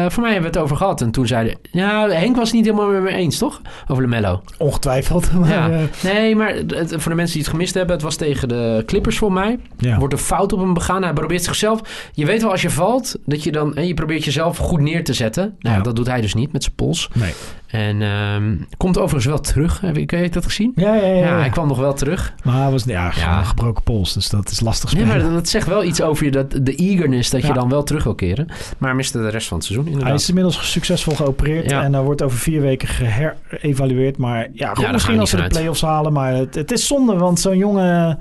voor 0.08 0.22
mij 0.22 0.32
hebben 0.32 0.50
we 0.52 0.56
het 0.56 0.64
over 0.66 0.76
gehad. 0.76 1.00
En 1.00 1.10
toen 1.10 1.26
zeiden... 1.26 1.58
Ja, 1.70 2.08
Henk 2.08 2.36
was 2.36 2.44
het 2.48 2.56
niet 2.56 2.64
helemaal 2.64 2.88
met 2.88 3.02
me 3.02 3.08
eens, 3.10 3.38
toch? 3.38 3.60
Over 3.88 4.02
LaMelo. 4.02 4.42
Ongetwijfeld. 4.58 5.32
Maar, 5.32 5.48
Ja. 5.48 5.70
eh, 5.70 5.78
Nee, 6.12 6.36
maar 6.36 6.54
het- 6.54 6.94
voor 6.96 7.10
de 7.10 7.16
mensen 7.16 7.34
die 7.34 7.42
het 7.42 7.50
gemist 7.50 7.74
hebben... 7.74 7.94
het 7.94 8.04
was 8.04 8.16
tegen 8.16 8.48
de 8.48 8.82
Clippers 8.86 9.18
voor 9.18 9.32
mij. 9.32 9.58
ja. 9.78 9.98
Wordt 9.98 10.12
een 10.14 10.20
fout 10.20 10.52
op 10.52 10.58
hem 10.58 10.74
begaan. 10.74 11.02
Hij 11.02 11.12
probeert 11.12 11.44
zichzelf... 11.44 11.80
Je 12.12 12.24
weet 12.26 12.42
wel, 12.42 12.50
als 12.50 12.62
je 12.62 12.70
valt, 12.70 13.16
dat 13.26 13.42
je 13.42 13.52
dan... 13.52 13.74
En 13.76 13.86
je 13.86 13.94
probeert 13.94 14.24
jezelf 14.24 14.56
goed 14.56 14.80
neer 14.80 15.04
te 15.04 15.12
zetten. 15.12 15.54
Nou, 15.58 15.76
Ja. 15.76 15.82
dat 15.82 15.96
doet 15.96 16.06
hij 16.06 16.20
dus 16.20 16.34
niet 16.34 16.52
met 16.52 16.62
zijn 16.62 16.74
pols. 16.74 17.10
Nee. 17.12 17.32
En 17.74 18.02
ehm, 18.02 18.56
komt 18.76 18.96
overigens 18.98 19.24
wel 19.24 19.40
terug. 19.40 19.80
Heb 19.80 19.96
je 19.96 20.28
dat 20.30 20.44
gezien? 20.44 20.72
Ja, 20.74 20.94
ja, 20.94 21.02
ja. 21.06 21.12
Ja, 21.14 21.14
ja. 21.26 21.38
hij 21.38 21.48
kwam 21.48 21.68
nog 21.68 21.78
wel 21.78 21.94
terug. 21.94 22.34
Maar 22.44 22.62
hij 22.62 22.70
was 22.70 22.84
ja, 22.84 23.12
Ja. 23.16 23.38
een 23.38 23.44
gebroken 23.46 23.82
pols, 23.82 24.12
dus 24.14 24.28
dat 24.28 24.50
is 24.50 24.60
lastig 24.60 24.90
spelen. 24.90 25.06
maar 25.08 25.32
dat 25.32 25.48
zegt 25.48 25.66
wel 25.66 25.84
iets 25.84 26.00
over 26.02 26.24
je, 26.24 26.30
dat, 26.30 26.50
de 26.62 26.74
eagerness 26.74 27.30
dat 27.30 27.40
je 27.40 27.46
Ja. 27.46 27.52
dan 27.52 27.68
wel 27.68 27.82
terug 27.82 28.04
wil 28.04 28.14
keren. 28.14 28.48
Maar 28.78 28.94
miste 28.96 29.18
de 29.18 29.28
rest 29.28 29.48
van 29.48 29.56
het 29.56 29.66
seizoen 29.66 29.86
inderdaad. 29.86 30.10
Hij 30.12 30.20
is 30.20 30.28
inmiddels 30.28 30.70
succesvol 30.72 31.14
geopereerd 31.14 31.70
Ja. 31.70 31.82
en 31.82 31.92
hij 31.92 32.02
wordt 32.02 32.22
over 32.22 32.38
vier 32.38 32.60
weken 32.60 32.88
geherevalueerd. 32.88 34.16
Maar 34.16 34.48
ja, 34.52 34.74
goed, 34.74 34.92
misschien 34.92 35.18
als 35.20 35.30
ze 35.30 35.36
de 35.36 35.46
play-offs 35.46 35.82
halen. 35.82 36.12
Maar 36.12 36.32
het, 36.34 36.54
het 36.54 36.72
is 36.72 36.86
zonde, 36.86 37.16
want 37.16 37.40
zo'n 37.40 37.58
jongen 37.58 38.18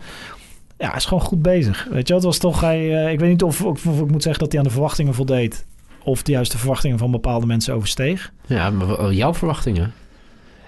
ja, 0.78 0.96
is 0.96 1.06
gewoon 1.06 1.24
goed 1.24 1.42
bezig. 1.42 1.88
Weet 1.92 2.08
je, 2.08 2.14
het 2.14 2.24
was 2.24 2.38
toch 2.38 2.62
hij. 2.62 3.06
eh, 3.06 3.12
ik 3.12 3.20
weet 3.20 3.30
niet 3.30 3.44
of, 3.44 3.62
of, 3.66 3.86
of 3.88 4.00
ik 4.00 4.12
moet 4.12 4.24
zeggen 4.24 4.42
dat 4.44 4.52
hij 4.52 4.62
aan 4.62 4.68
de 4.68 4.74
verwachtingen 4.74 5.14
voldeed. 5.14 5.66
Of 6.04 6.24
de 6.24 6.32
juiste 6.32 6.58
verwachtingen 6.58 6.98
van 6.98 7.12
bepaalde 7.12 7.46
mensen 7.46 7.74
oversteeg. 7.74 8.32
Ja, 8.46 8.70
maar 8.70 9.12
jouw 9.14 9.34
verwachtingen. 9.34 9.94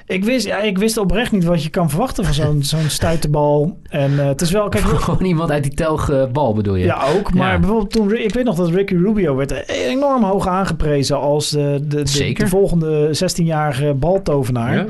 Ik 0.08 0.24
wist, 0.24 0.46
ja, 0.46 0.58
ik 0.62 0.78
wist 0.78 0.98
oprecht 0.98 1.32
niet 1.32 1.44
wat 1.44 1.64
je 1.64 1.70
kan 1.70 1.90
verwachten 1.90 2.24
van 2.26 2.34
zo'n 2.34 2.64
zo'n 2.80 2.90
stuiterbal. 2.90 3.78
En 3.90 4.20
eh, 4.20 4.26
het 4.26 4.42
is 4.42 4.52
wel, 4.52 4.70
kijk, 4.70 4.84
Gewoon 5.06 5.26
iemand 5.26 5.52
uit 5.52 5.64
die 5.64 5.74
telgbal 5.74 6.54
bedoel 6.54 6.76
je? 6.76 6.86
Ja, 6.86 7.04
ook. 7.18 7.34
Maar 7.34 7.52
Ja. 7.54 7.60
bijvoorbeeld 7.60 7.92
toen... 7.92 8.16
Ik 8.18 8.34
weet 8.34 8.44
nog 8.46 8.56
dat 8.56 8.70
Ricky 8.70 8.94
Rubio 8.96 9.36
werd 9.36 9.70
enorm 9.70 10.24
hoog 10.24 10.48
aangeprezen 10.48 11.20
als 11.20 11.50
de, 11.50 11.80
de, 11.88 12.04
de, 12.04 12.34
de 12.34 12.48
volgende 12.48 13.18
16-jarige 13.24 13.94
baltovenaar. 13.94 14.76
Ja? 14.76 14.86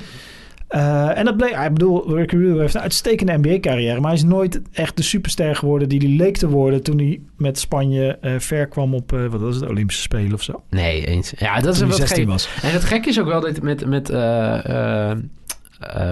Eh, 0.67 1.17
en 1.17 1.25
dat 1.25 1.37
bleek... 1.37 1.55
Ik 1.55 1.73
bedoel, 1.73 2.15
Ricky 2.15 2.35
Rubio 2.35 2.59
heeft 2.59 2.75
een 2.75 2.81
uitstekende 2.81 3.37
NBA-carrière. 3.37 3.99
Maar 3.99 4.09
hij 4.09 4.19
is 4.19 4.23
nooit 4.25 4.61
echt 4.71 4.97
de 4.97 5.03
superster 5.03 5.55
geworden 5.55 5.89
die 5.89 5.99
hij 5.99 6.07
leek 6.09 6.37
te 6.37 6.49
worden... 6.49 6.83
toen 6.83 6.97
hij 6.97 7.21
met 7.37 7.59
Spanje 7.59 8.17
eh, 8.21 8.31
ver 8.37 8.67
kwam 8.67 8.93
op... 8.93 9.13
eh, 9.13 9.25
wat 9.25 9.41
was 9.41 9.55
het? 9.55 9.69
Olympische 9.69 10.01
Spelen 10.01 10.33
of 10.33 10.41
zo. 10.43 10.61
Nee, 10.69 11.05
eens. 11.05 11.33
Ja, 11.37 11.59
dat 11.59 11.73
is 11.73 11.79
Toen 11.79 11.87
wat 11.87 11.97
16 11.97 12.17
gek. 12.17 12.27
was. 12.27 12.49
En 12.63 12.71
het 12.71 12.83
gekke 12.83 13.09
is 13.09 13.19
ook 13.19 13.27
wel 13.27 13.41
dat 13.41 13.61
met, 13.61 13.85
met 13.85 14.11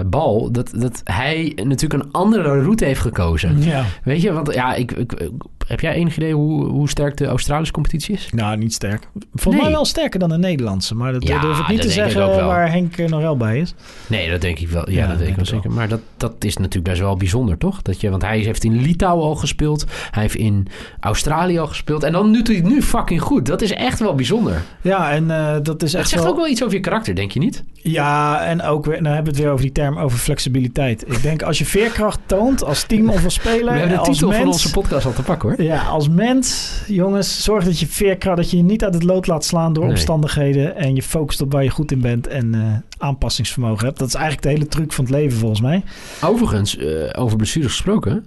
Bal, 0.06 0.52
dat, 0.52 0.70
dat 0.76 1.00
hij 1.04 1.52
natuurlijk 1.64 2.02
een 2.04 2.12
andere 2.12 2.42
route 2.60 2.84
heeft 2.84 3.00
gekozen. 3.00 3.62
Ja. 3.62 3.84
Weet 4.04 4.22
je, 4.22 4.32
want 4.32 4.54
ja, 4.54 4.74
ik, 4.74 4.92
ik- 4.92 5.30
heb 5.66 5.80
jij 5.80 5.94
enig 5.94 6.16
idee 6.16 6.34
hoe, 6.34 6.64
hoe 6.66 6.88
sterk 6.88 7.16
de 7.16 7.26
Australische 7.26 7.72
competitie 7.72 8.14
is? 8.14 8.28
Nou, 8.32 8.56
niet 8.56 8.72
sterk. 8.72 9.08
Volgens 9.12 9.54
Nee. 9.54 9.62
mij 9.62 9.70
wel 9.70 9.84
sterker 9.84 10.20
dan 10.20 10.28
de 10.28 10.38
Nederlandse. 10.38 10.94
Maar 10.94 11.12
dat 11.12 11.26
Ja, 11.28 11.40
durf 11.40 11.58
ik 11.58 11.68
niet 11.68 11.80
te 11.80 11.90
zeggen 11.90 12.26
waar 12.46 12.70
Henk 12.70 12.96
eh, 12.96 13.08
Norel 13.08 13.36
bij 13.36 13.58
is. 13.58 13.74
Nee, 14.06 14.30
dat 14.30 14.40
denk 14.40 14.58
ik 14.58 14.68
wel. 14.68 14.90
Ja, 14.90 15.02
Ja, 15.02 15.06
dat 15.08 15.18
denk 15.18 15.30
ik 15.30 15.36
wel 15.36 15.44
het 15.44 15.54
zeker. 15.54 15.70
Maar 15.70 15.88
dat, 15.88 16.00
dat 16.16 16.32
is 16.44 16.56
natuurlijk 16.56 16.84
best 16.84 17.00
wel 17.00 17.16
bijzonder, 17.16 17.58
toch? 17.58 17.82
Dat 17.82 18.00
je, 18.00 18.10
want 18.10 18.22
hij 18.22 18.38
heeft 18.38 18.64
in 18.64 18.80
Litouwen 18.80 19.24
al 19.24 19.34
gespeeld. 19.34 19.84
Hij 20.10 20.22
heeft 20.22 20.34
in 20.34 20.66
Australië 21.00 21.58
al 21.58 21.66
gespeeld. 21.66 22.02
En 22.02 22.12
dan 22.12 22.30
nu 22.30 22.36
doet 22.36 22.46
hij 22.46 22.56
het 22.56 22.64
nu 22.64 22.82
fucking 22.82 23.20
goed. 23.20 23.46
Dat 23.46 23.62
is 23.62 23.72
echt 23.72 23.98
wel 23.98 24.14
bijzonder. 24.14 24.62
Ja, 24.82 25.10
en 25.10 25.30
eh, 25.30 25.56
dat 25.62 25.82
is 25.82 25.92
Het 25.92 26.00
echt 26.00 26.10
zegt 26.10 26.22
wel... 26.22 26.32
ook 26.32 26.36
wel 26.38 26.48
iets 26.48 26.62
over 26.62 26.74
je 26.74 26.80
karakter, 26.80 27.14
denk 27.14 27.30
je 27.30 27.38
niet? 27.38 27.64
Ja, 27.72 28.44
en 28.44 28.62
ook 28.62 28.84
weer, 28.84 29.02
nou 29.02 29.14
hebben 29.14 29.24
we 29.32 29.38
het 29.38 29.46
weer 29.46 29.52
over 29.52 29.64
die 29.64 29.72
term 29.74 29.98
over 29.98 30.18
flexibiliteit. 30.18 31.04
Ik 31.06 31.22
denk 31.22 31.42
als 31.42 31.58
je 31.58 31.64
veerkracht 31.64 32.18
toont 32.26 32.64
als 32.64 32.82
team 32.82 33.08
of 33.10 33.24
als 33.24 33.34
speler, 33.44 33.72
We 33.72 33.78
hebben 33.78 33.98
de 33.98 34.04
titel 34.04 34.28
mens, 34.28 34.40
van 34.40 34.52
onze 34.52 34.70
podcast 34.70 35.06
al 35.06 35.12
te 35.12 35.22
pakken, 35.22 35.48
hoor. 35.48 35.53
Ja, 35.56 35.82
als 35.82 36.08
mens, 36.08 36.72
jongens, 36.86 37.42
zorg 37.42 37.64
dat 37.64 37.78
je 37.80 37.86
veerkracht, 37.86 38.36
dat 38.36 38.50
je 38.50 38.56
je 38.56 38.62
niet 38.62 38.84
uit 38.84 38.94
het 38.94 39.02
lood 39.02 39.26
laat 39.26 39.44
slaan 39.44 39.72
door 39.72 39.82
Nee. 39.84 39.92
omstandigheden 39.92 40.76
en 40.76 40.94
je 40.94 41.02
focust 41.02 41.40
op 41.40 41.52
waar 41.52 41.62
je 41.62 41.70
goed 41.70 41.92
in 41.92 42.00
bent 42.00 42.26
en 42.26 42.54
eh, 42.54 42.60
aanpassingsvermogen 42.98 43.86
hebt. 43.86 43.98
Dat 43.98 44.08
is 44.08 44.14
eigenlijk 44.14 44.42
de 44.46 44.52
hele 44.52 44.66
truc 44.68 44.92
van 44.92 45.04
het 45.04 45.14
leven 45.14 45.38
volgens 45.38 45.60
mij. 45.60 45.82
Overigens, 46.24 46.76
eh, 46.76 47.22
over 47.22 47.36
blessures 47.36 47.70
gesproken. 47.72 48.26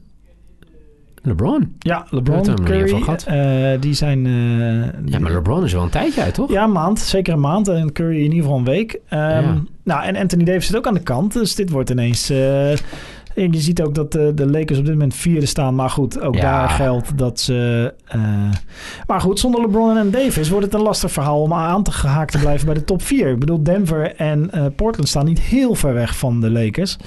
LeBron. 1.21 1.75
Ja, 1.79 2.05
LeBron, 2.09 2.63
Curry, 2.63 2.87
gehad. 2.87 3.23
eh, 3.23 3.69
die 3.79 3.93
zijn... 3.93 4.25
Ja, 5.05 5.19
maar 5.19 5.31
LeBron 5.31 5.63
is 5.63 5.73
wel 5.73 5.83
een 5.83 5.89
tijdje 5.89 6.21
uit, 6.21 6.33
toch? 6.33 6.51
Ja, 6.51 6.63
een 6.63 6.71
maand. 6.71 6.99
Zeker 6.99 7.33
een 7.33 7.39
maand. 7.39 7.67
En 7.67 7.91
Curry 7.91 8.15
in 8.17 8.23
ieder 8.23 8.37
geval 8.41 8.57
een 8.57 8.63
week. 8.63 8.99
Ehm, 9.09 9.21
Ja. 9.43 9.61
Nou, 9.83 10.03
en 10.03 10.15
Anthony 10.15 10.43
Davis 10.43 10.65
zit 10.65 10.75
ook 10.75 10.87
aan 10.87 10.93
de 10.93 10.99
kant. 10.99 11.33
Dus 11.33 11.55
dit 11.55 11.69
wordt 11.69 11.89
ineens... 11.89 12.31
en 13.37 13.51
je 13.51 13.59
ziet 13.59 13.81
ook 13.81 13.95
dat 13.95 14.11
de, 14.11 14.31
de 14.35 14.49
Lakers 14.49 14.79
op 14.79 14.85
dit 14.85 14.93
moment 14.93 15.15
vierde 15.15 15.45
staan. 15.45 15.75
Maar 15.75 15.89
goed, 15.89 16.21
ook 16.21 16.35
Ja. 16.35 16.41
daar 16.41 16.69
geldt 16.69 17.17
dat 17.17 17.39
ze... 17.39 17.93
eh, 18.05 18.21
maar 19.07 19.21
goed, 19.21 19.39
zonder 19.39 19.61
LeBron 19.61 19.97
en 19.97 20.11
Davis 20.11 20.49
wordt 20.49 20.65
het 20.65 20.73
een 20.73 20.81
lastig 20.81 21.11
verhaal... 21.11 21.41
om 21.41 21.53
aan 21.53 21.83
te 21.83 21.91
gehaakt 21.91 22.31
te 22.31 22.37
blijven 22.39 22.65
bij 22.65 22.75
de 22.75 22.83
top 22.83 23.01
4. 23.01 23.27
Ik 23.31 23.39
bedoel, 23.39 23.63
Denver 23.63 24.15
en 24.15 24.51
eh, 24.51 24.65
Portland 24.75 25.09
staan 25.09 25.25
niet 25.25 25.39
heel 25.39 25.75
ver 25.75 25.93
weg 25.93 26.17
van 26.17 26.41
de 26.41 26.51
Lakers. 26.51 26.97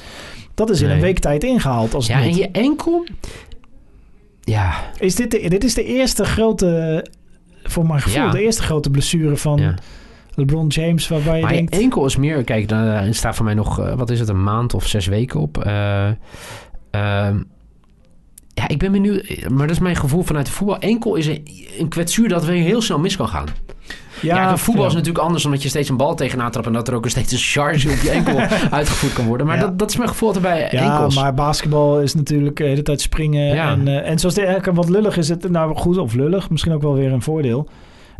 Dat 0.54 0.70
is 0.70 0.80
in 0.80 0.86
Nee. 0.86 0.96
een 0.96 1.02
week 1.02 1.18
tijd 1.18 1.44
ingehaald. 1.44 1.94
Als 1.94 2.06
Ja, 2.06 2.20
en 2.22 2.34
je 2.36 2.48
enkel... 2.50 3.06
Ja, 4.40 4.72
Is 4.98 5.14
dit, 5.14 5.30
de, 5.30 5.48
dit 5.48 5.64
is 5.64 5.74
de 5.74 5.84
eerste 5.84 6.24
grote... 6.24 7.04
Voor 7.62 7.86
mijn 7.86 8.00
gevoel, 8.00 8.22
Ja. 8.22 8.30
de 8.30 8.42
eerste 8.42 8.62
grote 8.62 8.90
blessure 8.90 9.36
van 9.36 9.58
ja. 9.58 9.74
LeBron 10.40 10.66
James... 10.66 11.08
waarbij 11.08 11.36
je 11.36 11.42
Maar 11.42 11.52
denkt... 11.52 11.78
enkel 11.78 12.04
is 12.06 12.16
meer... 12.16 12.44
Kijk, 12.44 12.68
daar 12.68 13.14
staat 13.14 13.36
voor 13.36 13.44
mij 13.44 13.54
nog... 13.54 13.80
eh, 13.80 13.94
wat 13.94 14.10
is 14.10 14.20
het? 14.20 14.28
Een 14.28 14.42
maand 14.42 14.74
of 14.74 14.86
zes 14.86 15.06
weken 15.06 15.40
op. 15.40 15.58
Eh, 15.64 16.06
ehm, 16.90 17.36
ja, 18.54 18.68
ik 18.68 18.78
ben 18.78 18.92
benieuwd... 18.92 19.46
Maar 19.48 19.66
dat 19.66 19.76
is 19.76 19.82
mijn 19.82 19.96
gevoel 19.96 20.22
vanuit 20.22 20.46
de 20.46 20.52
voetbal. 20.52 20.78
Enkel 20.78 21.14
is 21.14 21.26
een, 21.26 21.46
een 21.78 21.88
kwetsuur 21.88 22.28
dat 22.28 22.44
weer 22.44 22.62
heel 22.62 22.82
snel 22.82 22.98
mis 22.98 23.16
kan 23.16 23.28
gaan. 23.28 23.46
Ja, 24.22 24.56
voetbal 24.56 24.86
is 24.86 24.92
natuurlijk 24.92 25.24
anders... 25.24 25.44
omdat 25.44 25.62
je 25.62 25.68
steeds 25.68 25.88
een 25.88 25.96
bal 25.96 26.14
tegenaan 26.14 26.50
trapt... 26.50 26.66
en 26.66 26.72
dat 26.72 26.88
er 26.88 26.94
ook 26.94 27.08
steeds 27.08 27.32
een 27.32 27.38
charge 27.38 27.90
op 27.90 27.98
je 28.02 28.10
enkel 28.10 28.38
uitgevoerd 28.78 29.12
kan 29.12 29.26
worden. 29.26 29.46
Maar 29.46 29.56
Ja. 29.56 29.62
dat, 29.62 29.78
dat 29.78 29.90
is 29.90 29.96
mijn 29.96 30.08
gevoel 30.08 30.28
altijd 30.28 30.46
bij 30.46 30.68
Ja, 30.80 30.92
enkels. 30.94 31.14
maar 31.14 31.34
basketbal 31.34 32.00
is 32.00 32.14
natuurlijk 32.14 32.56
de 32.56 32.64
hele 32.64 32.82
tijd 32.82 33.00
springen. 33.00 33.54
Ja. 33.54 33.70
En, 33.70 33.88
eh, 33.88 34.10
en 34.10 34.18
zoals 34.18 34.34
de, 34.34 34.60
wat 34.74 34.88
lullig 34.88 35.16
is 35.16 35.28
het, 35.28 35.50
nou 35.50 35.76
goed 35.76 35.98
of 35.98 36.14
lullig, 36.14 36.50
misschien 36.50 36.72
ook 36.72 36.82
wel 36.82 36.94
weer 36.94 37.12
een 37.12 37.22
voordeel. 37.22 37.68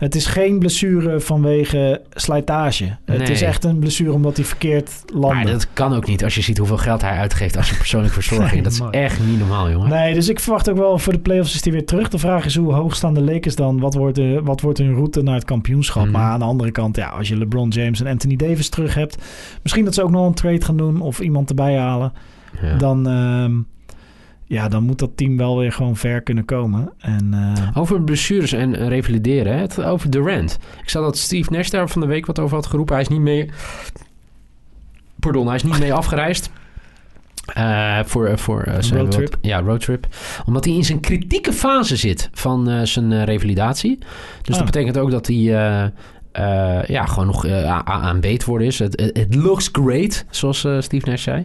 Het 0.00 0.14
is 0.14 0.26
geen 0.26 0.58
blessure 0.58 1.20
vanwege 1.20 2.00
slijtage. 2.10 2.96
Het 3.04 3.28
is 3.28 3.42
echt 3.42 3.64
een 3.64 3.78
blessure 3.78 4.12
omdat 4.12 4.36
hij 4.36 4.44
verkeerd 4.44 4.90
landde. 5.12 5.34
Maar 5.34 5.52
dat 5.52 5.72
kan 5.72 5.94
ook 5.94 6.06
niet 6.06 6.24
als 6.24 6.34
je 6.34 6.40
ziet 6.40 6.58
hoeveel 6.58 6.76
geld 6.76 7.00
hij 7.00 7.18
uitgeeft 7.18 7.56
als 7.56 7.70
je 7.70 7.76
persoonlijke 7.76 8.14
verzorging. 8.20 8.52
Nee, 8.52 8.62
dat 8.62 8.72
is 8.72 8.80
echt 8.90 9.20
niet 9.26 9.38
normaal, 9.38 9.70
jongen. 9.70 9.88
Nee, 9.88 10.14
dus 10.14 10.28
ik 10.28 10.40
verwacht 10.40 10.70
ook 10.70 10.76
wel 10.76 10.98
voor 10.98 11.12
de 11.12 11.18
playoffs 11.18 11.54
is 11.54 11.64
hij 11.64 11.72
weer 11.72 11.86
terug. 11.86 12.08
De 12.08 12.18
vraag 12.18 12.44
is 12.44 12.56
hoe 12.56 12.72
hoog 12.72 12.96
staan 12.96 13.14
de 13.14 13.22
Lakers 13.22 13.54
dan? 13.54 13.80
Wat 13.80 13.94
wordt, 13.94 14.16
de, 14.16 14.40
wat 14.44 14.60
wordt 14.60 14.78
hun 14.78 14.94
route 14.94 15.22
naar 15.22 15.34
het 15.34 15.44
kampioenschap? 15.44 16.02
Mhm. 16.02 16.12
Maar 16.12 16.30
aan 16.30 16.38
de 16.38 16.44
andere 16.44 16.70
kant, 16.70 16.96
ja, 16.96 17.08
als 17.08 17.28
je 17.28 17.36
LeBron 17.36 17.68
James 17.68 18.00
en 18.00 18.06
Anthony 18.06 18.36
Davis 18.36 18.68
terug 18.68 18.94
hebt... 18.94 19.22
misschien 19.62 19.84
dat 19.84 19.94
ze 19.94 20.02
ook 20.02 20.10
nog 20.10 20.26
een 20.26 20.34
trade 20.34 20.64
gaan 20.64 20.76
doen 20.76 21.00
of 21.00 21.20
iemand 21.20 21.48
erbij 21.48 21.78
halen... 21.78 22.12
Ja. 22.62 22.76
dan, 22.76 23.08
ehm, 23.08 23.52
ja, 24.50 24.68
dan 24.68 24.82
moet 24.82 24.98
dat 24.98 25.10
team 25.16 25.36
wel 25.36 25.58
weer 25.58 25.72
gewoon 25.72 25.96
ver 25.96 26.20
kunnen 26.22 26.44
komen. 26.44 26.92
En, 26.98 27.28
eh, 27.34 27.68
Over 27.78 28.02
blessures 28.02 28.52
en 28.52 28.88
revalideren, 28.88 29.52
hè? 29.52 29.58
Het, 29.60 29.82
over 29.82 30.10
Durant. 30.10 30.58
Ik 30.82 30.88
zag 30.88 31.02
dat 31.02 31.18
Steve 31.18 31.52
Nash 31.52 31.68
daar 31.68 31.88
van 31.88 32.00
de 32.00 32.06
week 32.06 32.26
wat 32.26 32.38
over 32.38 32.56
had 32.56 32.66
geroepen. 32.66 32.94
Hij 32.94 33.02
is 33.02 33.08
niet 33.08 33.20
mee... 33.20 33.50
Pardon, 35.20 35.46
hij 35.46 35.54
is 35.56 35.62
niet 35.62 35.78
mee 35.78 35.94
afgereisd. 35.94 36.50
Eh, 37.54 37.98
voor 38.04 38.38
voor 38.38 38.62
eh, 38.62 38.82
zijn 38.82 39.00
roadtrip. 39.00 39.36
Ja, 39.40 39.60
roadtrip. 39.60 40.06
Omdat 40.46 40.64
hij 40.64 40.74
in 40.74 40.84
zijn 40.84 41.00
kritieke 41.00 41.52
fase 41.52 41.96
zit 41.96 42.28
van 42.32 42.86
zijn 42.86 43.24
revalidatie. 43.24 43.98
Dus 44.42 44.54
Ah. 44.54 44.62
dat 44.62 44.64
betekent 44.64 44.98
ook 44.98 45.10
dat 45.10 45.26
hij... 45.26 45.92
eh, 46.32 46.82
ja, 46.84 47.04
gewoon 47.04 47.26
nog 47.26 47.46
eh, 47.46 47.52
a- 47.70 47.84
a- 47.88 48.00
aan 48.00 48.20
beet 48.20 48.44
worden 48.44 48.66
is. 48.66 48.78
Het 48.78 49.34
looks 49.34 49.68
great, 49.72 50.24
zoals 50.30 50.64
eh, 50.64 50.80
Steve 50.80 51.08
Nash 51.08 51.22
zei. 51.22 51.44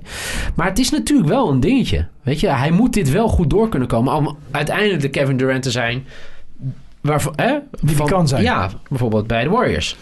Maar 0.56 0.68
het 0.68 0.80
is 0.80 0.90
natuurlijk 0.90 1.30
wel 1.30 1.50
een 1.52 1.60
dingetje. 1.60 2.08
Weet 2.24 2.40
je, 2.40 2.48
hij 2.48 2.72
moet 2.72 2.94
dit 2.94 3.12
wel 3.12 3.28
goed 3.28 3.50
door 3.50 3.70
kunnen 3.70 3.88
komen. 3.88 4.14
Om 4.14 4.38
uiteindelijk 4.52 5.02
de 5.02 5.10
Kevin 5.10 5.38
Durant 5.38 5.64
te 5.64 5.72
zijn. 5.72 6.04
Waarvoor, 7.02 7.34
hè? 7.36 7.58
Die 7.82 7.96
die 7.96 8.06
kan 8.06 8.28
zijn. 8.28 8.44
Ja, 8.44 8.70
bijvoorbeeld 8.90 9.28
bij 9.28 9.44
de 9.44 9.50
Warriors. 9.50 9.96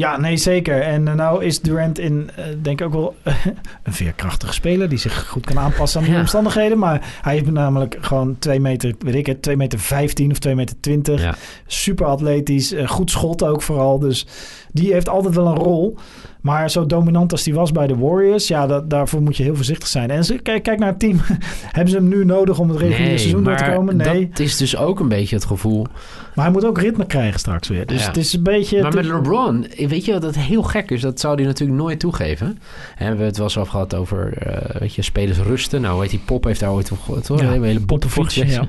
Ja, 0.00 0.16
nee, 0.16 0.36
zeker. 0.36 0.80
En 0.82 1.08
eh, 1.08 1.14
nou 1.14 1.44
is 1.44 1.60
Durant 1.60 1.98
in, 1.98 2.30
eh, 2.36 2.44
denk 2.62 2.80
ik 2.80 2.86
ook 2.86 2.92
wel 2.92 3.14
een 3.82 3.92
veerkrachtige 3.92 4.52
speler... 4.52 4.88
die 4.88 4.98
zich 4.98 5.28
goed 5.28 5.46
kan 5.46 5.58
aanpassen 5.58 6.00
aan 6.00 6.06
de 6.06 6.12
Ja. 6.12 6.20
omstandigheden. 6.20 6.78
Maar 6.78 7.18
hij 7.22 7.32
heeft 7.32 7.50
namelijk 7.50 7.96
gewoon 8.00 8.36
2 8.38 8.60
meter, 8.60 8.94
weet 8.98 9.14
ik 9.14 9.26
het, 9.26 9.42
2 9.42 9.56
meter 9.56 9.78
15 9.78 10.30
of 10.30 10.38
2 10.38 10.54
meter 10.54 10.76
20. 10.80 11.22
Ja. 11.22 11.34
Super 11.66 12.06
atletisch, 12.06 12.72
eh, 12.72 12.88
goed 12.88 13.10
schot 13.10 13.44
ook 13.44 13.62
vooral. 13.62 13.98
Dus 13.98 14.26
die 14.72 14.92
heeft 14.92 15.08
altijd 15.08 15.34
wel 15.34 15.46
een 15.46 15.56
rol. 15.58 15.98
Maar 16.40 16.70
zo 16.70 16.86
dominant 16.86 17.32
als 17.32 17.42
die 17.42 17.54
was 17.54 17.72
bij 17.72 17.86
de 17.86 17.96
Warriors... 17.96 18.48
ja, 18.48 18.66
dat, 18.66 18.90
daarvoor 18.90 19.22
moet 19.22 19.36
je 19.36 19.42
heel 19.42 19.54
voorzichtig 19.56 19.88
zijn. 19.88 20.10
En 20.10 20.24
ze, 20.24 20.38
kijk, 20.38 20.62
kijk 20.62 20.78
naar 20.78 20.88
het 20.88 20.98
team. 20.98 21.20
Hebben 21.76 21.88
ze 21.90 21.96
hem 21.96 22.08
nu 22.08 22.24
nodig 22.24 22.58
om 22.58 22.68
het 22.68 22.78
reguliere 22.78 23.18
seizoen 23.18 23.44
door 23.44 23.56
te 23.56 23.72
komen? 23.74 23.96
Nee. 23.96 24.28
dat 24.28 24.38
is 24.38 24.56
dus 24.56 24.76
ook 24.76 25.00
een 25.00 25.08
beetje 25.08 25.34
het 25.34 25.44
gevoel. 25.44 25.86
Maar 26.34 26.44
hij 26.44 26.54
moet 26.54 26.64
ook 26.64 26.78
ritme 26.78 27.06
krijgen 27.06 27.40
straks 27.40 27.68
weer. 27.68 27.86
Dus 27.86 28.00
Ja. 28.00 28.06
het 28.06 28.16
is 28.16 28.32
een 28.32 28.42
beetje... 28.42 28.82
Maar 28.82 28.94
met 28.94 29.04
LeBron, 29.04 29.66
weet 29.76 30.04
je 30.04 30.12
wat 30.12 30.22
dat 30.22 30.34
heel 30.36 30.62
gek 30.62 30.90
is? 30.90 31.00
Dat 31.00 31.20
zou 31.20 31.34
hij 31.34 31.44
natuurlijk 31.44 31.78
nooit 31.78 32.00
toegeven. 32.00 32.46
Hè, 32.46 32.54
we 32.96 33.04
hebben 33.04 33.26
het 33.26 33.36
wel 33.36 33.46
eens 33.46 33.58
over 33.58 33.70
gehad 33.72 33.94
over 33.94 34.32
weet 34.78 34.94
je, 34.94 35.02
spelers 35.02 35.38
rusten. 35.38 35.80
Nou, 35.80 36.00
weet 36.00 36.10
die 36.10 36.20
Pop 36.24 36.44
heeft 36.44 36.60
daar 36.60 36.70
ooit 36.72 36.92
op 36.92 37.00
gehoord. 37.00 37.28
Hoor. 37.28 37.42
Ja, 37.42 37.52
een 37.52 37.62
hele 37.62 37.78
voor 37.78 37.86
Popovic, 37.86 38.32
gezegd. 38.32 38.68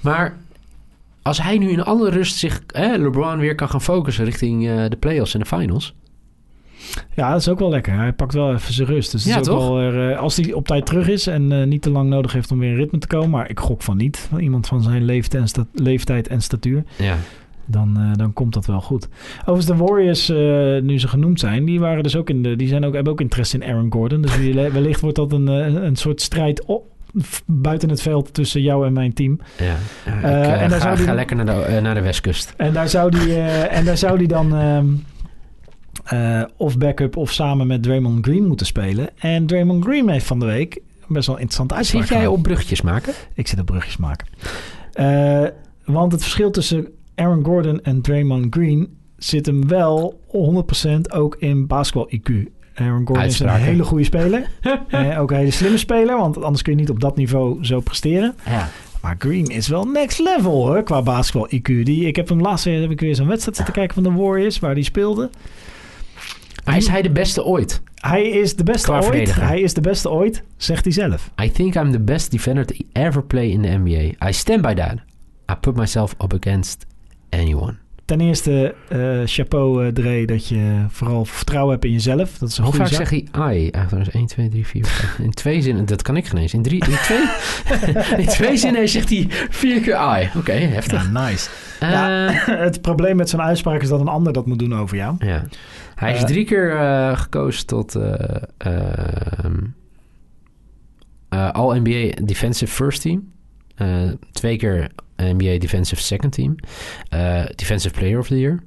maar 0.00 0.36
als 1.22 1.42
hij 1.42 1.58
nu 1.58 1.70
in 1.70 1.82
alle 1.84 2.10
rust 2.10 2.36
zich, 2.36 2.62
LeBron 2.74 3.38
weer 3.38 3.54
kan 3.54 3.68
gaan 3.68 3.82
focussen 3.82 4.24
richting 4.24 4.68
eh, 4.68 4.84
de 4.88 4.96
playoffs 4.96 5.34
en 5.34 5.40
de 5.40 5.46
finals. 5.46 5.94
Ja, 7.14 7.30
dat 7.30 7.40
is 7.40 7.48
ook 7.48 7.58
wel 7.58 7.70
lekker. 7.70 7.94
Hij 7.94 8.12
pakt 8.12 8.34
wel 8.34 8.52
even 8.54 8.72
zijn 8.74 8.88
rust. 8.88 9.12
Dus 9.12 9.24
Ja, 9.24 9.30
is 9.40 9.48
ook 9.48 9.58
toch? 9.58 9.68
wel 9.68 10.10
eh, 10.10 10.18
als 10.18 10.36
hij 10.36 10.52
op 10.52 10.66
tijd 10.66 10.86
terug 10.86 11.08
is 11.08 11.26
en 11.26 11.52
eh, 11.52 11.66
niet 11.66 11.82
te 11.82 11.90
lang 11.90 12.08
nodig 12.08 12.32
heeft 12.32 12.50
om 12.52 12.58
weer 12.58 12.70
in 12.70 12.76
ritme 12.76 12.98
te 12.98 13.06
komen. 13.06 13.30
Maar 13.30 13.50
ik 13.50 13.60
gok 13.60 13.82
van 13.82 13.96
niet. 13.96 14.26
Van 14.30 14.38
iemand 14.40 14.66
van 14.66 14.82
zijn 14.82 15.04
leeftijd 15.04 15.42
en, 15.42 15.48
sta- 15.48 15.66
leeftijd 15.74 16.28
en 16.28 16.40
statuur. 16.42 16.84
Ja. 16.98 17.14
Dan, 17.66 17.96
eh, 17.98 18.10
dan 18.16 18.32
komt 18.32 18.54
dat 18.54 18.66
wel 18.66 18.80
goed. 18.80 19.08
Overigens, 19.40 19.66
de 19.66 19.76
Warriors, 19.76 20.28
nu 20.84 20.98
ze 20.98 21.08
genoemd 21.08 21.40
zijn, 21.40 21.64
die 21.64 21.80
waren 21.80 22.02
dus 22.02 22.16
ook 22.16 22.30
in 22.30 22.42
de. 22.42 22.56
Die 22.56 22.68
zijn 22.68 22.84
ook, 22.84 22.94
hebben 22.94 23.12
ook 23.12 23.20
interesse 23.20 23.56
in 23.58 23.64
Aaron 23.64 23.92
Gordon. 23.92 24.20
Dus 24.22 24.36
wellicht 24.72 25.00
wordt 25.00 25.16
dat 25.16 25.32
een, 25.32 25.46
een 25.84 25.96
soort 25.96 26.20
strijd 26.20 26.64
op, 26.64 26.84
buiten 27.46 27.88
het 27.88 28.02
veld 28.02 28.34
tussen 28.34 28.62
jou 28.62 28.86
en 28.86 28.92
mijn 28.92 29.12
team. 29.12 29.38
ja. 29.58 29.64
Ja, 30.22 30.28
ik 30.54 30.60
en 30.60 30.68
daar 30.68 30.70
ga, 30.70 30.78
zou 30.80 30.96
die- 30.96 31.04
ga 31.04 31.14
lekker 31.14 31.36
naar 31.36 31.44
de, 31.46 31.78
naar 31.82 31.94
de 31.94 32.00
westkust. 32.02 32.54
En 32.56 32.72
daar 32.72 32.88
zou 32.88 33.10
die, 33.10 33.34
en 33.40 33.84
daar 33.84 33.96
zou 33.98 34.18
die 34.18 34.28
dan 34.28 34.54
ehm, 34.56 34.86
eh, 36.04 36.42
of 36.56 36.78
backup 36.78 37.16
of 37.16 37.32
samen 37.32 37.66
met 37.66 37.82
Draymond 37.82 38.24
Green 38.24 38.46
moeten 38.46 38.66
spelen. 38.66 39.08
En 39.18 39.46
Draymond 39.46 39.84
Green 39.84 40.08
heeft 40.08 40.26
van 40.26 40.38
de 40.38 40.46
week 40.46 40.80
best 41.08 41.26
wel 41.26 41.36
een 41.36 41.42
interessante 41.42 41.74
uitspraak 41.74 42.06
Zit 42.06 42.16
jij 42.16 42.26
op 42.26 42.42
bruggetjes 42.42 42.82
maken? 42.82 43.12
Ik 43.34 43.46
zit 43.48 43.60
op 43.60 43.66
brugjes 43.66 43.96
maken. 43.96 44.26
Eh, 44.92 45.44
want 45.84 46.12
het 46.12 46.22
verschil 46.22 46.50
tussen 46.50 46.88
Aaron 47.14 47.44
Gordon 47.44 47.82
en 47.82 48.00
Draymond 48.00 48.46
Green 48.54 48.96
zit 49.16 49.46
hem 49.46 49.68
wel 49.68 50.20
100% 50.26 51.12
ook 51.12 51.36
in 51.38 51.66
basketbal 51.66 52.10
IQ. 52.14 52.32
Aaron 52.74 53.06
Gordon 53.06 53.24
is 53.24 53.40
een 53.40 53.48
hele 53.48 53.84
goede 53.84 54.04
speler. 54.04 54.50
Eh, 54.88 55.20
ook 55.20 55.30
een 55.30 55.36
hele 55.36 55.50
slimme 55.50 55.78
speler, 55.78 56.16
want 56.16 56.42
anders 56.42 56.62
kun 56.62 56.72
je 56.72 56.78
niet 56.78 56.90
op 56.90 57.00
dat 57.00 57.16
niveau 57.16 57.64
zo 57.64 57.80
presteren. 57.80 58.34
Ja. 58.46 58.68
Maar 59.02 59.14
Green 59.18 59.46
is 59.46 59.68
wel 59.68 59.84
next 59.84 60.18
level 60.18 60.50
hoor, 60.66 60.82
qua 60.82 61.02
basketbal 61.02 61.48
IQ. 61.54 61.82
Die, 61.82 62.06
ik 62.06 62.16
heb 62.16 62.28
hem 62.28 62.40
laatst 62.40 62.64
weer, 62.64 62.80
heb 62.80 62.90
ik 62.90 63.00
weer 63.00 63.14
zo'n 63.14 63.26
wedstrijd 63.26 63.56
zitten 63.56 63.74
kijken 63.74 63.94
van 63.94 64.02
de 64.02 64.20
Warriors, 64.20 64.58
waar 64.58 64.72
hij 64.72 64.82
speelde. 64.82 65.30
Maar 66.64 66.76
is 66.76 66.88
hij 66.88 67.02
de 67.02 67.10
beste 67.10 67.44
ooit? 67.44 67.82
Hij 67.94 68.28
is 68.28 68.56
de 68.56 68.62
beste 68.62 68.86
Qua 68.86 69.00
ooit. 69.00 69.34
Hij 69.34 69.60
is 69.60 69.74
de 69.74 69.80
beste 69.80 70.10
ooit, 70.10 70.42
zegt 70.56 70.84
hij 70.84 70.92
zelf. 70.92 71.30
I 71.42 71.50
think 71.50 71.74
I'm 71.74 71.90
the 71.90 72.00
best 72.00 72.30
defender 72.30 72.66
to 72.66 72.74
ever 72.92 73.22
play 73.22 73.48
in 73.48 73.62
the 73.62 73.68
NBA. 73.68 74.28
I 74.28 74.32
stand 74.32 74.62
by 74.62 74.74
that. 74.74 74.94
I 75.50 75.54
put 75.60 75.76
myself 75.76 76.14
up 76.22 76.34
against 76.34 76.86
anyone. 77.30 77.76
Ten 78.10 78.20
eerste, 78.20 78.74
eh, 78.88 79.20
chapeau 79.24 79.84
uh, 79.84 79.92
Dre, 79.92 80.26
dat 80.26 80.48
je 80.48 80.84
vooral 80.88 81.24
vertrouwen 81.24 81.72
hebt 81.72 81.84
in 81.84 81.92
jezelf. 81.92 82.38
Dat 82.38 82.48
is 82.48 82.58
een 82.58 82.64
Hoe 82.64 82.72
vaak 82.72 82.88
zeg 82.88 83.10
je 83.10 83.24
ai? 83.30 83.70
Eigenlijk 83.70 84.14
1, 84.14 84.26
2, 84.26 84.48
3, 84.48 84.66
4, 84.66 84.84
5. 84.84 85.18
In 85.18 85.30
twee 85.30 85.62
zinnen, 85.62 85.86
dat 85.86 86.02
kan 86.02 86.16
ik 86.16 86.26
geen 86.26 86.40
eens. 86.40 86.54
In, 86.54 86.62
drie, 86.62 86.84
in, 86.86 86.96
twee, 86.96 87.22
in 88.24 88.26
twee 88.26 88.56
zinnen 88.56 88.88
zegt 88.88 89.08
hij 89.08 89.26
vier 89.50 89.80
keer 89.80 89.94
ai. 89.94 90.26
Oké, 90.26 90.38
okay, 90.38 90.60
heftig. 90.60 91.12
Ja, 91.12 91.26
nice. 91.26 91.50
Uh, 91.82 91.90
ja, 91.90 92.30
het 92.66 92.80
probleem 92.80 93.16
met 93.16 93.28
zo'n 93.28 93.42
uitspraak 93.42 93.82
is 93.82 93.88
dat 93.88 94.00
een 94.00 94.08
ander 94.08 94.32
dat 94.32 94.46
moet 94.46 94.58
doen 94.58 94.74
over 94.74 94.96
jou. 94.96 95.14
Ja. 95.18 95.44
Hij 95.94 96.14
is 96.14 96.24
drie 96.24 96.44
keer 96.44 96.76
gekozen 97.16 97.66
tot 97.66 97.94
ehm, 98.56 99.56
All-NBA 101.28 102.24
Defensive 102.24 102.72
First 102.72 103.00
Team. 103.00 103.32
Twee 104.32 104.56
keer 104.56 104.90
NBA 105.16 105.58
Defensive 105.58 106.02
Second 106.02 106.32
Team. 106.32 106.56
Uh, 107.14 107.42
defensive 107.54 107.94
Player 107.94 108.18
of 108.18 108.26
the 108.26 108.38
Year. 108.38 108.62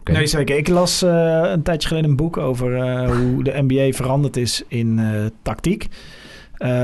Okay. 0.00 0.14
Nee, 0.14 0.26
zeker. 0.26 0.56
Ik 0.56 0.68
las 0.68 1.02
uh, 1.02 1.40
een 1.42 1.62
tijdje 1.62 1.88
geleden 1.88 2.10
een 2.10 2.16
boek 2.16 2.36
over 2.36 2.78
hoe 3.12 3.44
de 3.44 3.64
NBA 3.66 3.92
veranderd 3.92 4.36
is 4.36 4.62
in 4.68 5.00
tactiek. 5.42 5.86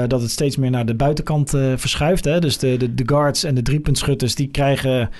dat 0.07 0.21
het 0.21 0.31
steeds 0.31 0.57
meer 0.57 0.71
naar 0.71 0.87
de 0.87 0.95
buitenkant 0.95 1.51
verschuift. 1.77 2.25
Hè? 2.25 2.41
Dus 2.41 2.59
de, 2.59 2.77
de, 2.77 2.95
de 2.95 3.03
guards 3.07 3.45
en 3.45 3.55
de 3.55 3.63
driepuntschutters 3.63 4.35
die 4.35 4.49
krijgen 4.49 5.11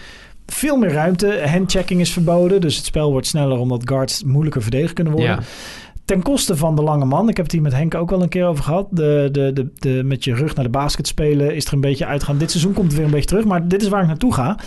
veel 0.47 0.77
meer 0.77 0.93
ruimte. 0.93 1.43
Handchecking 1.47 2.01
is 2.01 2.13
verboden. 2.13 2.61
Dus 2.61 2.77
het 2.77 2.85
spel 2.85 3.11
wordt 3.11 3.27
sneller 3.27 3.59
omdat 3.59 3.89
guards 3.89 4.25
moeilijker 4.25 4.63
verdedigd 4.63 4.93
kunnen 4.93 5.13
worden. 5.13 5.39
Ten 6.13 6.23
koste 6.23 6.57
van 6.57 6.77
de 6.77 6.83
lange 6.83 7.05
man. 7.05 7.29
Ik 7.29 7.37
heb 7.37 7.45
het 7.45 7.55
hier 7.55 7.63
met 7.63 7.73
Henk 7.73 7.95
ook 7.95 8.11
wel 8.11 8.23
een 8.23 8.29
keer 8.29 8.47
over 8.47 8.65
gehad. 8.65 8.87
De, 8.91 9.29
de, 9.33 9.53
de, 9.53 9.71
de, 9.75 10.03
met 10.05 10.25
je 10.25 10.35
rug 10.35 10.55
naar 10.55 10.65
de 10.65 10.71
basket 10.71 11.07
spelen 11.07 11.55
is 11.55 11.67
er 11.67 11.73
een 11.73 11.81
beetje 11.81 12.07
uitgaan. 12.07 12.39
Dit 12.39 12.51
seizoen 12.51 12.73
komt 12.73 12.87
het 12.87 12.97
weer 12.97 13.05
een 13.05 13.11
beetje 13.11 13.27
terug, 13.27 13.45
maar 13.45 13.69
dit 13.69 13.83
is 13.83 13.89
waar 13.89 14.01
ik 14.01 14.07
naartoe 14.07 14.35
ga. 14.35 14.59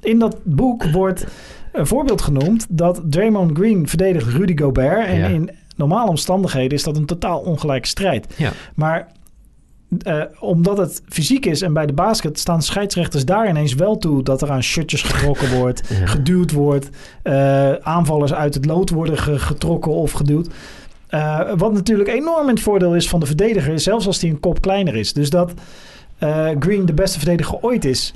In 0.00 0.18
dat 0.18 0.36
boek 0.42 0.84
wordt 0.84 1.26
een 1.72 1.86
voorbeeld 1.86 2.22
genoemd 2.22 2.66
dat 2.68 3.02
Draymond 3.04 3.56
Green 3.58 3.88
verdedigt 3.88 4.26
Rudy 4.26 4.56
Gobert. 4.56 5.06
En 5.06 5.32
in 5.32 5.50
normale 5.76 6.08
omstandigheden 6.08 6.72
is 6.72 6.82
dat 6.82 6.96
een 6.96 7.06
totaal 7.06 7.40
ongelijke 7.40 7.88
strijd. 7.88 8.34
Ja. 8.36 8.52
Maar 8.74 9.08
uh, 10.06 10.22
omdat 10.40 10.78
het 10.78 11.02
fysiek 11.08 11.46
is 11.46 11.62
en 11.62 11.72
bij 11.72 11.86
de 11.86 11.92
basket 11.92 12.38
staan 12.38 12.62
scheidsrechters 12.62 13.24
daar 13.24 13.48
ineens 13.48 13.74
wel 13.74 13.98
toe 13.98 14.22
dat 14.22 14.42
er 14.42 14.50
aan 14.50 14.62
shirtjes 14.62 15.02
getrokken 15.02 15.54
wordt, 15.58 15.88
ja. 15.88 16.06
geduwd 16.06 16.52
wordt, 16.52 16.88
uh, 17.24 17.72
aanvallers 17.72 18.34
uit 18.34 18.54
het 18.54 18.64
lood 18.64 18.90
worden 18.90 19.18
getrokken 19.18 19.92
of 19.92 20.12
geduwd. 20.12 20.48
Uh, 21.14 21.40
wat 21.56 21.72
natuurlijk 21.72 22.08
enorm 22.08 22.48
in 22.48 22.54
het 22.54 22.62
voordeel 22.62 22.94
is 22.94 23.08
van 23.08 23.20
de 23.20 23.26
verdediger, 23.26 23.80
zelfs 23.80 24.06
als 24.06 24.20
hij 24.20 24.30
een 24.30 24.40
kop 24.40 24.60
kleiner 24.60 24.96
is. 24.96 25.12
Dus 25.12 25.30
dat 25.30 25.52
uh, 26.22 26.48
Green 26.58 26.86
de 26.86 26.94
beste 26.94 27.18
verdediger 27.18 27.58
ooit 27.60 27.84
is. 27.84 28.14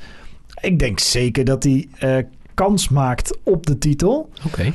Ik 0.60 0.78
denk 0.78 0.98
zeker 0.98 1.44
dat 1.44 1.62
hij 1.62 1.88
uh, 2.04 2.16
kans 2.54 2.88
maakt 2.88 3.38
op 3.42 3.66
de 3.66 3.78
titel. 3.78 4.28
Oké. 4.36 4.46
Okay. 4.46 4.72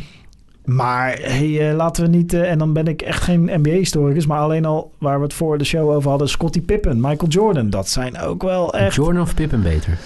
Maar 0.65 1.19
hey, 1.21 1.73
laten 1.73 2.03
we 2.03 2.09
niet, 2.09 2.33
en 2.33 2.57
dan 2.57 2.73
ben 2.73 2.87
ik 2.87 3.01
echt 3.01 3.23
geen 3.23 3.49
NBA-historicus, 3.61 4.25
maar 4.25 4.39
alleen 4.39 4.65
al 4.65 4.91
waar 4.97 5.17
we 5.17 5.23
het 5.23 5.33
voor 5.33 5.57
de 5.57 5.63
show 5.63 5.89
over 5.89 6.09
hadden, 6.09 6.29
Scottie 6.29 6.61
Pippen, 6.61 7.01
Michael 7.01 7.31
Jordan, 7.31 7.69
dat 7.69 7.89
zijn 7.89 8.19
ook 8.19 8.43
wel 8.43 8.73
echt... 8.73 8.95
Jordan 8.95 9.21
of 9.21 9.35
Pippen 9.35 9.61
beter? 9.61 9.97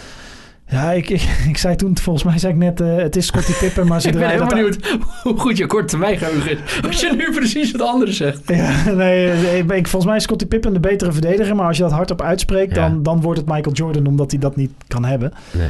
Ja, 0.69 0.91
ik, 0.91 1.10
ik, 1.10 1.21
ik, 1.51 1.58
zei 1.58 1.75
toen, 1.75 1.97
volgens 1.97 2.25
mij 2.25 2.38
zei 2.38 2.53
ik 2.53 2.60
net, 2.60 2.82
uh, 2.82 2.95
het 2.95 3.15
is 3.15 3.25
Scottie 3.25 3.56
Pippen, 3.56 3.88
maar 3.88 4.01
ze 4.01 4.08
Ik 4.12 4.13
ben 4.13 4.30
heel 4.30 4.47
benieuwd 4.47 4.77
hoe 5.23 5.38
goed 5.38 5.58
je 5.58 5.65
korte 5.65 5.86
termijn 5.86 6.17
geheugen 6.17 6.51
is. 6.51 6.82
Als 6.82 7.01
je 7.01 7.13
nu 7.17 7.32
precies 7.32 7.71
wat 7.71 7.82
andere 7.82 8.12
zegt. 8.12 8.41
Ja, 8.45 8.91
nee, 8.91 9.63
ik, 9.63 9.88
volgens 9.88 10.06
mij 10.06 10.15
is 10.15 10.23
Scottie 10.23 10.47
Pippen 10.47 10.73
de 10.73 10.80
betere 10.80 11.12
verdediger, 11.12 11.56
maar 11.56 11.67
als 11.67 11.77
je 11.77 11.84
dat 11.84 11.91
hardop 11.91 12.21
uitspreekt, 12.21 12.75
ja. 12.75 12.89
dan, 12.89 13.03
dan 13.03 13.21
wordt 13.21 13.39
het 13.39 13.49
Michael 13.49 13.75
Jordan, 13.75 14.06
omdat 14.06 14.32
hij 14.32 14.39
dat 14.39 14.56
niet 14.56 14.71
kan 14.88 15.06
hebben. 15.06 15.34
Nee. 15.51 15.69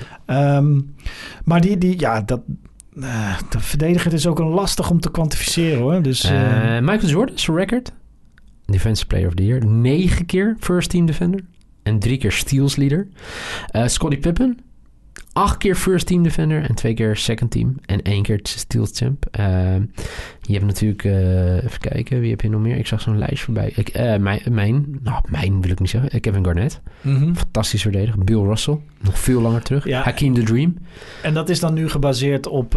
Um, 0.56 0.96
maar 1.44 1.62
die, 1.62 1.78
die, 1.78 2.00
ja, 2.00 2.22
dat, 2.22 2.42
uh, 2.94 3.38
de 3.50 3.60
verdediger 3.60 4.14
is 4.14 4.28
ook 4.28 4.40
een 4.40 4.48
lastig 4.48 4.90
om 4.90 5.00
te 5.00 5.12
kwantificeren 5.12 5.80
hoor. 5.80 6.02
Dus, 6.02 6.32
uh, 6.32 6.80
Michael 6.80 7.08
Jordan, 7.08 7.38
zijn 7.38 7.58
record, 7.58 7.92
Defensive 8.66 9.08
Player 9.08 9.28
of 9.28 9.34
the 9.34 9.46
Year, 9.46 9.66
negen 9.66 10.26
keer 10.26 10.56
First 10.60 10.90
Team 10.90 11.06
Defender 11.06 11.40
en 11.84 12.00
drie 12.00 12.18
keer 12.18 12.32
Steals 12.32 12.76
Leader. 12.76 13.08
Scottie 13.86 14.20
Pippen, 14.20 14.58
acht 15.38 15.58
keer 15.58 15.76
first 15.76 16.08
team 16.08 16.24
defender 16.24 16.64
en 16.64 16.76
twee 16.76 16.94
keer 16.94 17.16
second 17.16 17.52
team. 17.52 17.76
En 17.86 18.02
één 18.02 18.24
keer 18.24 18.40
steals 18.44 18.92
champ. 18.94 19.26
Uh, 19.40 19.76
je 20.48 20.54
hebt 20.54 20.66
natuurlijk, 20.66 21.04
uh, 21.04 21.56
even 21.56 21.80
kijken, 21.80 22.20
wie 22.20 22.30
heb 22.30 22.42
je 22.42 22.50
nog 22.50 22.62
meer? 22.62 22.78
Ik 22.78 22.88
zag 22.88 23.02
zo'n 23.02 23.18
lijst 23.18 23.44
voorbij. 23.44 23.72
Ik, 23.76 23.98
uh, 23.98 24.16
mijn, 24.16 24.42
mijn, 24.52 25.00
nou, 25.04 25.22
mijn 25.30 25.62
wil 25.62 25.72
ik 25.72 25.80
niet 25.80 25.90
zeggen. 25.90 26.22
Kevin 26.22 26.46
Garnett. 26.46 26.82
Mm 27.02 27.16
-hmm. 27.16 27.36
Fantastisch 27.36 27.82
verdediger. 27.82 28.24
Bill 28.24 28.42
Russell, 28.42 28.78
nog 29.02 29.20
veel 29.20 29.42
langer 29.42 29.62
terug. 29.62 29.86
Ja. 29.86 30.02
Hakeem 30.02 30.34
the 30.34 30.44
Dream. 30.44 30.78
En 31.22 31.34
dat 31.34 31.50
is 31.50 31.60
dan 31.60 31.74
nu 31.74 31.90
gebaseerd 31.90 32.48
op, 32.48 32.76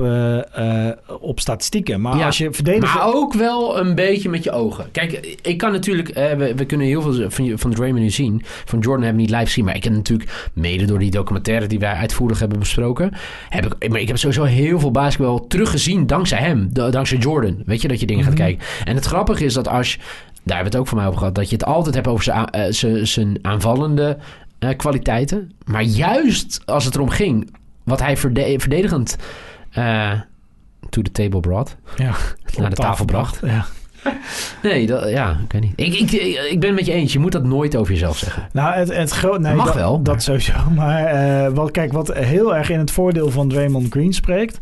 op 1.20 1.40
statistieken. 1.40 2.00
Maar 2.00 2.16
ja, 2.16 2.26
als 2.26 2.38
je 2.38 2.52
verdediger... 2.52 2.98
Maar 2.98 3.14
ook 3.14 3.34
wel 3.34 3.78
een 3.78 3.94
beetje 3.94 4.28
met 4.28 4.44
je 4.44 4.50
ogen. 4.50 4.90
Kijk, 4.90 5.36
ik 5.42 5.58
kan 5.58 5.72
natuurlijk... 5.72 6.14
we, 6.14 6.52
we 6.56 6.64
kunnen 6.64 6.86
heel 6.86 7.02
veel 7.02 7.30
van, 7.30 7.58
van 7.58 7.70
Draymond 7.70 8.02
nu 8.02 8.10
zien. 8.10 8.42
Van 8.44 8.78
Jordan 8.78 9.04
hebben 9.04 9.22
we 9.22 9.28
niet 9.28 9.36
live 9.36 9.46
gezien. 9.46 9.64
Maar 9.64 9.76
ik 9.76 9.84
heb 9.84 9.92
natuurlijk, 9.92 10.50
mede 10.52 10.84
door 10.84 10.98
die 10.98 11.10
documentaire 11.10 11.66
die 11.66 11.78
wij 11.78 11.92
uitvoerig 11.92 12.38
hebben 12.38 12.58
besproken... 12.58 13.12
Heb 13.48 13.66
ik, 13.66 13.88
maar 13.88 14.00
ik 14.00 14.08
heb 14.08 14.18
sowieso 14.18 14.44
heel 14.44 14.80
veel 14.80 14.90
basketbal 14.90 15.46
teruggezien 15.46 16.06
dankzij 16.06 16.38
hem. 16.38 16.68
Dankzij 16.72 17.18
Jordan. 17.18 17.59
Weet 17.66 17.82
je, 17.82 17.88
dat 17.88 18.00
je 18.00 18.06
dingen 18.06 18.24
Mhm. 18.24 18.32
gaat 18.32 18.40
kijken. 18.40 18.66
En 18.84 18.94
het 18.94 19.04
grappige 19.04 19.44
is 19.44 19.54
dat 19.54 19.68
als... 19.68 19.96
Daar 20.42 20.56
hebben 20.56 20.64
we 20.64 20.70
het 20.70 20.76
ook 20.76 20.86
van 20.86 20.96
mij 20.98 21.06
over 21.06 21.18
gehad. 21.18 21.34
Dat 21.34 21.48
je 21.50 21.56
het 21.56 21.64
altijd 21.64 21.94
hebt 21.94 22.06
over 22.08 22.24
zijn, 22.70 23.06
zijn 23.06 23.38
aanvallende 23.42 24.18
uh, 24.60 24.70
kwaliteiten. 24.76 25.52
Maar 25.64 25.82
juist 25.82 26.62
als 26.64 26.84
het 26.84 26.94
erom 26.94 27.08
ging... 27.08 27.54
Wat 27.84 28.00
hij 28.00 28.16
verde 28.16 28.54
verdedigend... 28.58 29.16
Uh, 29.78 30.10
to 30.88 31.02
the 31.02 31.12
table 31.12 31.40
brought. 31.40 31.76
Ja, 31.96 32.14
naar 32.58 32.70
de 32.70 32.76
tafel 32.76 33.04
bracht. 33.04 33.40
Ja. 33.44 33.66
Nee, 34.62 34.86
dat, 34.86 35.10
ja, 35.10 35.30
ik 35.44 35.52
weet 35.52 35.62
niet. 35.62 35.72
Ik, 35.76 35.94
ik, 35.94 36.10
ik 36.50 36.60
ben 36.60 36.68
het 36.68 36.78
met 36.78 36.86
je 36.86 36.92
eens. 36.92 37.12
Je 37.12 37.18
moet 37.18 37.32
dat 37.32 37.44
nooit 37.44 37.76
over 37.76 37.92
jezelf 37.92 38.16
zeggen. 38.18 38.48
Nou, 38.52 38.74
het, 38.74 38.94
het 38.96 39.10
groot... 39.10 39.40
Nee, 39.40 39.54
Mag 39.54 39.66
dat, 39.66 39.74
wel. 39.74 39.94
Maar... 39.94 40.02
Dat 40.04 40.22
sowieso. 40.22 40.52
Maar 40.76 41.14
uh, 41.14 41.48
wat, 41.54 41.70
kijk, 41.70 41.92
wat 41.92 42.14
heel 42.14 42.56
erg 42.56 42.70
in 42.70 42.78
het 42.78 42.90
voordeel 42.90 43.30
van 43.30 43.48
Draymond 43.48 43.86
Green 43.90 44.12
spreekt... 44.12 44.58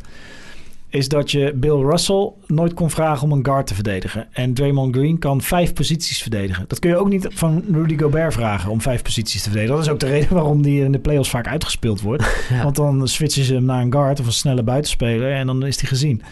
is 0.89 1.09
dat 1.09 1.31
je 1.31 1.53
Bill 1.55 1.81
Russell 1.81 2.33
nooit 2.47 2.75
kon 2.75 2.91
vragen 2.91 3.25
om 3.25 3.33
een 3.33 3.45
guard 3.45 3.67
te 3.67 3.75
verdedigen. 3.75 4.27
En 4.33 4.55
Draymond 4.55 4.97
Green 4.97 5.19
kan 5.19 5.43
vijf 5.43 5.73
posities 5.73 6.23
verdedigen. 6.23 6.65
Dat 6.69 6.79
kun 6.79 6.91
je 6.91 6.97
ook 6.97 7.09
niet 7.09 7.27
van 7.31 7.65
Rudy 7.73 7.99
Gobert 7.99 8.33
vragen 8.35 8.71
om 8.71 8.81
vijf 8.81 9.03
posities 9.03 9.43
te 9.43 9.51
verdedigen. 9.51 9.77
Dat 9.77 9.87
is 9.87 9.93
ook 9.93 10.01
de 10.01 10.07
reden 10.17 10.35
waarom 10.35 10.63
die 10.63 10.85
in 10.85 10.93
de 10.93 10.99
playoffs 10.99 11.31
vaak 11.31 11.47
uitgespeeld 11.47 12.01
wordt. 12.01 12.27
Ja. 12.49 12.63
Want 12.63 12.77
dan 12.77 13.09
switchen 13.09 13.45
ze 13.45 13.55
hem 13.55 13.65
naar 13.65 13.83
een 13.83 13.93
guard 13.93 14.21
of 14.21 14.27
een 14.27 14.33
snelle 14.33 14.63
buitenspeler... 14.63 15.33
en 15.33 15.47
dan 15.47 15.67
is 15.67 15.81
hij 15.81 15.89
gezien. 15.89 16.23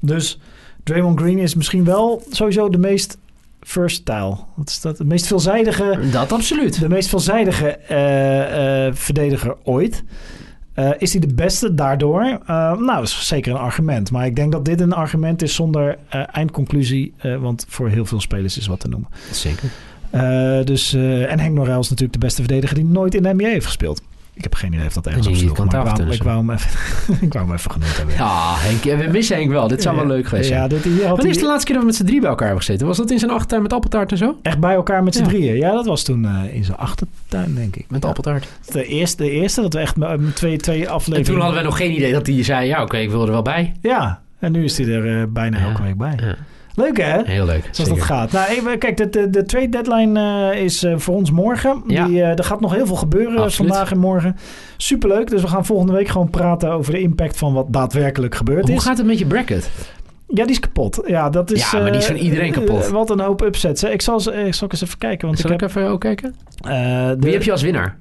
Dus... 0.00 0.38
Draymond 0.84 1.20
Green 1.20 1.38
is 1.38 1.54
misschien 1.54 1.84
wel 1.84 2.22
sowieso 2.30 2.68
de 2.68 2.78
meest 2.78 3.18
versatile. 3.60 4.36
Wat 4.54 4.68
is 4.68 4.80
dat? 4.80 4.96
De 4.96 5.04
meest 5.04 5.26
veelzijdige. 5.26 5.98
Dat 6.12 6.32
absoluut. 6.32 6.80
De 6.80 6.88
meest 6.88 7.08
veelzijdige 7.08 7.78
uh, 7.90 8.86
uh, 8.86 8.94
verdediger 8.94 9.56
ooit. 9.62 10.02
Uh, 10.78 10.90
is 10.98 11.12
hij 11.12 11.20
de 11.20 11.34
beste 11.34 11.74
daardoor? 11.74 12.22
nou, 12.46 12.86
dat 12.86 13.02
is 13.02 13.26
zeker 13.26 13.52
een 13.52 13.58
argument. 13.58 14.10
Maar 14.10 14.26
ik 14.26 14.36
denk 14.36 14.52
dat 14.52 14.64
dit 14.64 14.80
een 14.80 14.92
argument 14.92 15.42
is 15.42 15.54
zonder 15.54 15.98
eindconclusie. 16.32 17.14
want 17.40 17.64
voor 17.68 17.88
heel 17.88 18.06
veel 18.06 18.20
spelers 18.20 18.58
is 18.58 18.66
wat 18.66 18.80
te 18.80 18.88
noemen. 18.88 19.08
Zeker. 19.32 19.70
dus, 20.66 20.94
en 20.94 21.40
Henk 21.40 21.54
Norel 21.54 21.80
is 21.80 21.88
natuurlijk 21.88 22.20
de 22.20 22.26
beste 22.26 22.42
verdediger 22.42 22.74
die 22.74 22.84
nooit 22.84 23.14
in 23.14 23.22
de 23.22 23.32
NBA 23.32 23.48
heeft 23.48 23.66
gespeeld. 23.66 24.02
Ik 24.38 24.44
heb 24.44 24.54
geen 24.54 24.72
idee 24.72 24.86
of 24.86 24.92
dat 24.92 25.06
ergens 25.06 25.26
op 25.26 25.34
sloeg, 25.34 25.58
maar 25.58 25.66
ik 26.10 26.22
wou, 26.22 26.36
hem 26.36 26.50
even, 26.50 26.70
ik 27.26 27.32
wou 27.32 27.46
hem 27.46 27.54
even 27.54 27.70
genoemd 27.70 27.96
hebben. 27.96 28.14
Ja, 28.14 28.54
Henk, 28.56 29.00
we 29.02 29.08
missen 29.12 29.36
Henk 29.36 29.50
wel. 29.50 29.68
Dit 29.68 29.82
zou 29.82 29.96
wel 29.96 30.06
leuk 30.06 30.26
geweest 30.26 30.48
zijn. 30.48 30.60
Ja, 30.60 30.68
dit, 30.68 30.84
Wanneer 31.02 31.26
is 31.26 31.38
de 31.38 31.46
laatste 31.46 31.64
keer 31.64 31.74
dat 31.74 31.82
we 31.82 31.90
met 31.90 31.96
z'n 31.96 32.04
drie 32.04 32.20
bij 32.20 32.28
elkaar 32.28 32.46
hebben 32.46 32.64
gezeten? 32.64 32.86
Was 32.86 32.96
dat 32.96 33.10
in 33.10 33.18
zijn 33.18 33.30
achtertuin 33.30 33.62
met 33.62 33.72
appeltaart 33.72 34.10
en 34.10 34.18
zo? 34.18 34.38
Echt 34.42 34.58
bij 34.58 34.74
elkaar 34.74 35.02
met 35.02 35.14
z'n 35.14 35.22
drieën? 35.22 35.56
Ja, 35.56 35.72
dat 35.72 35.86
was 35.86 36.02
toen 36.02 36.24
uh, 36.24 36.54
in 36.54 36.64
zijn 36.64 36.76
achtertuin, 36.76 37.54
denk 37.54 37.76
ik. 37.76 37.84
Met 37.88 38.04
appeltaart? 38.04 38.48
De 38.72 38.84
eerste, 38.84 39.22
de 39.22 39.30
eerste 39.30 39.60
dat 39.60 39.72
we 39.72 39.78
echt 39.78 39.96
met 39.96 40.36
twee, 40.36 40.56
twee 40.56 40.88
afleveringen... 40.88 41.16
En 41.16 41.32
toen 41.32 41.40
hadden 41.40 41.58
we 41.60 41.66
nog 41.66 41.76
geen 41.76 41.92
idee 41.92 42.12
dat 42.12 42.26
hij 42.26 42.44
zei, 42.44 42.66
ja 42.66 42.74
oké, 42.74 42.82
okay, 42.82 43.02
ik 43.02 43.10
wil 43.10 43.22
er 43.22 43.30
wel 43.30 43.42
bij. 43.42 43.72
Ja, 43.80 44.20
en 44.38 44.52
nu 44.52 44.64
is 44.64 44.78
hij 44.78 44.86
er 44.86 45.20
uh, 45.20 45.24
bijna 45.28 45.58
elke 45.58 45.82
week 45.82 45.96
bij. 45.96 46.36
Leuk 46.78 46.96
hè? 46.96 47.20
Heel 47.24 47.44
leuk. 47.44 47.62
Zoals 47.62 47.76
zeker. 47.76 47.94
dat 47.96 48.02
gaat. 48.02 48.32
Nou, 48.32 48.48
even, 48.48 48.78
kijk, 48.78 48.96
de, 48.96 49.08
de, 49.08 49.30
de 49.30 49.44
trade 49.44 49.68
deadline 49.68 50.20
uh, 50.52 50.62
is 50.62 50.84
uh, 50.84 50.96
voor 50.96 51.14
ons 51.14 51.30
morgen. 51.30 51.82
Ja. 51.86 52.06
Die, 52.06 52.16
uh, 52.16 52.38
er 52.38 52.44
gaat 52.44 52.60
nog 52.60 52.74
heel 52.74 52.86
veel 52.86 52.96
gebeuren 52.96 53.38
Absoluut. 53.38 53.72
vandaag 53.72 53.90
en 53.90 53.98
morgen. 53.98 54.36
Superleuk. 54.76 55.30
Dus 55.30 55.42
we 55.42 55.48
gaan 55.48 55.64
volgende 55.66 55.92
week 55.92 56.08
gewoon 56.08 56.30
praten 56.30 56.70
over 56.70 56.92
de 56.92 57.00
impact 57.00 57.36
van 57.36 57.52
wat 57.52 57.66
daadwerkelijk 57.72 58.34
gebeurd 58.34 58.66
Hoe 58.66 58.76
is. 58.76 58.84
gaat 58.84 58.98
het 58.98 59.06
met 59.06 59.18
je 59.18 59.26
bracket? 59.26 59.70
Ja, 60.28 60.42
die 60.42 60.52
is 60.52 60.60
kapot. 60.60 61.02
Ja, 61.06 61.30
dat 61.30 61.50
is, 61.50 61.70
ja 61.70 61.80
maar 61.80 61.90
die 61.90 62.00
is 62.00 62.06
van 62.06 62.16
iedereen 62.16 62.52
kapot. 62.52 62.88
wat 62.88 63.10
een 63.10 63.20
hoop 63.20 63.40
upsets. 63.40 63.82
Hè. 63.82 63.88
Ik 63.88 64.02
zal, 64.02 64.16
ik 64.16 64.54
zal 64.54 64.68
eens 64.68 64.82
even 64.82 64.98
kijken. 64.98 65.26
Want 65.26 65.38
zal 65.38 65.50
ik, 65.50 65.54
ik 65.54 65.60
heb, 65.60 65.68
even 65.68 65.88
ook 65.88 66.00
kijken? 66.00 66.34
de, 66.60 67.16
Wie 67.20 67.32
heb 67.32 67.42
je 67.42 67.52
als 67.52 67.62
winnaar? 67.62 67.96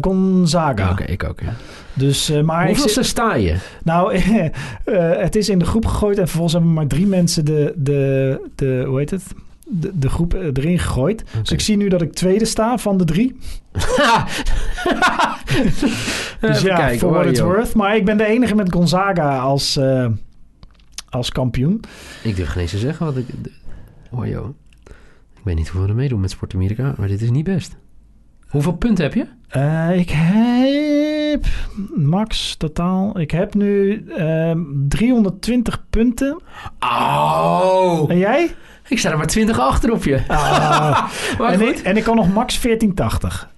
Gonzaga. 0.00 0.82
Ja, 0.82 0.90
Oké, 0.90 1.02
okay, 1.02 1.12
ik 1.12 1.24
ook. 1.24 1.40
Ja. 1.40 1.54
Dus, 1.94 2.30
maar 2.44 2.66
Hoeveelste 2.66 3.02
sta 3.02 3.34
je? 3.34 3.56
Nou, 3.84 4.16
het 5.24 5.36
is 5.36 5.48
in 5.48 5.58
de 5.58 5.64
groep 5.64 5.86
gegooid 5.86 6.18
en 6.18 6.24
vervolgens 6.24 6.52
hebben 6.52 6.72
maar 6.72 6.86
drie 6.86 7.06
mensen 7.06 7.44
de, 7.44 7.72
de, 7.76 8.40
de 8.54 8.84
hoe 8.86 8.98
heet 8.98 9.10
het? 9.10 9.22
de, 9.70 9.98
de 9.98 10.08
groep 10.08 10.34
eh, 10.34 10.46
erin 10.52 10.78
gegooid. 10.78 11.24
Dus 11.40 11.50
ik 11.50 11.60
zie 11.60 11.76
nu 11.76 11.88
dat 11.88 12.02
ik 12.02 12.12
tweede 12.12 12.44
sta 12.44 12.78
van 12.78 12.96
de 12.96 13.04
drie. 13.04 13.36
Dus 16.40 16.62
ja, 16.62 16.76
kijken, 16.76 16.98
for 16.98 17.10
what 17.10 17.26
it's 17.26 17.38
joh. 17.38 17.48
worth. 17.48 17.74
Maar 17.74 17.96
ik 17.96 18.04
ben 18.04 18.16
de 18.16 18.24
enige 18.24 18.54
met 18.54 18.72
Gonzaga 18.72 19.38
als, 19.38 19.76
eh, 19.76 20.06
als 21.08 21.30
kampioen. 21.30 21.80
Ik 22.22 22.36
durf 22.36 22.48
geen 22.48 22.62
eens 22.62 22.70
te 22.70 22.78
zeggen 22.78 23.06
wat 23.06 23.16
ik... 23.16 23.26
Oh 24.10 24.26
joh. 24.26 24.48
Ik 25.34 25.42
weet 25.42 25.56
niet 25.56 25.68
hoeveel 25.68 25.88
er 25.88 25.94
meedoen 25.94 26.20
met 26.20 26.30
Sport 26.30 26.54
Amerika, 26.54 26.94
maar 26.98 27.08
dit 27.08 27.22
is 27.22 27.30
niet 27.30 27.44
best. 27.44 27.76
Hoeveel 28.48 28.72
punten 28.72 29.04
heb 29.04 29.14
je? 29.14 29.26
Eh, 29.48 29.98
ik 29.98 30.10
heb 30.10 31.09
max 31.94 32.56
totaal. 32.56 33.20
Ik 33.20 33.30
heb 33.30 33.54
nu 33.54 34.04
ehm, 34.16 34.60
320 34.88 35.84
punten. 35.90 36.40
Oh! 36.80 38.04
En 38.08 38.18
jij? 38.18 38.54
Ik 38.88 38.98
sta 38.98 39.10
er 39.10 39.16
maar 39.16 39.26
20 39.26 39.58
achter 39.58 39.92
op 39.92 40.04
je. 40.04 40.20
Ah, 40.28 41.08
en, 41.50 41.58
goed. 41.58 41.68
ik, 41.68 41.78
en 41.78 41.96
ik 41.96 42.02
kan 42.02 42.16
nog 42.16 42.32
max 42.32 42.60
1480. 42.60 43.48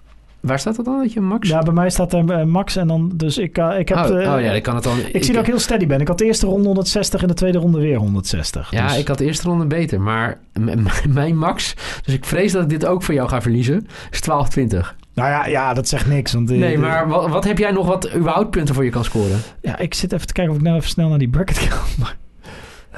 Waar 0.43 0.59
staat 0.59 0.77
dat 0.77 0.85
dan, 0.85 0.99
dat 0.99 1.13
je 1.13 1.21
max? 1.21 1.49
Ja, 1.49 1.63
bij 1.63 1.73
mij 1.73 1.91
staat 1.91 2.13
er 2.13 2.31
eh, 2.31 2.45
max 2.45 2.77
en 2.77 2.89
dan. 2.89 3.13
Dus 3.15 3.39
ik, 3.39 3.59
eh, 3.59 3.79
ik 3.79 3.89
heb. 3.89 3.99
oh, 3.99 4.05
oh 4.05 4.41
ja, 4.41 4.53
ik 4.53 4.63
kan 4.63 4.75
het 4.75 4.85
dan... 4.85 4.99
ik, 5.13 5.25
zie 5.25 5.33
dat 5.33 5.43
ik 5.43 5.49
heel 5.49 5.59
steady 5.59 5.87
ben. 5.87 6.01
Ik 6.01 6.09
had 6.09 6.19
de 6.19 6.25
eerste 6.25 6.47
ronde 6.47 6.67
160 6.67 7.23
en 7.23 7.29
de 7.29 7.35
tweede 7.35 7.59
ronde 7.59 7.79
weer 7.79 7.97
160. 7.97 8.71
Ja, 8.71 8.87
dus- 8.87 8.99
ik 8.99 9.09
had 9.09 9.19
de 9.19 9.25
eerste 9.25 9.49
ronde 9.49 9.67
beter, 9.67 10.01
maar 10.01 10.39
mijn 11.09 11.39
max... 11.39 11.75
Dus 12.05 12.15
ik 12.15 12.25
vrees 12.25 12.53
dat 12.53 12.63
ik 12.63 12.69
dit 12.69 12.87
ook 12.87 13.03
voor 13.03 13.15
jou 13.15 13.29
ga 13.29 13.43
verliezen. 13.43 13.87
Is 14.11 14.21
12-20. 14.61 15.02
Nou 15.15 15.29
ja, 15.29 15.47
ja, 15.47 15.75
dat 15.75 15.89
zegt 15.89 16.07
niks. 16.07 16.33
Want, 16.33 16.51
eh, 16.51 16.59
Nee, 16.59 16.79
maar 16.79 17.09
wat, 17.09 17.29
wat 17.29 17.45
heb 17.45 17.59
jij 17.59 17.71
nog 17.71 17.87
wat 17.87 18.15
überhaupt 18.15 18.51
punten 18.51 18.75
voor 18.75 18.85
je 18.85 18.91
kan 18.91 19.05
scoren? 19.05 19.39
Ja, 19.61 19.79
ik 19.79 19.95
zit 19.95 20.13
even 20.13 20.27
te 20.27 20.33
kijken 20.33 20.53
of 20.53 20.59
ik 20.59 20.65
nou 20.67 20.77
even 20.77 20.89
snel 20.89 21.09
naar 21.09 21.19
die 21.19 21.29
bracket 21.29 21.69
kan. 21.69 21.79
Maar- 22.01 22.17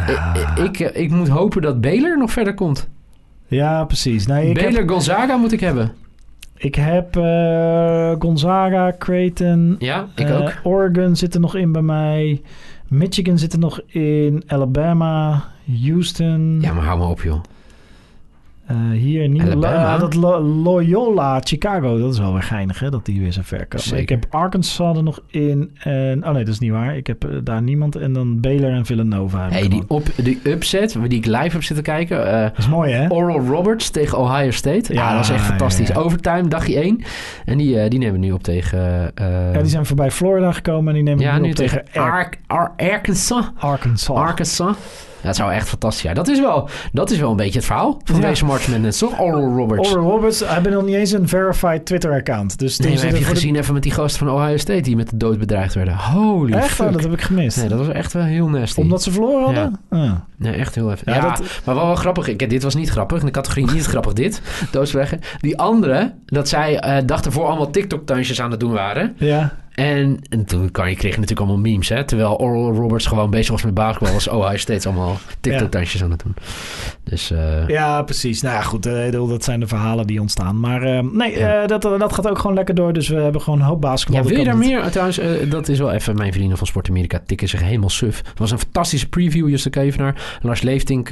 Ik, 0.06 0.64
ik, 0.64 0.80
eh, 0.80 1.02
ik 1.02 1.10
moet 1.10 1.28
hopen 1.28 1.62
dat 1.62 1.80
Baylor 1.80 2.18
nog 2.18 2.30
verder 2.32 2.54
komt. 2.54 2.88
Ja, 3.46 3.84
precies. 3.84 4.26
Nee, 4.26 4.48
ik, 4.48 4.54
Baylor 4.54 4.80
heb, 4.80 4.88
Gonzaga 4.88 5.36
moet 5.36 5.52
ik 5.52 5.60
hebben. 5.60 5.92
ik 6.56 6.74
heb 6.74 7.16
eh, 7.16 8.12
Gonzaga, 8.18 8.94
Creighton, 8.98 9.76
Ja, 9.78 10.06
ik 10.14 10.28
eh, 10.28 10.36
ook. 10.40 10.52
Oregon 10.62 11.16
zit 11.16 11.34
er 11.34 11.40
nog 11.40 11.54
in 11.56 11.72
bij 11.72 11.82
mij. 11.82 12.42
Michigan 12.88 13.38
zit 13.38 13.52
er 13.52 13.58
nog 13.58 13.80
in. 13.86 14.42
Alabama, 14.46 15.44
Houston. 15.82 16.58
Ja, 16.60 16.72
maar 16.72 16.84
hou 16.84 16.98
me 16.98 17.04
op, 17.06 17.22
joh. 17.22 17.40
Eh, 18.66 18.76
hier 18.90 19.40
Alabama? 19.42 19.74
ja, 19.74 19.98
dat 19.98 20.14
Lo- 20.14 20.40
Loyola 20.40 21.40
Chicago, 21.44 21.98
dat 21.98 22.12
is 22.12 22.18
wel 22.18 22.32
weer 22.32 22.42
geinig 22.42 22.78
hè, 22.80 22.90
dat 22.90 23.04
die 23.04 23.20
weer 23.20 23.32
zo 23.32 23.40
ver 23.44 23.66
komen. 23.66 23.98
Ik 24.00 24.08
heb 24.08 24.26
Arkansas 24.30 24.96
er 24.96 25.02
nog 25.02 25.20
in 25.26 25.70
en 25.78 26.26
oh 26.26 26.30
nee, 26.32 26.44
dat 26.44 26.52
is 26.54 26.58
niet 26.58 26.70
waar. 26.70 26.96
Ik 26.96 27.06
heb 27.06 27.24
eh, 27.24 27.30
daar 27.44 27.62
niemand 27.62 27.96
en 27.96 28.12
dan 28.12 28.40
Baylor 28.40 28.70
en 28.70 28.86
Villanova. 28.86 29.48
Hey, 29.50 29.68
die, 29.68 29.82
op, 29.88 30.06
die 30.22 30.40
upset 30.44 30.96
die 31.08 31.18
ik 31.18 31.26
live 31.26 31.48
heb 31.50 31.62
zitten 31.62 31.84
kijken. 31.84 32.26
eh, 32.32 32.40
Dat 32.42 32.58
is 32.58 32.68
mooi 32.68 32.92
hè? 32.92 33.08
Oral 33.10 33.38
Roberts 33.40 33.90
tegen 33.90 34.18
Ohio 34.18 34.50
State. 34.50 34.92
Ja, 34.94 35.08
Ja, 35.08 35.14
dat 35.14 35.24
is 35.24 35.30
echt 35.30 35.44
fantastisch. 35.44 35.88
ja, 35.88 35.94
ja. 35.94 36.00
Overtime, 36.00 36.48
dagje 36.48 36.80
1. 36.80 37.00
En 37.44 37.58
die, 37.58 37.88
die 37.88 37.98
nemen 37.98 38.20
we 38.20 38.26
nu 38.26 38.32
op 38.32 38.42
tegen... 38.42 39.12
Ja, 39.14 39.52
die 39.60 39.66
zijn 39.66 39.86
voorbij 39.86 40.10
Florida 40.10 40.52
gekomen 40.52 40.88
en 40.88 40.94
die 40.94 41.02
nemen 41.02 41.24
ja, 41.24 41.34
nu 41.36 41.42
nu 41.42 41.48
op 41.48 41.54
tegen 41.54 41.84
tegen 41.84 42.02
Ar- 42.02 42.10
Ar- 42.46 42.72
Ar- 42.76 42.90
Arkansas. 42.90 43.50
Arkansas. 43.58 44.16
Arkansas. 44.16 44.76
Ja, 45.24 45.30
dat 45.30 45.36
zou 45.38 45.52
echt 45.52 45.68
fantastisch 45.68 46.02
zijn. 46.02 46.14
Dat 46.14 46.28
is 46.28 46.40
wel, 46.40 46.68
dat 46.92 47.10
is 47.10 47.18
wel 47.18 47.30
een 47.30 47.36
beetje 47.36 47.58
het 47.58 47.64
verhaal 47.64 48.00
van 48.04 48.20
Ja. 48.20 48.28
deze 48.28 48.44
March 48.44 48.68
Madness, 48.68 48.98
toch? 48.98 49.20
Oral 49.20 49.56
Roberts. 49.56 49.90
Oral 49.92 50.10
Roberts 50.10 50.42
hebben 50.46 50.72
nog 50.72 50.84
niet 50.84 50.94
eens 50.94 51.10
een 51.10 51.28
verified 51.28 51.86
Twitter-account. 51.86 52.58
Dus 52.58 52.78
Nee, 52.78 52.90
heb 52.90 53.00
je 53.00 53.08
voor 53.10 53.18
de- 53.18 53.24
gezien 53.24 53.56
even 53.56 53.74
met 53.74 53.82
die 53.82 53.92
gasten 53.92 54.26
van 54.26 54.36
Ohio 54.36 54.56
State 54.56 54.80
die 54.80 54.96
met 54.96 55.10
de 55.10 55.16
dood 55.16 55.38
bedreigd 55.38 55.74
werden? 55.74 55.96
Holy 55.96 56.52
Echt? 56.52 56.68
fuck. 56.68 56.86
Oh, 56.86 56.92
dat 56.92 57.02
heb 57.02 57.12
ik 57.12 57.20
gemist. 57.20 57.56
Nee, 57.56 57.68
dat 57.68 57.78
was 57.78 57.88
echt 57.88 58.12
wel 58.12 58.22
heel 58.22 58.48
nasty. 58.48 58.80
Omdat 58.80 59.02
ze 59.02 59.10
verloren 59.10 59.44
hadden? 59.44 59.80
Ah. 59.90 60.12
Nee, 60.36 60.52
echt 60.54 60.74
heel 60.74 60.90
even. 60.92 61.12
Ja, 61.12 61.14
Ja, 61.14 61.20
dat- 61.20 61.60
maar 61.64 61.74
wel 61.74 61.86
wel 61.86 61.94
grappig. 61.94 62.28
Ik, 62.28 62.50
dit 62.50 62.62
was 62.62 62.74
niet 62.74 62.88
grappig. 62.90 63.18
In 63.20 63.26
de 63.26 63.30
categorie 63.32 63.70
niet 63.70 63.86
grappig 63.86 64.12
dit. 64.12 64.40
Doodsweggen. 64.70 65.20
Die 65.40 65.58
andere, 65.58 66.12
dat 66.26 66.48
zij 66.48 66.78
eh 66.80 66.96
dag 67.06 67.20
ervoor 67.22 67.44
allemaal 67.46 67.70
TikTok-dansjes 67.70 68.40
aan 68.40 68.50
het 68.50 68.60
doen 68.60 68.72
waren. 68.72 69.14
Ja. 69.16 69.52
En, 69.74 70.18
en 70.28 70.44
toen 70.44 70.70
kan 70.70 70.88
je, 70.90 70.96
kreeg 70.96 71.14
je 71.14 71.20
natuurlijk 71.20 71.46
allemaal 71.46 71.70
memes, 71.70 71.88
hè. 71.88 72.04
Terwijl 72.04 72.36
Oral 72.36 72.72
Roberts 72.74 73.06
gewoon 73.06 73.30
bezig 73.30 73.50
was 73.50 73.62
met 73.64 73.74
basketbal, 73.74 74.12
was 74.12 74.28
Ohio 74.28 74.56
State 74.56 74.88
allemaal 74.88 75.18
TikTok-dansjes 75.40 76.02
aan 76.02 76.10
het 76.10 76.22
doen. 76.22 76.34
Dus, 77.04 77.30
eh, 77.30 77.68
Ja, 77.68 78.02
precies. 78.02 78.42
Nou 78.42 78.54
ja, 78.54 78.62
goed. 78.62 78.86
eh, 78.86 79.10
dat 79.10 79.44
zijn 79.44 79.60
de 79.60 79.66
verhalen 79.66 80.06
die 80.06 80.20
ontstaan. 80.20 80.60
Maar 80.60 80.82
eh, 80.82 81.02
nee, 81.12 81.38
Ja. 81.38 81.66
dat, 81.66 81.82
dat 81.82 82.12
gaat 82.12 82.28
ook 82.28 82.38
gewoon 82.38 82.56
lekker 82.56 82.74
door. 82.74 82.92
Dus 82.92 83.08
we 83.08 83.16
hebben 83.16 83.40
gewoon 83.40 83.60
een 83.60 83.66
hoop 83.66 83.80
basketbal. 83.80 84.22
Ja, 84.22 84.28
wil 84.28 84.38
je 84.38 84.44
daar 84.44 84.56
meer? 84.56 84.90
Trouwens, 84.90 85.18
eh, 85.18 85.50
dat 85.50 85.68
is 85.68 85.78
wel 85.78 85.92
even 85.92 86.16
mijn 86.16 86.32
vrienden 86.32 86.58
van 86.58 86.66
Sport 86.66 86.88
Amerika 86.88 87.20
tikken 87.26 87.48
zich 87.48 87.62
helemaal 87.62 87.90
suf. 87.90 88.18
Het 88.28 88.38
was 88.38 88.50
een 88.50 88.58
fantastische 88.58 89.08
preview, 89.08 89.48
Juste 89.48 89.70
Kevenaar. 89.70 90.38
Lars 90.42 90.62
Leeftink 90.62 91.10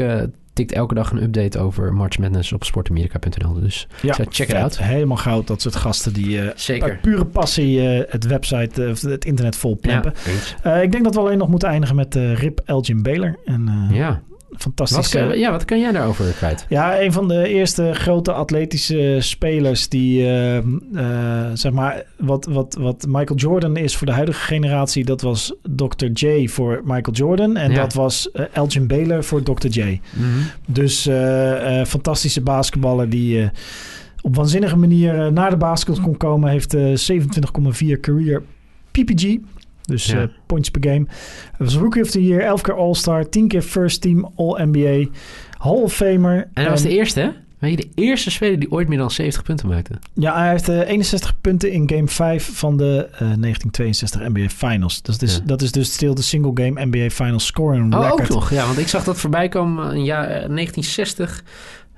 tikt 0.52 0.72
elke 0.72 0.94
dag 0.94 1.10
een 1.10 1.22
update 1.22 1.58
over 1.58 1.92
March 1.92 2.18
Madness 2.18 2.52
op 2.52 2.64
sportamerika.nl. 2.64 3.52
Dus 3.60 3.88
Ja, 4.02 4.12
check 4.14 4.26
it 4.28 4.36
vet. 4.36 4.52
out. 4.56 4.78
Helemaal 4.78 5.16
goud. 5.16 5.46
Dat 5.46 5.62
soort 5.62 5.76
gasten 5.76 6.12
die 6.12 6.40
eh, 6.40 6.50
Zeker. 6.56 6.98
pure 7.02 7.24
passie 7.24 7.88
eh, 7.88 8.12
het 8.12 8.24
website, 8.26 8.84
eh, 8.84 8.90
of 8.90 9.00
het 9.00 9.24
internet 9.24 9.56
vol 9.56 9.78
Ja, 9.80 10.00
plempen. 10.00 10.12
ik 10.82 10.92
denk 10.92 11.04
dat 11.04 11.14
we 11.14 11.20
alleen 11.20 11.38
nog 11.38 11.48
moeten 11.48 11.68
eindigen 11.68 11.96
met 11.96 12.14
Rip 12.14 12.60
Elgin 12.64 13.02
Baylor. 13.02 13.38
En 13.44 13.68
eh 13.90 13.96
ja. 14.52 14.58
Wat 14.58 14.62
fantastische... 14.62 15.18
kan, 15.18 15.38
ja, 15.38 15.50
wat 15.50 15.64
kan 15.64 15.80
jij 15.80 15.92
daarover 15.92 16.24
kwijt? 16.32 16.66
Ja, 16.68 17.00
een 17.00 17.12
van 17.12 17.28
de 17.28 17.48
eerste 17.48 17.90
grote 17.94 18.32
atletische 18.32 19.16
spelers 19.20 19.88
die, 19.88 20.22
eh, 20.22 20.56
eh, 20.56 20.64
zeg 21.54 21.72
maar, 21.72 22.02
wat, 22.18 22.46
wat, 22.50 22.76
wat 22.80 23.04
Michael 23.08 23.38
Jordan 23.38 23.76
is 23.76 23.96
voor 23.96 24.06
de 24.06 24.12
huidige 24.12 24.40
generatie, 24.40 25.04
dat 25.04 25.20
was 25.20 25.54
Dr. 25.76 26.06
J 26.12 26.48
voor 26.48 26.80
Michael 26.84 27.16
Jordan. 27.16 27.56
En 27.56 27.70
Ja. 27.70 27.80
dat 27.80 27.94
was 27.94 28.30
eh, 28.30 28.44
Elgin 28.52 28.86
Baylor 28.86 29.24
voor 29.24 29.42
Dr. 29.42 29.66
J. 29.66 30.00
Dus 30.66 31.06
eh, 31.06 31.84
fantastische 31.84 32.40
basketballer 32.40 33.08
die 33.10 33.50
op 34.22 34.36
waanzinnige 34.36 34.76
manier 34.76 35.32
naar 35.32 35.50
de 35.50 35.56
basket 35.56 36.00
kon 36.00 36.16
komen. 36.16 36.50
Heeft 36.50 36.74
eh 36.74 36.92
27,4 36.94 38.00
career 38.00 38.42
PPG. 38.90 39.36
Dus 39.82 40.06
Ja. 40.06 40.20
eh, 40.22 40.28
points 40.46 40.70
per 40.70 40.90
game. 40.90 41.06
Hij 41.56 41.66
was 41.66 41.76
Rookie 41.76 42.02
of 42.02 42.10
the 42.10 42.24
Year, 42.24 42.42
11 42.42 42.60
keer 42.60 42.74
All-Star, 42.76 43.28
10 43.28 43.48
keer 43.48 43.62
First 43.62 44.00
Team 44.00 44.30
All-NBA, 44.36 45.08
Hall 45.58 45.82
of 45.82 45.92
Famer. 45.94 46.36
En 46.36 46.62
hij 46.62 46.70
was 46.70 46.82
de 46.82 46.88
eerste, 46.88 47.20
hè? 47.20 47.28
Weet 47.58 47.70
je, 47.70 47.76
de 47.76 48.02
eerste 48.02 48.30
speler 48.30 48.58
die 48.58 48.70
ooit 48.70 48.88
meer 48.88 48.98
dan 48.98 49.10
70 49.10 49.42
punten 49.42 49.68
maakte. 49.68 49.94
Ja, 50.14 50.38
hij 50.38 50.50
heeft 50.50 50.68
eh, 50.68 50.88
61 50.88 51.40
punten 51.40 51.72
in 51.72 51.90
Game 51.90 52.08
5 52.08 52.50
van 52.58 52.76
de 52.76 53.08
eh, 53.12 53.18
1962 53.18 54.20
NBA 54.28 54.48
Finals. 54.48 55.02
Dus, 55.02 55.18
dat 55.18 55.28
is- 55.28 55.36
Ja. 55.36 55.42
dat 55.44 55.62
is 55.62 55.72
dus 55.72 55.92
stil 55.92 56.14
de 56.14 56.22
single 56.22 56.50
game 56.64 56.84
NBA 56.86 57.10
Finals 57.10 57.46
scoring 57.46 57.94
Oh, 57.94 58.00
record. 58.02 58.20
ook 58.22 58.28
nog. 58.28 58.50
Ja, 58.50 58.66
want 58.66 58.78
ik 58.78 58.88
zag 58.88 59.04
dat 59.04 59.18
voorbij 59.18 59.48
komen 59.48 59.94
in 59.94 60.04
jaar 60.04 60.24
eh, 60.28 60.48
1960. 60.48 61.44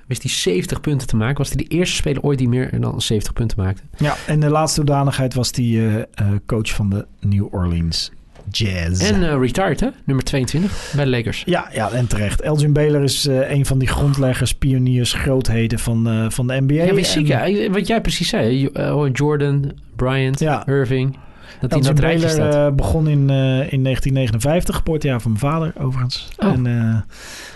Wist 0.07 0.23
hij 0.23 0.31
70 0.31 0.81
punten 0.81 1.07
te 1.07 1.17
maken. 1.17 1.37
Was 1.37 1.49
hij 1.49 1.57
de 1.57 1.69
eerste 1.69 1.97
speler 1.97 2.23
ooit 2.23 2.39
die 2.39 2.49
meer 2.49 2.81
dan 2.81 3.01
70 3.01 3.33
punten 3.33 3.63
maakte. 3.63 3.83
Ja, 3.97 4.17
en 4.27 4.41
de 4.41 4.49
laatste 4.51 4.81
hoedanigheid 4.81 5.35
was 5.35 5.53
die 5.53 5.79
eh, 5.81 5.97
eh, 5.97 6.05
coach 6.47 6.71
van 6.71 6.91
de 6.91 7.07
New 7.21 7.55
Orleans 7.55 8.11
Jazz. 8.51 9.11
En 9.11 9.23
eh, 9.23 9.39
retired, 9.39 9.81
hè? 9.81 9.89
Nummer 10.05 10.25
22 10.25 10.93
bij 10.97 11.05
de 11.05 11.11
Lakers. 11.11 11.43
Ja, 11.47 11.69
ja, 11.73 11.91
en 11.91 12.07
terecht. 12.07 12.41
Elgin 12.41 12.73
Baylor 12.73 13.03
is 13.03 13.27
eh, 13.27 13.51
een 13.51 13.67
van 13.67 13.79
die 13.79 13.89
grondleggers, 13.89 14.53
pioniers, 14.55 15.13
grootheden 15.13 15.79
van, 15.79 16.27
van 16.33 16.47
de 16.47 16.61
NBA. 16.61 16.75
Ja, 16.75 16.93
maar 16.93 17.15
En 17.15 17.27
ja, 17.27 17.71
wat 17.71 17.87
jij 17.87 18.01
precies 18.01 18.29
zei. 18.29 18.69
Jordan, 19.13 19.73
Bryant, 19.97 20.39
Ja. 20.41 20.67
Irving. 20.67 21.17
Dat 21.61 21.71
hij 21.71 21.79
in 21.79 21.87
dat 21.87 21.99
rijtje 21.99 22.29
staat. 22.29 22.77
begon 22.77 23.09
in, 23.09 23.31
eh, 23.31 23.73
in 23.73 23.83
1959, 23.83 24.77
geboortejaar 24.77 25.21
van 25.21 25.31
mijn 25.31 25.43
vader 25.53 25.73
overigens. 25.79 26.29
Oh. 26.39 26.49
En 26.49 26.67
eh, 26.67 27.01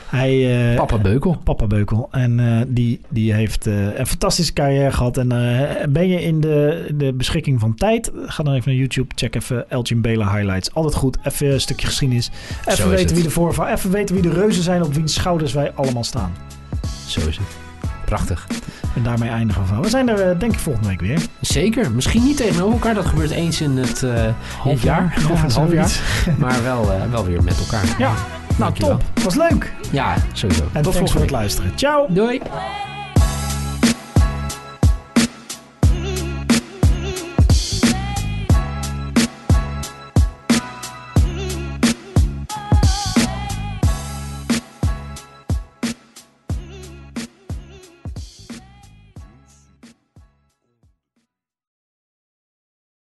hij... 0.06 0.70
eh, 0.70 0.76
Papa 0.76 0.98
Beukel. 0.98 1.36
Papa 1.44 1.66
Beukel. 1.66 2.08
En 2.10 2.64
die, 2.68 3.00
die 3.08 3.32
heeft 3.32 3.66
een 3.66 4.06
fantastische 4.06 4.52
carrière 4.52 4.92
gehad. 4.92 5.16
En 5.16 5.28
ben 5.92 6.08
je 6.08 6.22
in 6.22 6.40
de, 6.40 6.86
de 6.94 7.12
beschikking 7.12 7.60
van 7.60 7.74
tijd? 7.74 8.10
Ga 8.26 8.42
dan 8.42 8.54
even 8.54 8.68
naar 8.70 8.78
YouTube. 8.78 9.14
Check 9.14 9.34
even 9.34 9.70
Elgin 9.70 10.00
Baylor 10.00 10.32
highlights. 10.32 10.74
Altijd 10.74 10.94
goed. 10.94 11.18
Even 11.22 11.52
een 11.52 11.60
stukje 11.60 11.86
geschiedenis. 11.86 12.30
Even 12.66 12.88
weten 12.88 13.14
wie 13.14 13.24
de 13.24 13.30
voorvaar. 13.30 13.72
Even 13.72 13.90
weten 13.90 14.14
wie 14.14 14.24
de 14.24 14.32
reuzen 14.32 14.62
zijn 14.62 14.82
op 14.82 14.94
wiens 14.94 15.14
schouders 15.14 15.52
wij 15.52 15.72
allemaal 15.72 16.04
staan. 16.04 16.32
Zo 17.06 17.20
is 17.28 17.36
het. 17.36 17.56
Prachtig. 18.04 18.46
En 18.94 19.02
daarmee 19.02 19.28
eindigen 19.30 19.62
we 19.62 19.68
van. 19.68 19.80
We 19.82 19.88
zijn 19.88 20.08
er 20.08 20.30
eh, 20.30 20.38
denk 20.38 20.52
ik 20.52 20.58
volgende 20.58 20.88
week 20.88 21.00
weer. 21.00 21.20
Zeker. 21.40 21.90
Misschien 21.90 22.24
niet 22.24 22.36
tegenover 22.36 22.72
elkaar. 22.72 22.94
Dat 22.94 23.06
gebeurt 23.06 23.30
eens 23.30 23.60
in 23.60 23.76
het, 23.76 24.02
in 24.02 24.70
het 24.70 24.80
jaar. 24.82 25.16
Ja, 25.26 25.32
of 25.32 25.42
een 25.42 25.50
half 25.50 25.72
jaar. 25.72 26.00
Maar 26.38 26.62
wel, 26.62 26.92
eh, 26.92 27.10
wel 27.10 27.24
weer 27.24 27.42
met 27.42 27.58
elkaar. 27.58 27.84
Ja, 27.98 28.08
nou 28.08 28.14
Dankjewel. 28.56 28.96
top. 29.14 29.24
Was 29.24 29.34
leuk. 29.34 29.72
Ja, 29.90 30.14
sowieso. 30.32 30.62
En 30.72 30.82
Tot 30.82 30.92
thanks 30.92 30.96
voor 30.96 30.96
volgende 30.96 31.20
het 31.20 31.30
luisteren. 31.30 31.72
Ciao. 31.74 32.06
Doei. 32.08 32.40